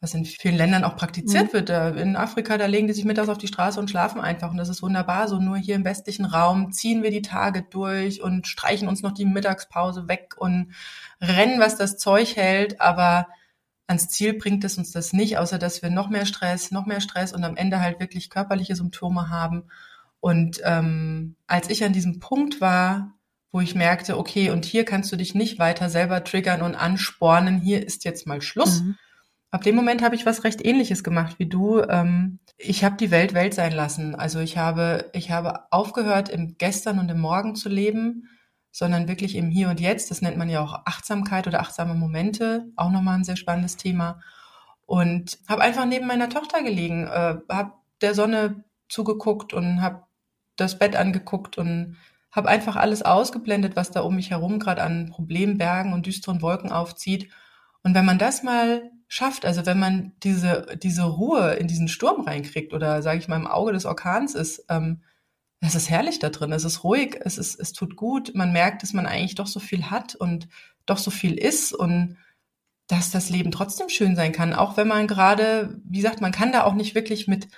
was 0.00 0.14
in 0.14 0.24
vielen 0.24 0.56
Ländern 0.56 0.84
auch 0.84 0.96
praktiziert 0.96 1.52
mhm. 1.52 1.52
wird. 1.52 1.70
In 1.98 2.16
Afrika, 2.16 2.56
da 2.56 2.64
legen 2.64 2.86
die 2.86 2.94
sich 2.94 3.04
mittags 3.04 3.28
auf 3.28 3.36
die 3.36 3.48
Straße 3.48 3.78
und 3.78 3.90
schlafen 3.90 4.18
einfach. 4.18 4.50
Und 4.50 4.56
das 4.56 4.70
ist 4.70 4.82
wunderbar. 4.82 5.28
So 5.28 5.38
nur 5.38 5.58
hier 5.58 5.74
im 5.74 5.84
westlichen 5.84 6.24
Raum 6.24 6.72
ziehen 6.72 7.02
wir 7.02 7.10
die 7.10 7.20
Tage 7.20 7.66
durch 7.68 8.22
und 8.22 8.46
streichen 8.46 8.88
uns 8.88 9.02
noch 9.02 9.12
die 9.12 9.26
Mittagspause 9.26 10.08
weg 10.08 10.36
und 10.38 10.72
rennen, 11.20 11.60
was 11.60 11.76
das 11.76 11.98
Zeug 11.98 12.34
hält. 12.34 12.80
Aber 12.80 13.26
ans 13.88 14.08
Ziel 14.08 14.32
bringt 14.32 14.64
es 14.64 14.78
uns 14.78 14.90
das 14.90 15.12
nicht, 15.12 15.36
außer 15.36 15.58
dass 15.58 15.82
wir 15.82 15.90
noch 15.90 16.08
mehr 16.08 16.24
Stress, 16.24 16.70
noch 16.70 16.86
mehr 16.86 17.02
Stress 17.02 17.34
und 17.34 17.44
am 17.44 17.56
Ende 17.56 17.82
halt 17.82 18.00
wirklich 18.00 18.30
körperliche 18.30 18.74
Symptome 18.74 19.28
haben. 19.28 19.64
Und 20.20 20.60
ähm, 20.64 21.36
als 21.46 21.70
ich 21.70 21.82
an 21.84 21.92
diesem 21.92 22.20
Punkt 22.20 22.60
war, 22.60 23.14
wo 23.52 23.60
ich 23.60 23.74
merkte, 23.74 24.16
okay, 24.16 24.50
und 24.50 24.64
hier 24.64 24.84
kannst 24.84 25.10
du 25.10 25.16
dich 25.16 25.34
nicht 25.34 25.58
weiter 25.58 25.90
selber 25.90 26.22
triggern 26.22 26.62
und 26.62 26.76
anspornen, 26.76 27.60
hier 27.60 27.84
ist 27.84 28.04
jetzt 28.04 28.26
mal 28.26 28.40
Schluss. 28.40 28.82
Mhm. 28.82 28.96
Ab 29.50 29.62
dem 29.62 29.74
Moment 29.74 30.02
habe 30.02 30.14
ich 30.14 30.26
was 30.26 30.44
recht 30.44 30.64
ähnliches 30.64 31.02
gemacht 31.02 31.36
wie 31.38 31.46
du. 31.46 31.80
Ähm, 31.80 32.38
ich 32.56 32.84
habe 32.84 32.96
die 32.96 33.10
Welt 33.10 33.34
Welt 33.34 33.54
sein 33.54 33.72
lassen. 33.72 34.14
Also 34.14 34.38
ich 34.38 34.56
habe, 34.56 35.10
ich 35.12 35.32
habe 35.32 35.72
aufgehört, 35.72 36.28
im 36.28 36.56
Gestern 36.58 37.00
und 37.00 37.10
im 37.10 37.18
Morgen 37.18 37.56
zu 37.56 37.68
leben, 37.68 38.28
sondern 38.70 39.08
wirklich 39.08 39.34
im 39.34 39.50
Hier 39.50 39.68
und 39.68 39.80
Jetzt. 39.80 40.12
Das 40.12 40.22
nennt 40.22 40.36
man 40.36 40.48
ja 40.48 40.60
auch 40.60 40.82
Achtsamkeit 40.84 41.48
oder 41.48 41.60
achtsame 41.60 41.94
Momente. 41.94 42.70
Auch 42.76 42.90
nochmal 42.90 43.16
ein 43.16 43.24
sehr 43.24 43.36
spannendes 43.36 43.76
Thema. 43.76 44.20
Und 44.86 45.38
habe 45.48 45.62
einfach 45.62 45.86
neben 45.86 46.06
meiner 46.06 46.28
Tochter 46.28 46.62
gelegen, 46.62 47.06
äh, 47.06 47.38
habe 47.48 47.72
der 48.02 48.14
Sonne 48.14 48.64
zugeguckt 48.88 49.52
und 49.52 49.82
habe 49.82 50.02
das 50.56 50.78
Bett 50.78 50.96
angeguckt 50.96 51.58
und 51.58 51.96
habe 52.30 52.48
einfach 52.48 52.76
alles 52.76 53.02
ausgeblendet, 53.02 53.76
was 53.76 53.90
da 53.90 54.00
um 54.00 54.16
mich 54.16 54.30
herum 54.30 54.58
gerade 54.58 54.82
an 54.82 55.10
Problembergen 55.10 55.92
und 55.92 56.06
düsteren 56.06 56.42
Wolken 56.42 56.70
aufzieht. 56.70 57.30
Und 57.82 57.94
wenn 57.94 58.04
man 58.04 58.18
das 58.18 58.42
mal 58.42 58.90
schafft, 59.08 59.44
also 59.44 59.66
wenn 59.66 59.78
man 59.78 60.12
diese, 60.22 60.66
diese 60.80 61.02
Ruhe 61.02 61.54
in 61.54 61.66
diesen 61.66 61.88
Sturm 61.88 62.20
reinkriegt 62.20 62.72
oder 62.72 63.02
sage 63.02 63.18
ich 63.18 63.26
mal 63.26 63.36
im 63.36 63.48
Auge 63.48 63.72
des 63.72 63.84
Orkans 63.84 64.34
ist, 64.34 64.64
ähm, 64.68 65.02
es 65.60 65.74
ist 65.74 65.90
herrlich 65.90 66.18
da 66.18 66.30
drin, 66.30 66.52
es 66.52 66.64
ist 66.64 66.84
ruhig, 66.84 67.18
es 67.20 67.36
ist, 67.36 67.58
es 67.58 67.72
tut 67.72 67.96
gut, 67.96 68.32
man 68.34 68.52
merkt, 68.52 68.82
dass 68.82 68.92
man 68.92 69.06
eigentlich 69.06 69.34
doch 69.34 69.46
so 69.46 69.60
viel 69.60 69.90
hat 69.90 70.14
und 70.14 70.48
doch 70.86 70.98
so 70.98 71.10
viel 71.10 71.34
ist 71.34 71.72
und 71.72 72.16
dass 72.86 73.10
das 73.10 73.30
Leben 73.30 73.50
trotzdem 73.50 73.88
schön 73.88 74.16
sein 74.16 74.32
kann, 74.32 74.54
auch 74.54 74.76
wenn 74.76 74.88
man 74.88 75.06
gerade, 75.06 75.80
wie 75.84 75.98
gesagt, 75.98 76.20
man 76.20 76.32
kann 76.32 76.52
da 76.52 76.64
auch 76.64 76.74
nicht 76.74 76.94
wirklich 76.94 77.28
mit 77.28 77.48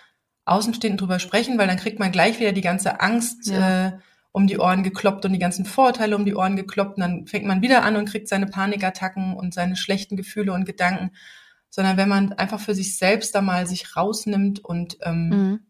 Außenstehenden 0.44 0.98
drüber 0.98 1.18
sprechen, 1.18 1.58
weil 1.58 1.68
dann 1.68 1.76
kriegt 1.76 1.98
man 1.98 2.12
gleich 2.12 2.40
wieder 2.40 2.52
die 2.52 2.62
ganze 2.62 3.00
Angst 3.00 3.46
ja. 3.46 3.86
äh, 3.86 3.92
um 4.32 4.46
die 4.46 4.58
Ohren 4.58 4.82
gekloppt 4.82 5.24
und 5.24 5.32
die 5.32 5.38
ganzen 5.38 5.64
Vorurteile 5.64 6.16
um 6.16 6.24
die 6.24 6.34
Ohren 6.34 6.56
gekloppt. 6.56 6.96
Und 6.96 7.00
dann 7.02 7.26
fängt 7.26 7.44
man 7.44 7.62
wieder 7.62 7.84
an 7.84 7.96
und 7.96 8.08
kriegt 8.08 8.28
seine 8.28 8.46
Panikattacken 8.46 9.36
und 9.36 9.54
seine 9.54 9.76
schlechten 9.76 10.16
Gefühle 10.16 10.52
und 10.52 10.64
Gedanken. 10.64 11.12
Sondern 11.70 11.96
wenn 11.96 12.08
man 12.08 12.32
einfach 12.32 12.60
für 12.60 12.74
sich 12.74 12.96
selbst 12.98 13.34
da 13.34 13.40
mal 13.40 13.66
sich 13.66 13.96
rausnimmt 13.96 14.64
und 14.64 14.98
ähm, 15.02 15.28
mhm. 15.28 15.60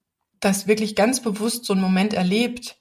das 0.40 0.66
wirklich 0.66 0.96
ganz 0.96 1.20
bewusst 1.20 1.64
so 1.64 1.74
einen 1.74 1.82
Moment 1.82 2.14
erlebt 2.14 2.76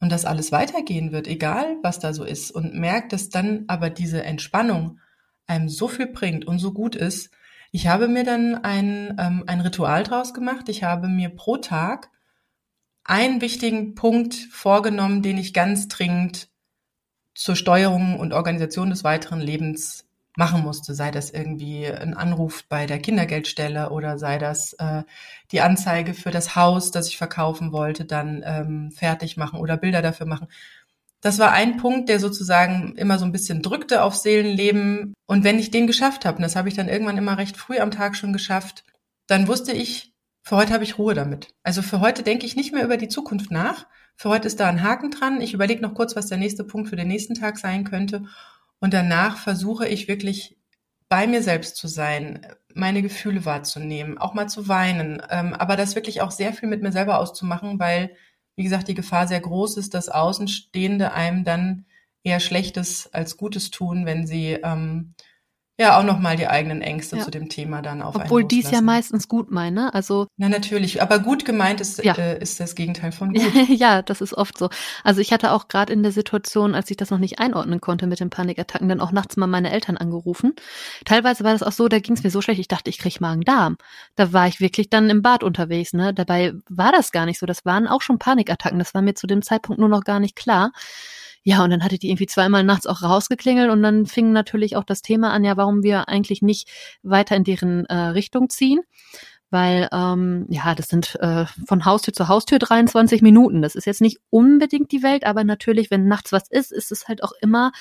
und 0.00 0.10
dass 0.10 0.24
alles 0.24 0.52
weitergehen 0.52 1.12
wird, 1.12 1.26
egal 1.26 1.76
was 1.82 1.98
da 1.98 2.12
so 2.12 2.24
ist, 2.24 2.50
und 2.50 2.74
merkt, 2.74 3.12
dass 3.12 3.28
dann 3.28 3.64
aber 3.68 3.90
diese 3.90 4.22
Entspannung 4.22 4.98
einem 5.46 5.68
so 5.68 5.88
viel 5.88 6.06
bringt 6.06 6.46
und 6.46 6.58
so 6.58 6.72
gut 6.72 6.94
ist, 6.94 7.30
ich 7.70 7.86
habe 7.86 8.08
mir 8.08 8.24
dann 8.24 8.56
ein, 8.64 9.16
ähm, 9.18 9.44
ein 9.46 9.60
Ritual 9.60 10.02
draus 10.02 10.34
gemacht. 10.34 10.68
Ich 10.68 10.84
habe 10.84 11.08
mir 11.08 11.28
pro 11.28 11.56
Tag 11.58 12.10
einen 13.04 13.40
wichtigen 13.40 13.94
Punkt 13.94 14.34
vorgenommen, 14.34 15.22
den 15.22 15.38
ich 15.38 15.54
ganz 15.54 15.88
dringend 15.88 16.48
zur 17.34 17.56
Steuerung 17.56 18.18
und 18.18 18.32
Organisation 18.32 18.90
des 18.90 19.04
weiteren 19.04 19.40
Lebens 19.40 20.08
machen 20.36 20.62
musste, 20.62 20.94
sei 20.94 21.10
das 21.10 21.30
irgendwie 21.30 21.86
ein 21.86 22.14
Anruf 22.14 22.64
bei 22.68 22.86
der 22.86 23.00
Kindergeldstelle 23.00 23.90
oder 23.90 24.18
sei 24.18 24.38
das 24.38 24.72
äh, 24.74 25.02
die 25.50 25.60
Anzeige 25.60 26.14
für 26.14 26.30
das 26.30 26.54
Haus, 26.54 26.92
das 26.92 27.08
ich 27.08 27.16
verkaufen 27.16 27.72
wollte, 27.72 28.04
dann 28.04 28.42
ähm, 28.46 28.92
fertig 28.92 29.36
machen 29.36 29.58
oder 29.58 29.76
Bilder 29.76 30.00
dafür 30.00 30.26
machen 30.26 30.46
das 31.20 31.38
war 31.38 31.52
ein 31.52 31.76
Punkt, 31.78 32.08
der 32.08 32.20
sozusagen 32.20 32.94
immer 32.96 33.18
so 33.18 33.24
ein 33.24 33.32
bisschen 33.32 33.62
drückte 33.62 34.02
auf 34.02 34.14
Seelenleben. 34.14 35.14
Und 35.26 35.44
wenn 35.44 35.58
ich 35.58 35.70
den 35.70 35.86
geschafft 35.86 36.24
habe, 36.24 36.36
und 36.36 36.42
das 36.42 36.56
habe 36.56 36.68
ich 36.68 36.74
dann 36.74 36.88
irgendwann 36.88 37.18
immer 37.18 37.38
recht 37.38 37.56
früh 37.56 37.78
am 37.78 37.90
Tag 37.90 38.16
schon 38.16 38.32
geschafft, 38.32 38.84
dann 39.26 39.48
wusste 39.48 39.72
ich, 39.72 40.14
für 40.42 40.56
heute 40.56 40.72
habe 40.72 40.84
ich 40.84 40.96
Ruhe 40.98 41.14
damit. 41.14 41.48
Also 41.62 41.82
für 41.82 42.00
heute 42.00 42.22
denke 42.22 42.46
ich 42.46 42.56
nicht 42.56 42.72
mehr 42.72 42.84
über 42.84 42.96
die 42.96 43.08
Zukunft 43.08 43.50
nach. 43.50 43.86
Für 44.16 44.30
heute 44.30 44.46
ist 44.46 44.60
da 44.60 44.68
ein 44.68 44.82
Haken 44.82 45.10
dran. 45.10 45.40
Ich 45.40 45.54
überlege 45.54 45.82
noch 45.82 45.94
kurz, 45.94 46.16
was 46.16 46.28
der 46.28 46.38
nächste 46.38 46.64
Punkt 46.64 46.88
für 46.88 46.96
den 46.96 47.08
nächsten 47.08 47.34
Tag 47.34 47.58
sein 47.58 47.84
könnte. 47.84 48.24
Und 48.80 48.94
danach 48.94 49.38
versuche 49.38 49.86
ich 49.86 50.08
wirklich 50.08 50.56
bei 51.08 51.26
mir 51.26 51.42
selbst 51.42 51.76
zu 51.76 51.88
sein, 51.88 52.46
meine 52.74 53.02
Gefühle 53.02 53.44
wahrzunehmen, 53.44 54.18
auch 54.18 54.34
mal 54.34 54.48
zu 54.48 54.68
weinen, 54.68 55.22
ähm, 55.30 55.54
aber 55.54 55.76
das 55.76 55.94
wirklich 55.94 56.20
auch 56.20 56.30
sehr 56.30 56.52
viel 56.52 56.68
mit 56.68 56.82
mir 56.82 56.92
selber 56.92 57.18
auszumachen, 57.18 57.78
weil 57.78 58.14
wie 58.58 58.64
gesagt, 58.64 58.88
die 58.88 58.94
Gefahr 58.94 59.28
sehr 59.28 59.38
groß 59.38 59.76
ist, 59.76 59.94
dass 59.94 60.08
Außenstehende 60.08 61.12
einem 61.12 61.44
dann 61.44 61.84
eher 62.24 62.40
Schlechtes 62.40 63.08
als 63.12 63.36
Gutes 63.36 63.70
tun, 63.70 64.04
wenn 64.04 64.26
sie 64.26 64.58
ähm, 64.64 65.14
ja 65.78 65.98
auch 65.98 66.02
nochmal 66.02 66.36
die 66.36 66.48
eigenen 66.48 66.82
Ängste 66.82 67.18
ja. 67.18 67.24
zu 67.24 67.30
dem 67.30 67.48
Thema 67.48 67.82
dann 67.82 68.02
auf 68.02 68.16
Obwohl 68.16 68.44
dies 68.44 68.70
ja 68.70 68.80
meistens 68.80 69.28
gut 69.28 69.50
meine, 69.52 69.94
also. 69.94 70.26
Na, 70.36 70.48
natürlich. 70.48 71.00
Aber 71.00 71.20
gut 71.20 71.44
gemeint 71.44 71.80
ist, 71.80 72.04
ja. 72.04 72.14
äh, 72.14 72.40
ist 72.40 72.58
das 72.58 72.74
Gegenteil 72.74 73.12
von 73.12 73.32
gut. 73.34 73.68
ja, 73.68 74.02
das 74.02 74.20
ist 74.20 74.34
oft 74.34 74.58
so. 74.58 74.70
Also 75.04 75.20
ich 75.20 75.32
hatte 75.32 75.52
auch 75.52 75.68
gerade 75.68 75.92
in 75.92 76.02
der 76.02 76.10
Situation, 76.10 76.74
als 76.74 76.90
ich 76.90 76.96
das 76.96 77.10
noch 77.10 77.18
nicht 77.18 77.38
einordnen 77.38 77.80
konnte 77.80 78.08
mit 78.08 78.18
den 78.18 78.30
Panikattacken, 78.30 78.88
dann 78.88 79.00
auch 79.00 79.12
nachts 79.12 79.36
mal 79.36 79.46
meine 79.46 79.70
Eltern 79.70 79.96
angerufen. 79.96 80.54
Teilweise 81.04 81.44
war 81.44 81.52
das 81.52 81.62
auch 81.62 81.72
so, 81.72 81.88
da 81.88 82.00
ging 82.00 82.14
es 82.14 82.24
mir 82.24 82.30
so 82.30 82.42
schlecht, 82.42 82.60
ich 82.60 82.68
dachte, 82.68 82.90
ich 82.90 82.98
krieg 82.98 83.20
Magen-Darm. 83.20 83.76
Da 84.16 84.32
war 84.32 84.48
ich 84.48 84.60
wirklich 84.60 84.90
dann 84.90 85.08
im 85.10 85.22
Bad 85.22 85.44
unterwegs, 85.44 85.92
ne? 85.92 86.12
Dabei 86.12 86.54
war 86.68 86.90
das 86.90 87.12
gar 87.12 87.24
nicht 87.24 87.38
so. 87.38 87.46
Das 87.46 87.64
waren 87.64 87.86
auch 87.86 88.02
schon 88.02 88.18
Panikattacken. 88.18 88.80
Das 88.80 88.94
war 88.94 89.02
mir 89.02 89.14
zu 89.14 89.28
dem 89.28 89.42
Zeitpunkt 89.42 89.78
nur 89.78 89.88
noch 89.88 90.02
gar 90.02 90.18
nicht 90.18 90.34
klar. 90.34 90.72
Ja, 91.48 91.64
und 91.64 91.70
dann 91.70 91.82
hatte 91.82 91.98
die 91.98 92.10
irgendwie 92.10 92.26
zweimal 92.26 92.62
nachts 92.62 92.86
auch 92.86 93.00
rausgeklingelt 93.02 93.70
und 93.70 93.82
dann 93.82 94.04
fing 94.04 94.32
natürlich 94.32 94.76
auch 94.76 94.84
das 94.84 95.00
Thema 95.00 95.32
an, 95.32 95.44
ja, 95.44 95.56
warum 95.56 95.82
wir 95.82 96.06
eigentlich 96.06 96.42
nicht 96.42 96.68
weiter 97.02 97.36
in 97.36 97.44
deren 97.44 97.86
äh, 97.86 97.94
Richtung 97.94 98.50
ziehen. 98.50 98.80
Weil, 99.48 99.88
ähm, 99.90 100.44
ja, 100.50 100.74
das 100.74 100.88
sind 100.88 101.14
äh, 101.20 101.46
von 101.66 101.86
Haustür 101.86 102.12
zu 102.12 102.28
Haustür 102.28 102.58
23 102.58 103.22
Minuten. 103.22 103.62
Das 103.62 103.76
ist 103.76 103.86
jetzt 103.86 104.02
nicht 104.02 104.18
unbedingt 104.28 104.92
die 104.92 105.02
Welt, 105.02 105.24
aber 105.24 105.42
natürlich, 105.42 105.90
wenn 105.90 106.06
nachts 106.06 106.32
was 106.32 106.50
ist, 106.50 106.70
ist 106.70 106.92
es 106.92 107.08
halt 107.08 107.22
auch 107.22 107.32
immer 107.40 107.72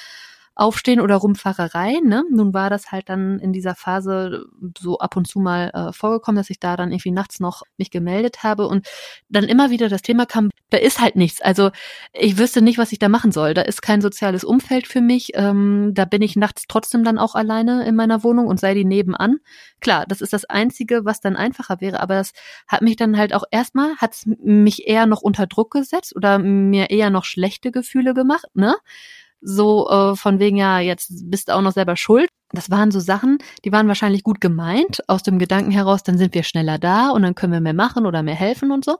Aufstehen 0.57 0.99
oder 0.99 1.15
Rumfahrerei. 1.15 1.99
Ne? 2.03 2.23
Nun 2.31 2.53
war 2.53 2.69
das 2.69 2.91
halt 2.91 3.09
dann 3.09 3.39
in 3.39 3.53
dieser 3.53 3.75
Phase 3.75 4.45
so 4.77 4.97
ab 4.97 5.15
und 5.15 5.27
zu 5.27 5.39
mal 5.39 5.69
äh, 5.73 5.93
vorgekommen, 5.93 6.37
dass 6.37 6.49
ich 6.49 6.59
da 6.59 6.75
dann 6.75 6.91
irgendwie 6.91 7.11
nachts 7.11 7.39
noch 7.39 7.61
mich 7.77 7.91
gemeldet 7.91 8.43
habe 8.43 8.67
und 8.67 8.87
dann 9.29 9.43
immer 9.43 9.69
wieder 9.69 9.87
das 9.87 10.01
Thema 10.01 10.25
kam, 10.25 10.49
da 10.69 10.77
ist 10.77 10.99
halt 10.99 11.15
nichts. 11.15 11.41
Also 11.41 11.71
ich 12.11 12.37
wüsste 12.37 12.61
nicht, 12.61 12.77
was 12.77 12.91
ich 12.91 12.99
da 12.99 13.07
machen 13.07 13.31
soll. 13.31 13.53
Da 13.53 13.61
ist 13.61 13.81
kein 13.81 14.01
soziales 14.01 14.43
Umfeld 14.43 14.87
für 14.87 14.99
mich. 14.99 15.31
Ähm, 15.35 15.91
da 15.93 16.05
bin 16.05 16.21
ich 16.21 16.35
nachts 16.35 16.63
trotzdem 16.67 17.03
dann 17.03 17.17
auch 17.17 17.35
alleine 17.35 17.85
in 17.85 17.95
meiner 17.95 18.23
Wohnung 18.23 18.47
und 18.47 18.59
sei 18.59 18.73
die 18.73 18.85
nebenan. 18.85 19.37
Klar, 19.79 20.05
das 20.07 20.21
ist 20.21 20.33
das 20.33 20.45
Einzige, 20.45 21.05
was 21.05 21.21
dann 21.21 21.35
einfacher 21.35 21.81
wäre, 21.81 21.99
aber 21.99 22.15
das 22.15 22.33
hat 22.67 22.81
mich 22.81 22.95
dann 22.95 23.17
halt 23.17 23.33
auch 23.33 23.43
erstmal, 23.51 23.95
hat 23.97 24.17
mich 24.25 24.87
eher 24.87 25.05
noch 25.05 25.21
unter 25.21 25.47
Druck 25.47 25.71
gesetzt 25.71 26.15
oder 26.15 26.39
mir 26.39 26.89
eher 26.89 27.11
noch 27.11 27.25
schlechte 27.25 27.71
Gefühle 27.71 28.13
gemacht, 28.13 28.47
ne? 28.53 28.75
So 29.41 29.89
äh, 29.89 30.15
von 30.15 30.39
wegen, 30.39 30.57
ja, 30.57 30.79
jetzt 30.79 31.11
bist 31.29 31.49
du 31.49 31.55
auch 31.55 31.61
noch 31.61 31.73
selber 31.73 31.95
schuld. 31.95 32.29
Das 32.51 32.71
waren 32.71 32.91
so 32.91 32.99
Sachen, 33.01 33.39
die 33.65 33.73
waren 33.73 33.89
wahrscheinlich 33.89 34.23
gut 34.23 34.39
gemeint, 34.39 35.01
aus 35.07 35.21
dem 35.21 35.37
Gedanken 35.37 35.71
heraus, 35.71 36.03
dann 36.03 36.17
sind 36.17 36.33
wir 36.33 36.43
schneller 36.43 36.79
da 36.79 37.09
und 37.09 37.23
dann 37.23 37.35
können 37.35 37.51
wir 37.51 37.59
mehr 37.59 37.73
machen 37.73 38.05
oder 38.05 38.23
mehr 38.23 38.35
helfen 38.35 38.71
und 38.71 38.85
so. 38.85 38.97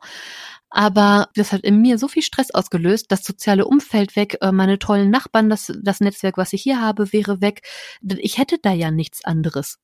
Aber 0.69 1.29
das 1.35 1.53
hat 1.53 1.61
in 1.61 1.81
mir 1.81 1.97
so 1.97 2.09
viel 2.09 2.23
Stress 2.23 2.51
ausgelöst, 2.51 3.05
das 3.09 3.23
soziale 3.23 3.65
Umfeld 3.65 4.17
weg, 4.17 4.37
äh, 4.41 4.51
meine 4.51 4.79
tollen 4.79 5.09
Nachbarn, 5.09 5.49
das, 5.49 5.71
das 5.81 6.01
Netzwerk, 6.01 6.37
was 6.37 6.51
ich 6.51 6.61
hier 6.61 6.81
habe, 6.81 7.13
wäre 7.13 7.39
weg. 7.41 7.61
Ich 8.01 8.37
hätte 8.37 8.57
da 8.61 8.73
ja 8.73 8.91
nichts 8.91 9.23
anderes. 9.23 9.77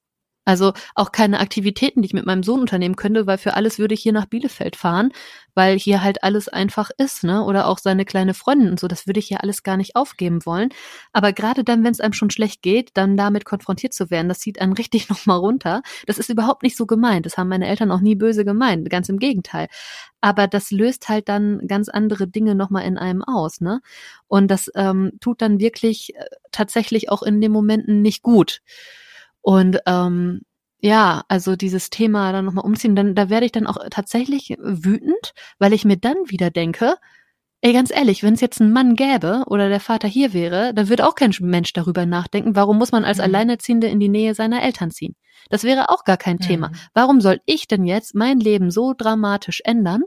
Also 0.46 0.74
auch 0.96 1.12
keine 1.14 1.40
Aktivitäten, 1.40 2.02
die 2.02 2.08
ich 2.08 2.14
mit 2.14 2.26
meinem 2.26 2.44
Sohn 2.44 2.60
unternehmen 2.60 2.98
könnte, 2.98 3.28
weil 3.28 3.38
für 3.38 3.54
alles 3.54 3.80
würde 3.80 3.94
ich 3.94 4.02
hier 4.02 4.12
nach 4.12 4.26
Bielefeld 4.26 4.76
fahren, 4.76 5.12
weil 5.56 5.80
hier 5.80 6.04
halt 6.04 6.22
alles 6.24 6.50
einfach 6.50 6.92
ist, 6.98 7.24
ne? 7.24 7.44
Oder 7.44 7.68
auch 7.68 7.78
seine 7.78 8.04
kleine 8.04 8.34
Freundin 8.34 8.70
und 8.70 8.80
so, 8.80 8.88
das 8.90 9.08
würde 9.08 9.20
ich 9.20 9.30
ja 9.30 9.38
alles 9.38 9.64
gar 9.64 9.78
nicht 9.78 9.96
aufgeben 9.96 10.46
wollen. 10.46 10.70
Aber 11.14 11.32
gerade 11.32 11.64
dann, 11.64 11.84
wenn 11.84 11.92
es 11.94 12.02
einem 12.02 12.14
schon 12.14 12.30
schlecht 12.30 12.62
geht, 12.62 12.92
dann 12.96 13.16
damit 13.16 13.46
konfrontiert 13.46 13.94
zu 13.94 14.10
werden, 14.10 14.28
das 14.28 14.40
zieht 14.40 14.60
einen 14.60 14.74
richtig 14.84 15.08
nochmal 15.10 15.38
runter. 15.38 15.82
Das 16.08 16.18
ist 16.18 16.30
überhaupt 16.30 16.64
nicht 16.64 16.76
so 16.76 16.86
gemeint. 16.86 17.26
Das 17.26 17.38
haben 17.38 17.48
meine 17.50 17.68
Eltern 17.68 17.92
auch 17.92 18.02
nie 18.02 18.16
böse 18.16 18.44
gemeint, 18.44 18.90
ganz 18.90 19.08
im 19.08 19.20
Gegenteil. 19.20 19.68
Aber 20.20 20.48
das 20.48 20.72
löst 20.72 21.10
halt 21.10 21.30
dann 21.30 21.68
ganz 21.68 21.90
andere 21.90 22.28
Dinge 22.28 22.56
nochmal 22.56 22.86
in 22.86 22.98
einem 22.98 23.24
aus, 23.24 23.62
ne? 23.62 23.82
Und 24.28 24.50
das 24.50 24.70
ähm, 24.76 25.14
tut 25.22 25.42
dann 25.42 25.60
wirklich 25.60 26.16
äh, 26.16 26.26
tatsächlich 26.52 27.10
auch 27.10 27.24
in 27.24 27.40
den 27.42 27.52
Momenten 27.52 28.02
nicht 28.02 28.24
gut. 28.24 28.62
Und 29.44 29.80
ähm, 29.86 30.42
ja, 30.80 31.24
also 31.28 31.56
dieses 31.56 31.90
Thema 31.92 32.32
dann 32.32 32.46
nochmal 32.46 32.66
umziehen, 32.66 32.96
dann 32.96 33.14
da 33.14 33.30
werde 33.30 33.46
ich 33.46 33.52
dann 33.52 33.68
auch 33.68 33.78
tatsächlich 33.92 34.56
wütend, 34.60 35.34
weil 35.60 35.74
ich 35.74 35.86
mir 35.86 35.98
dann 35.98 36.16
wieder 36.28 36.50
denke, 36.50 36.96
ey, 37.62 37.72
ganz 37.72 37.92
ehrlich, 37.92 38.24
wenn 38.24 38.34
es 38.34 38.42
jetzt 38.42 38.60
einen 38.60 38.74
Mann 38.74 38.96
gäbe 38.96 39.44
oder 39.48 39.70
der 39.70 39.80
Vater 39.80 40.08
hier 40.08 40.34
wäre, 40.34 40.74
dann 40.74 40.90
würde 40.90 41.08
auch 41.08 41.16
kein 41.16 41.34
Mensch 41.40 41.72
darüber 41.72 42.06
nachdenken, 42.06 42.56
warum 42.56 42.78
muss 42.78 42.92
man 42.92 43.06
als 43.06 43.20
mhm. 43.20 43.26
Alleinerziehende 43.26 43.88
in 43.88 44.00
die 44.00 44.10
Nähe 44.10 44.34
seiner 44.36 44.64
Eltern 44.64 44.92
ziehen? 44.92 45.16
Das 45.50 45.64
wäre 45.64 45.90
auch 45.90 46.04
gar 46.04 46.18
kein 46.18 46.36
mhm. 46.36 46.42
Thema. 46.42 46.72
Warum 46.94 47.22
soll 47.22 47.40
ich 47.46 47.68
denn 47.68 47.86
jetzt 47.86 48.16
mein 48.16 48.40
Leben 48.40 48.72
so 48.72 48.94
dramatisch 48.98 49.62
ändern? 49.64 50.04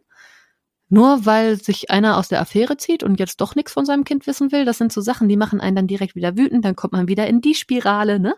Nur 0.89 1.27
weil 1.27 1.61
sich 1.61 1.91
einer 1.91 2.17
aus 2.17 2.29
der 2.29 2.41
Affäre 2.41 2.77
zieht 2.77 3.03
und 3.03 3.19
jetzt 3.19 3.41
doch 3.41 3.57
nichts 3.57 3.73
von 3.73 3.85
seinem 3.85 4.05
Kind 4.05 4.27
wissen 4.27 4.53
will, 4.53 4.65
das 4.65 4.79
sind 4.79 4.93
so 4.93 5.01
Sachen, 5.01 5.29
die 5.29 5.37
machen 5.37 5.61
einen 5.61 5.75
dann 5.75 5.87
direkt 5.89 6.15
wieder 6.15 6.37
wütend, 6.37 6.65
dann 6.65 6.77
kommt 6.77 6.93
man 6.93 7.09
wieder 7.09 7.27
in 7.27 7.41
die 7.41 7.55
Spirale, 7.55 8.21
ne? 8.21 8.37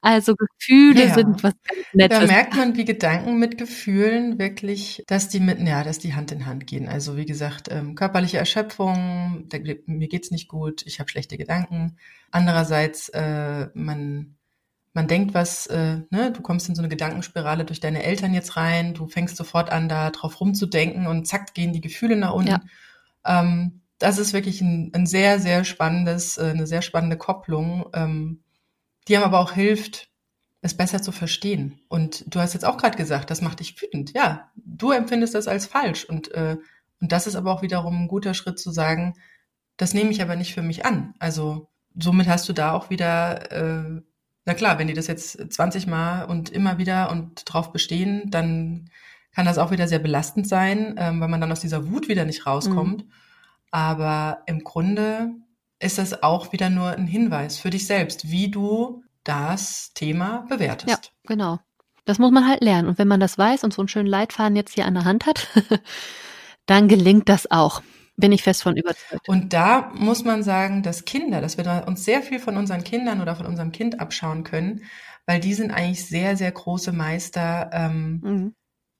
Also 0.00 0.34
Gefühle 0.34 1.08
ja. 1.08 1.14
sind 1.14 1.42
was 1.42 1.52
ganz 1.52 1.86
Nettes. 1.92 2.18
Da 2.18 2.26
merkt 2.26 2.56
man, 2.56 2.76
wie 2.76 2.86
Gedanken 2.86 3.38
mit 3.38 3.58
Gefühlen 3.58 4.38
wirklich, 4.38 5.04
dass 5.06 5.28
die 5.28 5.40
mit, 5.40 5.60
ja, 5.60 5.84
dass 5.84 5.98
die 5.98 6.14
Hand 6.14 6.32
in 6.32 6.46
Hand 6.46 6.66
gehen. 6.66 6.88
Also 6.88 7.16
wie 7.16 7.26
gesagt, 7.26 7.68
ähm, 7.70 7.94
körperliche 7.94 8.38
Erschöpfung, 8.38 9.44
da, 9.50 9.58
mir 9.86 10.08
geht's 10.08 10.30
nicht 10.30 10.48
gut, 10.48 10.82
ich 10.86 10.98
habe 10.98 11.10
schlechte 11.10 11.36
Gedanken. 11.36 11.98
Andererseits, 12.30 13.10
äh, 13.10 13.68
man 13.74 14.36
man 14.94 15.08
denkt 15.08 15.34
was, 15.34 15.66
äh, 15.68 16.00
ne, 16.10 16.32
du 16.32 16.42
kommst 16.42 16.68
in 16.68 16.74
so 16.74 16.82
eine 16.82 16.88
Gedankenspirale 16.88 17.64
durch 17.64 17.80
deine 17.80 18.02
Eltern 18.02 18.34
jetzt 18.34 18.56
rein, 18.56 18.94
du 18.94 19.06
fängst 19.06 19.36
sofort 19.36 19.70
an, 19.70 19.88
da 19.88 20.10
drauf 20.10 20.40
rumzudenken 20.40 21.06
und 21.06 21.26
zack, 21.26 21.54
gehen 21.54 21.72
die 21.72 21.80
Gefühle 21.80 22.16
nach 22.16 22.32
unten. 22.32 22.50
Ja. 22.50 22.60
Ähm, 23.24 23.80
das 23.98 24.18
ist 24.18 24.32
wirklich 24.32 24.60
ein, 24.60 24.90
ein 24.94 25.06
sehr, 25.06 25.38
sehr 25.38 25.64
spannendes, 25.64 26.36
äh, 26.36 26.50
eine 26.50 26.66
sehr 26.66 26.82
spannende 26.82 27.16
Kopplung, 27.16 27.86
ähm, 27.94 28.42
die 29.08 29.16
einem 29.16 29.24
aber 29.24 29.40
auch 29.40 29.52
hilft, 29.52 30.10
es 30.60 30.76
besser 30.76 31.02
zu 31.02 31.10
verstehen. 31.10 31.80
Und 31.88 32.24
du 32.32 32.40
hast 32.40 32.54
jetzt 32.54 32.64
auch 32.64 32.76
gerade 32.76 32.96
gesagt, 32.96 33.30
das 33.30 33.42
macht 33.42 33.60
dich 33.60 33.80
wütend. 33.80 34.12
Ja, 34.14 34.50
du 34.56 34.92
empfindest 34.92 35.34
das 35.34 35.48
als 35.48 35.66
falsch. 35.66 36.04
Und, 36.04 36.32
äh, 36.32 36.56
und 37.00 37.12
das 37.12 37.26
ist 37.26 37.34
aber 37.34 37.52
auch 37.52 37.62
wiederum 37.62 38.04
ein 38.04 38.08
guter 38.08 38.34
Schritt 38.34 38.58
zu 38.58 38.70
sagen, 38.70 39.14
das 39.76 39.94
nehme 39.94 40.10
ich 40.10 40.22
aber 40.22 40.36
nicht 40.36 40.54
für 40.54 40.62
mich 40.62 40.84
an. 40.84 41.14
Also 41.18 41.68
somit 41.98 42.28
hast 42.28 42.48
du 42.48 42.52
da 42.52 42.72
auch 42.72 42.90
wieder 42.90 43.50
äh, 43.50 44.02
na 44.44 44.54
klar, 44.54 44.78
wenn 44.78 44.88
die 44.88 44.94
das 44.94 45.06
jetzt 45.06 45.52
20 45.52 45.86
Mal 45.86 46.24
und 46.24 46.50
immer 46.50 46.78
wieder 46.78 47.10
und 47.10 47.42
drauf 47.46 47.72
bestehen, 47.72 48.30
dann 48.30 48.90
kann 49.34 49.46
das 49.46 49.58
auch 49.58 49.70
wieder 49.70 49.88
sehr 49.88 49.98
belastend 49.98 50.46
sein, 50.46 50.96
ähm, 50.98 51.20
weil 51.20 51.28
man 51.28 51.40
dann 51.40 51.52
aus 51.52 51.60
dieser 51.60 51.90
Wut 51.90 52.08
wieder 52.08 52.24
nicht 52.24 52.46
rauskommt. 52.46 53.04
Mhm. 53.04 53.12
Aber 53.70 54.42
im 54.46 54.62
Grunde 54.62 55.30
ist 55.78 55.98
das 55.98 56.22
auch 56.22 56.52
wieder 56.52 56.70
nur 56.70 56.90
ein 56.90 57.06
Hinweis 57.06 57.58
für 57.58 57.70
dich 57.70 57.86
selbst, 57.86 58.30
wie 58.30 58.50
du 58.50 59.02
das 59.24 59.92
Thema 59.94 60.44
bewertest. 60.48 60.90
Ja, 60.90 60.98
genau. 61.26 61.58
Das 62.04 62.18
muss 62.18 62.32
man 62.32 62.48
halt 62.48 62.62
lernen. 62.62 62.88
Und 62.88 62.98
wenn 62.98 63.08
man 63.08 63.20
das 63.20 63.38
weiß 63.38 63.64
und 63.64 63.72
so 63.72 63.80
einen 63.80 63.88
schönen 63.88 64.08
Leitfaden 64.08 64.56
jetzt 64.56 64.74
hier 64.74 64.86
an 64.86 64.94
der 64.94 65.04
Hand 65.04 65.26
hat, 65.26 65.48
dann 66.66 66.88
gelingt 66.88 67.28
das 67.28 67.50
auch. 67.50 67.80
Bin 68.16 68.32
ich 68.32 68.42
fest 68.42 68.62
von 68.62 68.76
überzeugt. 68.76 69.28
Und 69.28 69.52
da 69.52 69.90
muss 69.94 70.24
man 70.24 70.42
sagen, 70.42 70.82
dass 70.82 71.04
Kinder, 71.04 71.40
dass 71.40 71.56
wir 71.56 71.84
uns 71.86 72.04
sehr 72.04 72.22
viel 72.22 72.38
von 72.38 72.56
unseren 72.56 72.84
Kindern 72.84 73.20
oder 73.20 73.36
von 73.36 73.46
unserem 73.46 73.72
Kind 73.72 74.00
abschauen 74.00 74.44
können, 74.44 74.82
weil 75.26 75.40
die 75.40 75.54
sind 75.54 75.70
eigentlich 75.70 76.06
sehr, 76.06 76.36
sehr 76.36 76.52
große 76.52 76.92
Meister 76.92 77.70
ähm, 77.72 78.20
mhm. 78.22 78.54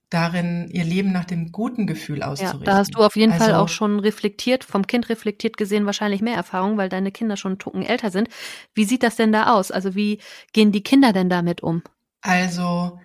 darin, 0.09 0.69
ihr 0.71 0.85
Leben 0.85 1.13
nach 1.13 1.25
dem 1.25 1.53
guten 1.53 1.87
Gefühl 1.87 2.23
auszurichten. 2.23 2.61
Ja, 2.61 2.73
da 2.73 2.79
hast 2.79 2.95
du 2.95 3.01
auf 3.01 3.17
jeden 3.17 3.33
also, 3.33 3.45
Fall 3.45 3.55
auch 3.55 3.69
schon 3.69 4.01
reflektiert, 4.01 4.65
vom 4.65 4.87
Kind 4.87 5.09
reflektiert 5.09 5.57
gesehen, 5.57 5.85
wahrscheinlich 5.85 6.23
mehr 6.23 6.37
Erfahrung, 6.37 6.79
weil 6.79 6.89
deine 6.89 7.13
Kinder 7.13 7.37
schon 7.37 7.53
einen 7.53 7.59
Tucken 7.59 7.83
älter 7.83 8.11
sind. 8.11 8.29
Wie 8.75 8.85
sieht 8.85 9.03
das 9.03 9.17
denn 9.17 9.33
da 9.33 9.53
aus? 9.53 9.71
Also 9.71 9.95
wie 9.95 10.21
gehen 10.53 10.73
die 10.73 10.83
Kinder 10.83 11.13
denn 11.13 11.29
damit 11.29 11.63
um? 11.63 11.83
Also 12.23 12.99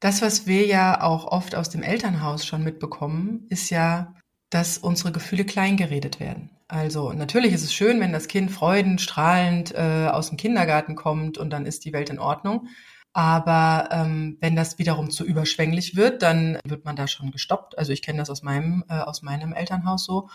das, 0.00 0.22
was 0.22 0.46
wir 0.46 0.66
ja 0.66 1.02
auch 1.02 1.26
oft 1.26 1.54
aus 1.54 1.70
dem 1.70 1.82
Elternhaus 1.82 2.46
schon 2.46 2.62
mitbekommen, 2.62 3.46
ist 3.48 3.70
ja, 3.70 4.14
dass 4.50 4.78
unsere 4.78 5.12
Gefühle 5.12 5.44
kleingeredet 5.44 6.20
werden. 6.20 6.50
Also 6.68 7.12
natürlich 7.12 7.52
ist 7.52 7.64
es 7.64 7.72
schön, 7.72 8.00
wenn 8.00 8.12
das 8.12 8.28
Kind 8.28 8.50
freudenstrahlend 8.50 9.74
äh, 9.74 10.08
aus 10.10 10.28
dem 10.28 10.36
Kindergarten 10.36 10.96
kommt 10.96 11.38
und 11.38 11.50
dann 11.50 11.66
ist 11.66 11.84
die 11.84 11.92
Welt 11.92 12.10
in 12.10 12.18
Ordnung. 12.18 12.68
Aber 13.14 13.88
ähm, 13.90 14.36
wenn 14.40 14.54
das 14.54 14.78
wiederum 14.78 15.10
zu 15.10 15.24
überschwänglich 15.24 15.96
wird, 15.96 16.22
dann 16.22 16.58
wird 16.64 16.84
man 16.84 16.94
da 16.94 17.08
schon 17.08 17.30
gestoppt. 17.30 17.78
Also 17.78 17.92
ich 17.92 18.02
kenne 18.02 18.18
das 18.18 18.30
aus 18.30 18.42
meinem, 18.42 18.84
äh, 18.88 18.98
aus 18.98 19.22
meinem 19.22 19.52
Elternhaus 19.52 20.04
so. 20.04 20.28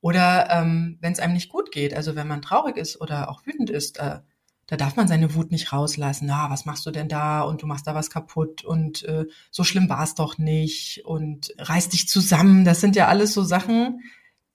Oder 0.00 0.50
ähm, 0.50 0.98
wenn 1.00 1.12
es 1.12 1.20
einem 1.20 1.34
nicht 1.34 1.48
gut 1.48 1.70
geht, 1.72 1.94
also 1.94 2.16
wenn 2.16 2.28
man 2.28 2.42
traurig 2.42 2.76
ist 2.76 3.00
oder 3.00 3.30
auch 3.30 3.46
wütend 3.46 3.70
ist, 3.70 3.98
äh, 3.98 4.20
da 4.66 4.76
darf 4.76 4.96
man 4.96 5.06
seine 5.06 5.34
Wut 5.34 5.52
nicht 5.52 5.72
rauslassen. 5.72 6.26
Na, 6.26 6.50
was 6.50 6.64
machst 6.64 6.84
du 6.86 6.90
denn 6.90 7.08
da? 7.08 7.42
Und 7.42 7.62
du 7.62 7.66
machst 7.66 7.86
da 7.86 7.94
was 7.94 8.10
kaputt 8.10 8.64
und 8.64 9.04
äh, 9.04 9.26
so 9.50 9.62
schlimm 9.62 9.88
war 9.88 10.02
es 10.02 10.14
doch 10.14 10.38
nicht 10.38 11.02
und 11.04 11.54
reiß 11.58 11.88
dich 11.90 12.08
zusammen. 12.08 12.64
Das 12.64 12.80
sind 12.80 12.96
ja 12.96 13.06
alles 13.06 13.32
so 13.32 13.44
Sachen, 13.44 14.00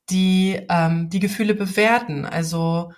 die 0.10 0.60
ähm, 0.70 1.10
die 1.10 1.20
Gefühle 1.20 1.56
bewerten. 1.56 2.26
Also 2.26 2.92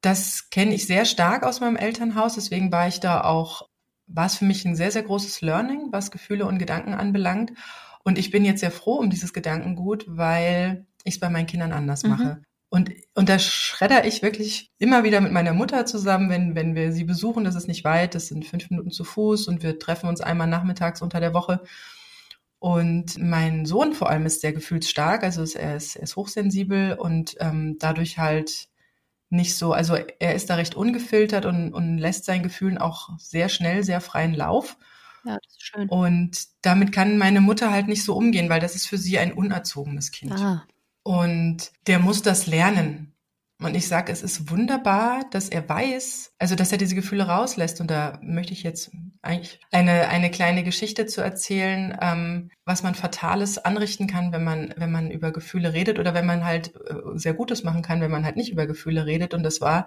das 0.00 0.50
kenne 0.50 0.74
ich 0.74 0.86
sehr 0.86 1.04
stark 1.04 1.42
aus 1.42 1.60
meinem 1.60 1.76
Elternhaus. 1.76 2.34
Deswegen 2.34 2.70
war 2.70 2.86
ich 2.86 3.00
da 3.00 3.22
auch, 3.22 3.68
war 4.06 4.26
es 4.26 4.36
für 4.36 4.44
mich 4.44 4.64
ein 4.64 4.76
sehr, 4.76 4.92
sehr 4.92 5.02
großes 5.02 5.40
Learning, 5.40 5.88
was 5.90 6.10
Gefühle 6.10 6.46
und 6.46 6.58
Gedanken 6.58 6.94
anbelangt. 6.94 7.52
Und 8.04 8.16
ich 8.16 8.30
bin 8.30 8.44
jetzt 8.44 8.60
sehr 8.60 8.70
froh 8.70 8.94
um 8.94 9.10
dieses 9.10 9.32
Gedankengut, 9.32 10.04
weil 10.06 10.86
ich 11.04 11.14
es 11.14 11.20
bei 11.20 11.28
meinen 11.28 11.46
Kindern 11.46 11.72
anders 11.72 12.04
mhm. 12.04 12.10
mache. 12.10 12.42
Und, 12.70 12.92
und 13.14 13.28
da 13.28 13.40
schredder 13.40 14.06
ich 14.06 14.22
wirklich 14.22 14.70
immer 14.78 15.02
wieder 15.02 15.20
mit 15.20 15.32
meiner 15.32 15.52
Mutter 15.52 15.86
zusammen, 15.86 16.30
wenn, 16.30 16.54
wenn 16.54 16.76
wir 16.76 16.92
sie 16.92 17.02
besuchen. 17.02 17.42
Das 17.42 17.56
ist 17.56 17.66
nicht 17.66 17.84
weit, 17.84 18.14
das 18.14 18.28
sind 18.28 18.46
fünf 18.46 18.70
Minuten 18.70 18.92
zu 18.92 19.02
Fuß 19.02 19.48
und 19.48 19.64
wir 19.64 19.80
treffen 19.80 20.08
uns 20.08 20.20
einmal 20.20 20.46
nachmittags 20.46 21.02
unter 21.02 21.18
der 21.18 21.34
Woche. 21.34 21.62
Und 22.60 23.18
mein 23.18 23.66
Sohn 23.66 23.92
vor 23.92 24.08
allem 24.08 24.24
ist 24.24 24.40
sehr 24.40 24.52
gefühlsstark, 24.52 25.24
also 25.24 25.42
er 25.58 25.76
ist, 25.76 25.96
er 25.96 26.02
ist 26.02 26.14
hochsensibel 26.14 26.94
und 26.94 27.34
ähm, 27.40 27.76
dadurch 27.80 28.18
halt 28.18 28.68
nicht 29.30 29.56
so, 29.56 29.72
also 29.72 29.96
er 29.96 30.34
ist 30.34 30.50
da 30.50 30.56
recht 30.56 30.74
ungefiltert 30.74 31.46
und, 31.46 31.72
und 31.72 31.98
lässt 31.98 32.24
seinen 32.24 32.42
Gefühlen 32.42 32.78
auch 32.78 33.10
sehr 33.18 33.48
schnell, 33.48 33.82
sehr 33.82 34.00
freien 34.00 34.34
Lauf. 34.34 34.76
Ja, 35.24 35.38
das 35.42 35.52
ist 35.52 35.62
schön. 35.62 35.88
Und 35.88 36.48
damit 36.62 36.92
kann 36.92 37.18
meine 37.18 37.40
Mutter 37.40 37.72
halt 37.72 37.88
nicht 37.88 38.04
so 38.04 38.14
umgehen, 38.14 38.48
weil 38.48 38.60
das 38.60 38.76
ist 38.76 38.86
für 38.86 38.98
sie 38.98 39.18
ein 39.18 39.32
unerzogenes 39.32 40.10
Kind. 40.12 40.32
Ah. 40.32 40.64
Und 41.02 41.72
der 41.86 41.98
muss 41.98 42.22
das 42.22 42.46
lernen. 42.46 43.10
Und 43.62 43.74
ich 43.74 43.88
sage, 43.88 44.10
es 44.10 44.22
ist 44.22 44.50
wunderbar, 44.50 45.24
dass 45.30 45.50
er 45.50 45.68
weiß, 45.68 46.32
also 46.38 46.54
dass 46.54 46.72
er 46.72 46.78
diese 46.78 46.94
Gefühle 46.94 47.26
rauslässt. 47.26 47.80
Und 47.82 47.90
da 47.90 48.18
möchte 48.22 48.54
ich 48.54 48.62
jetzt 48.62 48.90
eigentlich 49.20 49.60
eine, 49.70 50.08
eine 50.08 50.30
kleine 50.30 50.64
Geschichte 50.64 51.04
zu 51.04 51.20
erzählen, 51.20 51.96
ähm, 52.00 52.50
was 52.64 52.82
man 52.82 52.94
Fatales 52.94 53.58
anrichten 53.58 54.06
kann, 54.06 54.32
wenn 54.32 54.44
man, 54.44 54.72
wenn 54.78 54.90
man 54.90 55.10
über 55.10 55.30
Gefühle 55.30 55.74
redet 55.74 55.98
oder 55.98 56.14
wenn 56.14 56.24
man 56.24 56.46
halt 56.46 56.74
äh, 56.74 56.94
sehr 57.14 57.34
Gutes 57.34 57.62
machen 57.62 57.82
kann, 57.82 58.00
wenn 58.00 58.10
man 58.10 58.24
halt 58.24 58.36
nicht 58.36 58.50
über 58.50 58.66
Gefühle 58.66 59.04
redet. 59.04 59.34
Und 59.34 59.42
das 59.42 59.60
war, 59.60 59.84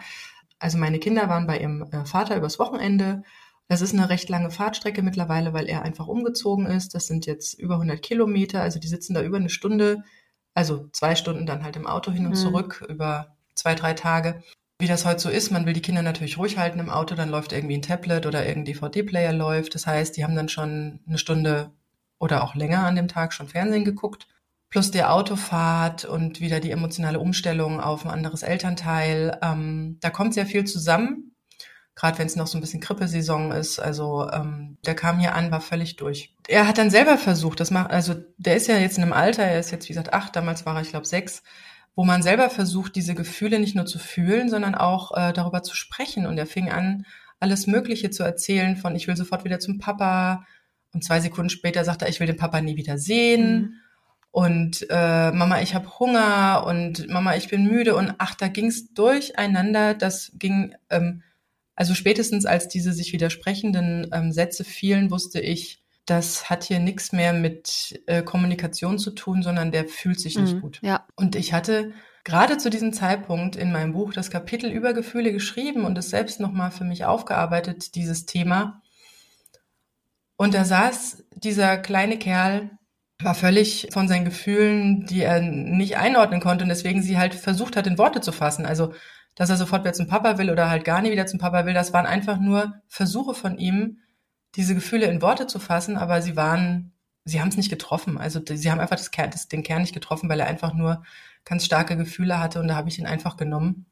also 0.59 0.77
meine 0.77 0.99
Kinder 0.99 1.27
waren 1.27 1.47
bei 1.47 1.57
ihrem 1.57 1.81
äh, 1.91 2.05
Vater 2.05 2.37
übers 2.37 2.59
Wochenende. 2.59 3.23
Das 3.67 3.81
ist 3.81 3.93
eine 3.93 4.07
recht 4.09 4.29
lange 4.29 4.51
Fahrtstrecke 4.51 5.01
mittlerweile, 5.01 5.53
weil 5.53 5.67
er 5.67 5.81
einfach 5.81 6.07
umgezogen 6.07 6.67
ist. 6.67 6.93
Das 6.93 7.07
sind 7.07 7.25
jetzt 7.25 7.55
über 7.55 7.75
100 7.75 8.03
Kilometer. 8.03 8.61
Also 8.61 8.79
die 8.79 8.87
sitzen 8.87 9.15
da 9.15 9.23
über 9.23 9.37
eine 9.37 9.49
Stunde, 9.49 10.03
also 10.53 10.87
zwei 10.91 11.15
Stunden 11.15 11.45
dann 11.45 11.63
halt 11.63 11.75
im 11.75 11.87
Auto 11.87 12.11
hin 12.11 12.25
und 12.25 12.31
mhm. 12.31 12.37
zurück 12.37 12.85
über 12.87 13.35
zwei, 13.55 13.75
drei 13.75 13.93
Tage. 13.93 14.41
Wie 14.79 14.87
das 14.87 15.05
heute 15.05 15.19
so 15.19 15.29
ist, 15.29 15.51
man 15.51 15.65
will 15.65 15.73
die 15.73 15.81
Kinder 15.81 16.01
natürlich 16.01 16.37
ruhig 16.37 16.57
halten 16.57 16.79
im 16.79 16.89
Auto, 16.89 17.15
dann 17.15 17.29
läuft 17.29 17.53
irgendwie 17.53 17.77
ein 17.77 17.81
Tablet 17.81 18.25
oder 18.25 18.45
irgendein 18.45 18.73
DVD-Player 18.73 19.33
läuft. 19.33 19.75
Das 19.75 19.87
heißt, 19.87 20.17
die 20.17 20.23
haben 20.23 20.35
dann 20.35 20.49
schon 20.49 20.99
eine 21.07 21.17
Stunde 21.17 21.71
oder 22.19 22.43
auch 22.43 22.55
länger 22.55 22.85
an 22.85 22.95
dem 22.95 23.07
Tag 23.07 23.33
schon 23.33 23.47
Fernsehen 23.47 23.85
geguckt. 23.85 24.27
Plus 24.69 24.89
die 24.89 25.03
Autofahrt 25.03 26.03
und 26.05 26.41
wieder 26.41 26.59
die 26.59 26.71
emotionale 26.71 27.19
Umstellung 27.19 27.79
auf 27.79 28.05
ein 28.05 28.11
anderes 28.11 28.41
Elternteil. 28.41 29.37
Ähm, 29.43 29.97
da 30.01 30.09
kommt 30.09 30.33
sehr 30.33 30.47
viel 30.47 30.65
zusammen, 30.65 31.32
gerade 31.95 32.17
wenn 32.17 32.27
es 32.27 32.35
noch 32.35 32.47
so 32.47 32.57
ein 32.57 32.61
bisschen 32.61 32.81
Grippesaison 32.81 33.51
ist. 33.51 33.79
Also 33.79 34.29
ähm, 34.31 34.77
der 34.85 34.95
kam 34.95 35.19
hier 35.19 35.35
an, 35.35 35.51
war 35.51 35.61
völlig 35.61 35.95
durch. 35.95 36.35
Er 36.47 36.67
hat 36.67 36.77
dann 36.77 36.89
selber 36.89 37.17
versucht, 37.17 37.59
das 37.59 37.71
macht, 37.71 37.91
also 37.91 38.15
der 38.37 38.55
ist 38.55 38.67
ja 38.67 38.77
jetzt 38.77 38.97
in 38.97 39.03
einem 39.03 39.13
Alter, 39.13 39.43
er 39.43 39.59
ist 39.59 39.71
jetzt 39.71 39.85
wie 39.85 39.93
gesagt 39.93 40.13
acht, 40.13 40.35
damals 40.35 40.65
war 40.65 40.75
er, 40.75 40.81
ich 40.81 40.89
glaube, 40.89 41.05
sechs 41.05 41.43
wo 41.95 42.05
man 42.05 42.23
selber 42.23 42.49
versucht, 42.49 42.95
diese 42.95 43.13
Gefühle 43.13 43.59
nicht 43.59 43.75
nur 43.75 43.85
zu 43.85 43.99
fühlen, 43.99 44.49
sondern 44.49 44.75
auch 44.75 45.15
äh, 45.15 45.33
darüber 45.33 45.61
zu 45.63 45.75
sprechen. 45.75 46.25
Und 46.25 46.37
er 46.37 46.47
fing 46.47 46.69
an, 46.69 47.05
alles 47.39 47.67
Mögliche 47.67 48.09
zu 48.09 48.23
erzählen 48.23 48.77
von, 48.77 48.95
ich 48.95 49.07
will 49.07 49.15
sofort 49.15 49.43
wieder 49.43 49.59
zum 49.59 49.77
Papa. 49.77 50.45
Und 50.93 51.03
zwei 51.03 51.19
Sekunden 51.19 51.49
später 51.49 51.83
sagt 51.83 52.01
er, 52.01 52.09
ich 52.09 52.19
will 52.19 52.27
den 52.27 52.37
Papa 52.37 52.61
nie 52.61 52.77
wieder 52.77 52.97
sehen. 52.97 53.51
Mhm. 53.51 53.73
Und 54.31 54.87
äh, 54.89 55.31
Mama, 55.31 55.61
ich 55.61 55.75
habe 55.75 55.99
Hunger 55.99 56.63
und 56.65 57.07
Mama, 57.09 57.35
ich 57.35 57.49
bin 57.49 57.65
müde. 57.65 57.95
Und 57.95 58.15
ach, 58.17 58.33
da 58.33 58.47
ging's 58.47 58.93
durcheinander. 58.93 59.93
Das 59.93 60.31
ging, 60.35 60.73
ähm, 60.89 61.21
also 61.75 61.95
spätestens 61.95 62.45
als 62.45 62.67
diese 62.67 62.93
sich 62.93 63.13
widersprechenden 63.13 64.07
ähm, 64.13 64.31
Sätze 64.31 64.63
fielen, 64.63 65.11
wusste 65.11 65.39
ich, 65.39 65.83
das 66.05 66.49
hat 66.49 66.65
hier 66.65 66.79
nichts 66.79 67.13
mehr 67.13 67.33
mit 67.33 68.01
äh, 68.07 68.23
Kommunikation 68.23 68.99
zu 68.99 69.11
tun, 69.11 69.41
sondern 69.41 69.71
der 69.71 69.85
fühlt 69.85 70.19
sich 70.19 70.37
nicht 70.37 70.55
mhm, 70.55 70.61
gut. 70.61 70.79
Ja. 70.81 71.07
Und 71.15 71.35
ich 71.35 71.53
hatte 71.53 71.93
gerade 72.23 72.57
zu 72.57 72.69
diesem 72.69 72.93
Zeitpunkt 72.93 73.55
in 73.55 73.71
meinem 73.71 73.93
Buch 73.93 74.13
das 74.13 74.29
Kapitel 74.29 74.69
über 74.69 74.93
Gefühle 74.93 75.31
geschrieben 75.31 75.85
und 75.85 75.97
es 75.97 76.09
selbst 76.09 76.39
nochmal 76.39 76.71
für 76.71 76.83
mich 76.83 77.05
aufgearbeitet, 77.05 77.95
dieses 77.95 78.25
Thema. 78.25 78.81
Und 80.35 80.53
da 80.53 80.65
saß 80.65 81.23
dieser 81.35 81.77
kleine 81.77 82.17
Kerl, 82.17 82.71
war 83.21 83.35
völlig 83.35 83.87
von 83.93 84.07
seinen 84.07 84.25
Gefühlen, 84.25 85.05
die 85.05 85.21
er 85.21 85.39
nicht 85.39 85.97
einordnen 85.97 86.41
konnte 86.41 86.63
und 86.63 86.69
deswegen 86.69 87.01
sie 87.01 87.17
halt 87.17 87.33
versucht 87.35 87.77
hat, 87.77 87.87
in 87.87 87.97
Worte 87.97 88.19
zu 88.19 88.31
fassen. 88.31 88.65
Also, 88.65 88.93
dass 89.35 89.49
er 89.49 89.57
sofort 89.57 89.83
wieder 89.83 89.93
zum 89.93 90.07
Papa 90.07 90.37
will 90.37 90.49
oder 90.49 90.69
halt 90.69 90.85
gar 90.85 91.01
nie 91.01 91.11
wieder 91.11 91.25
zum 91.25 91.39
Papa 91.39 91.65
will, 91.65 91.73
das 91.73 91.93
waren 91.93 92.05
einfach 92.05 92.39
nur 92.39 92.75
Versuche 92.87 93.33
von 93.33 93.57
ihm, 93.57 93.99
diese 94.55 94.75
Gefühle 94.75 95.07
in 95.07 95.21
Worte 95.21 95.47
zu 95.47 95.59
fassen, 95.59 95.97
aber 95.97 96.21
sie 96.21 96.35
waren, 96.35 96.91
sie 97.25 97.41
haben 97.41 97.47
es 97.47 97.57
nicht 97.57 97.69
getroffen. 97.69 98.17
Also 98.17 98.39
sie 98.45 98.69
haben 98.69 98.79
einfach 98.79 98.95
das 98.95 99.11
Kern, 99.11 99.31
das, 99.31 99.47
den 99.47 99.63
Kern 99.63 99.81
nicht 99.81 99.93
getroffen, 99.93 100.29
weil 100.29 100.39
er 100.39 100.47
einfach 100.47 100.73
nur 100.73 101.03
ganz 101.45 101.65
starke 101.65 101.97
Gefühle 101.97 102.39
hatte 102.39 102.59
und 102.59 102.67
da 102.67 102.75
habe 102.75 102.89
ich 102.89 102.99
ihn 102.99 103.07
einfach 103.07 103.35
genommen, 103.37 103.85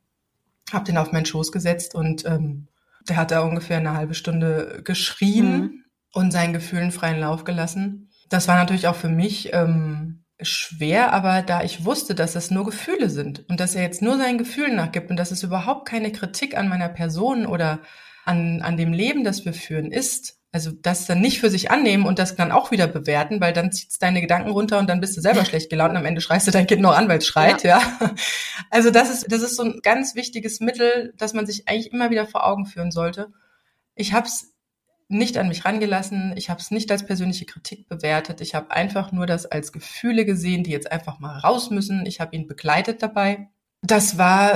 habe 0.71 0.85
den 0.85 0.97
auf 0.97 1.11
meinen 1.11 1.25
Schoß 1.25 1.51
gesetzt 1.51 1.95
und 1.95 2.25
ähm, 2.25 2.67
der 3.09 3.17
hat 3.17 3.31
da 3.31 3.41
ungefähr 3.41 3.77
eine 3.77 3.93
halbe 3.93 4.13
Stunde 4.13 4.81
geschrien 4.83 5.59
mhm. 5.59 5.83
und 6.13 6.31
seinen 6.31 6.53
Gefühlen 6.53 6.91
freien 6.91 7.19
Lauf 7.19 7.43
gelassen. 7.43 8.09
Das 8.29 8.47
war 8.47 8.55
natürlich 8.55 8.87
auch 8.87 8.95
für 8.95 9.09
mich 9.09 9.53
ähm, 9.53 10.20
schwer, 10.41 11.13
aber 11.13 11.41
da 11.41 11.63
ich 11.63 11.85
wusste, 11.85 12.15
dass 12.15 12.35
es 12.35 12.51
nur 12.51 12.65
Gefühle 12.65 13.09
sind 13.09 13.47
und 13.49 13.59
dass 13.59 13.75
er 13.75 13.83
jetzt 13.83 14.01
nur 14.01 14.17
seinen 14.17 14.37
Gefühlen 14.37 14.75
nachgibt 14.75 15.09
und 15.09 15.17
dass 15.17 15.31
es 15.31 15.43
überhaupt 15.43 15.87
keine 15.87 16.11
Kritik 16.11 16.57
an 16.57 16.69
meiner 16.69 16.89
Person 16.89 17.45
oder 17.45 17.79
an, 18.25 18.61
an 18.61 18.77
dem 18.77 18.93
Leben, 18.93 19.23
das 19.23 19.45
wir 19.45 19.53
führen, 19.53 19.91
ist, 19.91 20.37
also 20.51 20.71
das 20.71 21.05
dann 21.05 21.21
nicht 21.21 21.39
für 21.39 21.49
sich 21.49 21.71
annehmen 21.71 22.05
und 22.05 22.19
das 22.19 22.35
dann 22.35 22.51
auch 22.51 22.71
wieder 22.71 22.87
bewerten, 22.87 23.39
weil 23.39 23.53
dann 23.53 23.71
zieht's 23.71 23.99
deine 23.99 24.19
Gedanken 24.19 24.51
runter 24.51 24.79
und 24.79 24.89
dann 24.89 24.99
bist 24.99 25.15
du 25.15 25.21
selber 25.21 25.45
schlecht 25.45 25.69
gelaunt 25.69 25.91
und 25.91 25.97
am 25.97 26.05
Ende 26.05 26.21
schreist 26.21 26.47
du 26.47 26.51
dein 26.51 26.67
Kind 26.67 26.81
noch 26.81 26.95
an, 26.95 27.07
weil 27.07 27.19
es 27.19 27.25
schreit, 27.25 27.63
ja. 27.63 27.79
ja. 27.79 28.15
Also 28.69 28.91
das 28.91 29.09
ist, 29.09 29.31
das 29.31 29.41
ist 29.41 29.55
so 29.55 29.63
ein 29.63 29.79
ganz 29.81 30.15
wichtiges 30.15 30.59
Mittel, 30.59 31.13
das 31.17 31.33
man 31.33 31.45
sich 31.45 31.67
eigentlich 31.67 31.93
immer 31.93 32.09
wieder 32.09 32.27
vor 32.27 32.45
Augen 32.45 32.65
führen 32.65 32.91
sollte. 32.91 33.31
Ich 33.95 34.13
habe 34.13 34.27
es 34.27 34.50
nicht 35.12 35.38
an 35.38 35.47
mich 35.47 35.66
rangelassen, 35.66 36.34
ich 36.36 36.49
habe 36.49 36.59
es 36.59 36.72
nicht 36.72 36.91
als 36.91 37.05
persönliche 37.05 37.45
Kritik 37.45 37.88
bewertet, 37.88 38.41
ich 38.41 38.55
habe 38.55 38.72
einfach 38.72 39.12
nur 39.12 39.26
das 39.26 39.45
als 39.45 39.72
Gefühle 39.72 40.26
gesehen, 40.26 40.64
die 40.64 40.72
jetzt 40.72 40.91
einfach 40.91 41.20
mal 41.20 41.38
raus 41.38 41.70
müssen. 41.70 42.05
Ich 42.05 42.20
habe 42.20 42.36
ihn 42.36 42.47
begleitet 42.47 43.03
dabei. 43.03 43.49
Das 43.82 44.18
war 44.18 44.53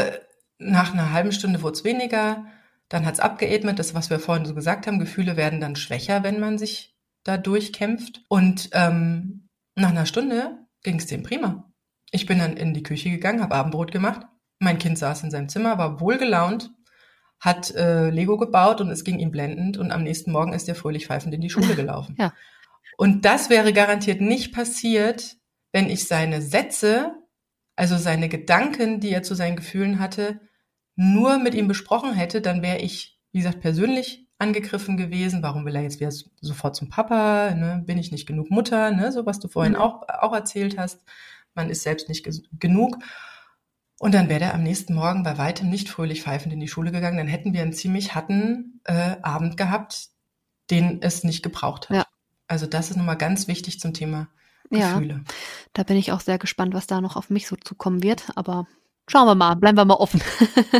nach 0.58 0.94
einer 0.94 1.12
halben 1.12 1.32
Stunde 1.32 1.62
wurde 1.62 1.78
es 1.78 1.84
weniger 1.84 2.46
dann 2.90 3.06
hat's 3.06 3.20
abgeatmet, 3.20 3.80
das, 3.80 3.94
was 3.94 4.10
wir 4.10 4.20
vorhin 4.20 4.46
so 4.46 4.54
gesagt 4.54 4.88
haben, 4.88 5.00
Gefühle 5.00 5.38
werden 5.38 5.60
dann 5.60 5.76
schwächer, 5.76 6.24
wenn 6.24 6.40
man 6.40 6.58
sich 6.58 6.96
da 7.24 7.38
durchkämpft. 7.38 8.24
Und 8.30 8.70
ähm, 8.74 9.50
nach 9.76 9.90
einer 9.90 10.06
Stunde 10.06 10.60
ging 10.84 10.98
es 10.98 11.08
dem 11.08 11.24
prima. 11.24 11.72
Ich 12.12 12.26
bin 12.28 12.40
dann 12.40 12.58
in 12.58 12.74
die 12.74 12.84
Küche 12.84 13.10
gegangen, 13.10 13.42
habe 13.42 13.56
Abendbrot 13.56 13.92
gemacht. 13.92 14.28
Mein 14.60 14.78
Kind 14.78 14.98
saß 14.98 15.24
in 15.24 15.32
seinem 15.32 15.50
Zimmer, 15.50 15.78
war 15.78 16.00
wohlgelaunt, 16.00 16.72
hat 17.40 17.74
äh, 17.76 18.10
Lego 18.10 18.38
gebaut 18.38 18.82
und 18.82 18.90
es 18.90 19.04
ging 19.04 19.20
ihm 19.20 19.32
blendend. 19.32 19.78
Und 19.78 19.92
am 19.92 20.04
nächsten 20.04 20.32
Morgen 20.32 20.54
ist 20.54 20.68
er 20.68 20.76
fröhlich 20.76 21.08
pfeifend 21.08 21.34
in 21.34 21.42
die 21.42 21.50
Schule 21.50 21.76
gelaufen. 21.76 22.16
Ja. 22.20 22.34
Und 22.98 23.26
das 23.26 23.50
wäre 23.50 23.74
garantiert 23.74 24.22
nicht 24.22 24.54
passiert, 24.54 25.36
wenn 25.72 25.90
ich 25.90 26.08
seine 26.08 26.42
Sätze, 26.42 27.14
also 27.76 27.98
seine 27.98 28.30
Gedanken, 28.30 29.00
die 29.02 29.12
er 29.12 29.24
zu 29.24 29.36
seinen 29.36 29.58
Gefühlen 29.58 30.00
hatte, 30.00 30.40
nur 30.96 31.40
mit 31.40 31.54
ihm 31.54 31.68
besprochen 31.68 32.14
hätte, 32.14 32.42
dann 32.42 32.62
wäre 32.62 32.80
ich, 32.80 33.20
wie 33.34 33.40
gesagt, 33.40 33.60
persönlich 33.60 34.26
angegriffen 34.38 34.98
gewesen. 34.98 35.44
Warum 35.44 35.66
will 35.66 35.76
er 35.76 35.82
jetzt 35.82 36.00
wieder 36.00 36.12
sofort 36.42 36.76
zum 36.76 36.90
Papa? 36.90 37.54
Ne? 37.54 37.84
Bin 37.86 37.98
ich 37.98 38.12
nicht 38.12 38.26
genug 38.26 38.50
Mutter? 38.50 38.92
Ne? 38.92 39.12
So 39.12 39.26
was 39.26 39.40
du 39.40 39.48
vorhin 39.48 39.74
mhm. 39.74 39.80
auch, 39.80 40.08
auch 40.08 40.34
erzählt 40.34 40.78
hast. 40.78 41.04
Man 41.54 41.70
ist 41.70 41.84
selbst 41.84 42.10
nicht 42.10 42.26
genug. 42.60 42.98
Und 44.00 44.14
dann 44.14 44.30
wäre 44.30 44.44
er 44.44 44.54
am 44.54 44.64
nächsten 44.64 44.94
Morgen 44.94 45.24
bei 45.24 45.38
weitem 45.38 45.70
nicht 45.70 45.90
fröhlich 45.90 46.24
pfeifend 46.24 46.54
in 46.54 46.60
die 46.60 46.68
Schule 46.68 46.92
gegangen. 46.92 47.18
Dann 47.18 47.28
hätten 47.28 47.54
wir 47.54 47.62
einen 47.62 47.74
ziemlich 47.74 48.14
harten 48.14 48.82
äh, 48.84 49.16
Abend 49.22 49.58
gehabt, 49.58 50.10
den 50.70 51.02
es 51.02 51.24
nicht 51.24 51.44
gebraucht 51.44 51.90
hat. 51.90 51.98
Ja. 51.98 52.06
Also 52.48 52.66
das 52.66 52.90
ist 52.90 52.98
nochmal 52.98 53.18
ganz 53.18 53.48
wichtig 53.48 53.80
zum 53.80 53.94
Thema 53.94 54.28
Gefühle. 54.70 55.14
Ja, 55.14 55.34
da 55.74 55.84
bin 55.84 55.98
ich 55.98 56.12
auch 56.12 56.20
sehr 56.20 56.38
gespannt, 56.38 56.74
was 56.74 56.88
da 56.88 57.02
noch 57.02 57.16
auf 57.16 57.30
mich 57.30 57.48
so 57.48 57.56
zukommen 57.56 58.04
wird. 58.04 58.32
Aber 58.36 58.68
Schauen 59.08 59.28
wir 59.28 59.36
mal, 59.36 59.56
bleiben 59.56 59.78
wir 59.78 59.86
mal 59.86 59.96
offen. 59.96 60.20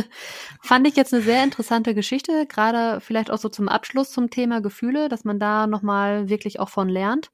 Fand 0.60 0.86
ich 0.88 0.96
jetzt 0.96 1.14
eine 1.14 1.22
sehr 1.22 1.44
interessante 1.44 1.94
Geschichte, 1.94 2.46
gerade 2.46 3.00
vielleicht 3.00 3.30
auch 3.30 3.38
so 3.38 3.48
zum 3.48 3.68
Abschluss 3.68 4.10
zum 4.10 4.30
Thema 4.30 4.60
Gefühle, 4.60 5.08
dass 5.08 5.22
man 5.22 5.38
da 5.38 5.68
nochmal 5.68 6.28
wirklich 6.28 6.58
auch 6.58 6.68
von 6.68 6.88
lernt 6.88 7.30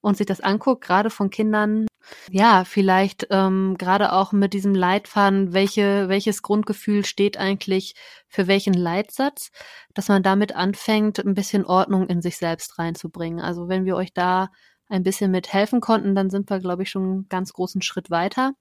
und 0.00 0.16
sich 0.16 0.26
das 0.26 0.40
anguckt, 0.40 0.82
gerade 0.82 1.10
von 1.10 1.28
Kindern. 1.28 1.86
Ja, 2.30 2.64
vielleicht 2.64 3.26
ähm, 3.30 3.76
gerade 3.78 4.12
auch 4.12 4.32
mit 4.32 4.52
diesem 4.52 4.74
Leitfaden, 4.74 5.52
welche, 5.52 6.08
welches 6.08 6.42
Grundgefühl 6.42 7.04
steht 7.04 7.36
eigentlich 7.36 7.94
für 8.28 8.46
welchen 8.46 8.74
Leitsatz, 8.74 9.50
dass 9.94 10.08
man 10.08 10.22
damit 10.22 10.54
anfängt, 10.54 11.18
ein 11.18 11.34
bisschen 11.34 11.64
Ordnung 11.64 12.06
in 12.08 12.22
sich 12.22 12.36
selbst 12.36 12.78
reinzubringen. 12.78 13.40
Also 13.40 13.68
wenn 13.68 13.84
wir 13.84 13.96
euch 13.96 14.12
da 14.12 14.50
ein 14.88 15.02
bisschen 15.02 15.30
mit 15.30 15.52
helfen 15.52 15.80
konnten, 15.80 16.14
dann 16.14 16.30
sind 16.30 16.50
wir, 16.50 16.58
glaube 16.58 16.82
ich, 16.82 16.90
schon 16.90 17.02
einen 17.02 17.28
ganz 17.28 17.52
großen 17.52 17.82
Schritt 17.82 18.10
weiter. 18.10 18.52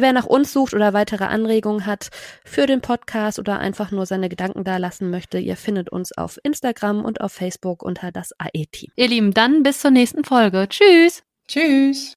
Wer 0.00 0.14
nach 0.14 0.24
uns 0.24 0.54
sucht 0.54 0.72
oder 0.72 0.94
weitere 0.94 1.24
Anregungen 1.24 1.84
hat 1.84 2.08
für 2.44 2.66
den 2.66 2.80
Podcast 2.80 3.38
oder 3.38 3.58
einfach 3.58 3.90
nur 3.90 4.06
seine 4.06 4.30
Gedanken 4.30 4.64
da 4.64 4.78
lassen 4.78 5.10
möchte, 5.10 5.38
ihr 5.38 5.56
findet 5.56 5.90
uns 5.90 6.16
auf 6.16 6.38
Instagram 6.42 7.04
und 7.04 7.20
auf 7.20 7.32
Facebook 7.32 7.82
unter 7.82 8.10
das 8.10 8.32
AE-Team. 8.38 8.92
Ihr 8.96 9.08
Lieben, 9.08 9.34
dann 9.34 9.62
bis 9.62 9.80
zur 9.80 9.90
nächsten 9.90 10.24
Folge. 10.24 10.66
Tschüss. 10.70 11.22
Tschüss. 11.46 12.16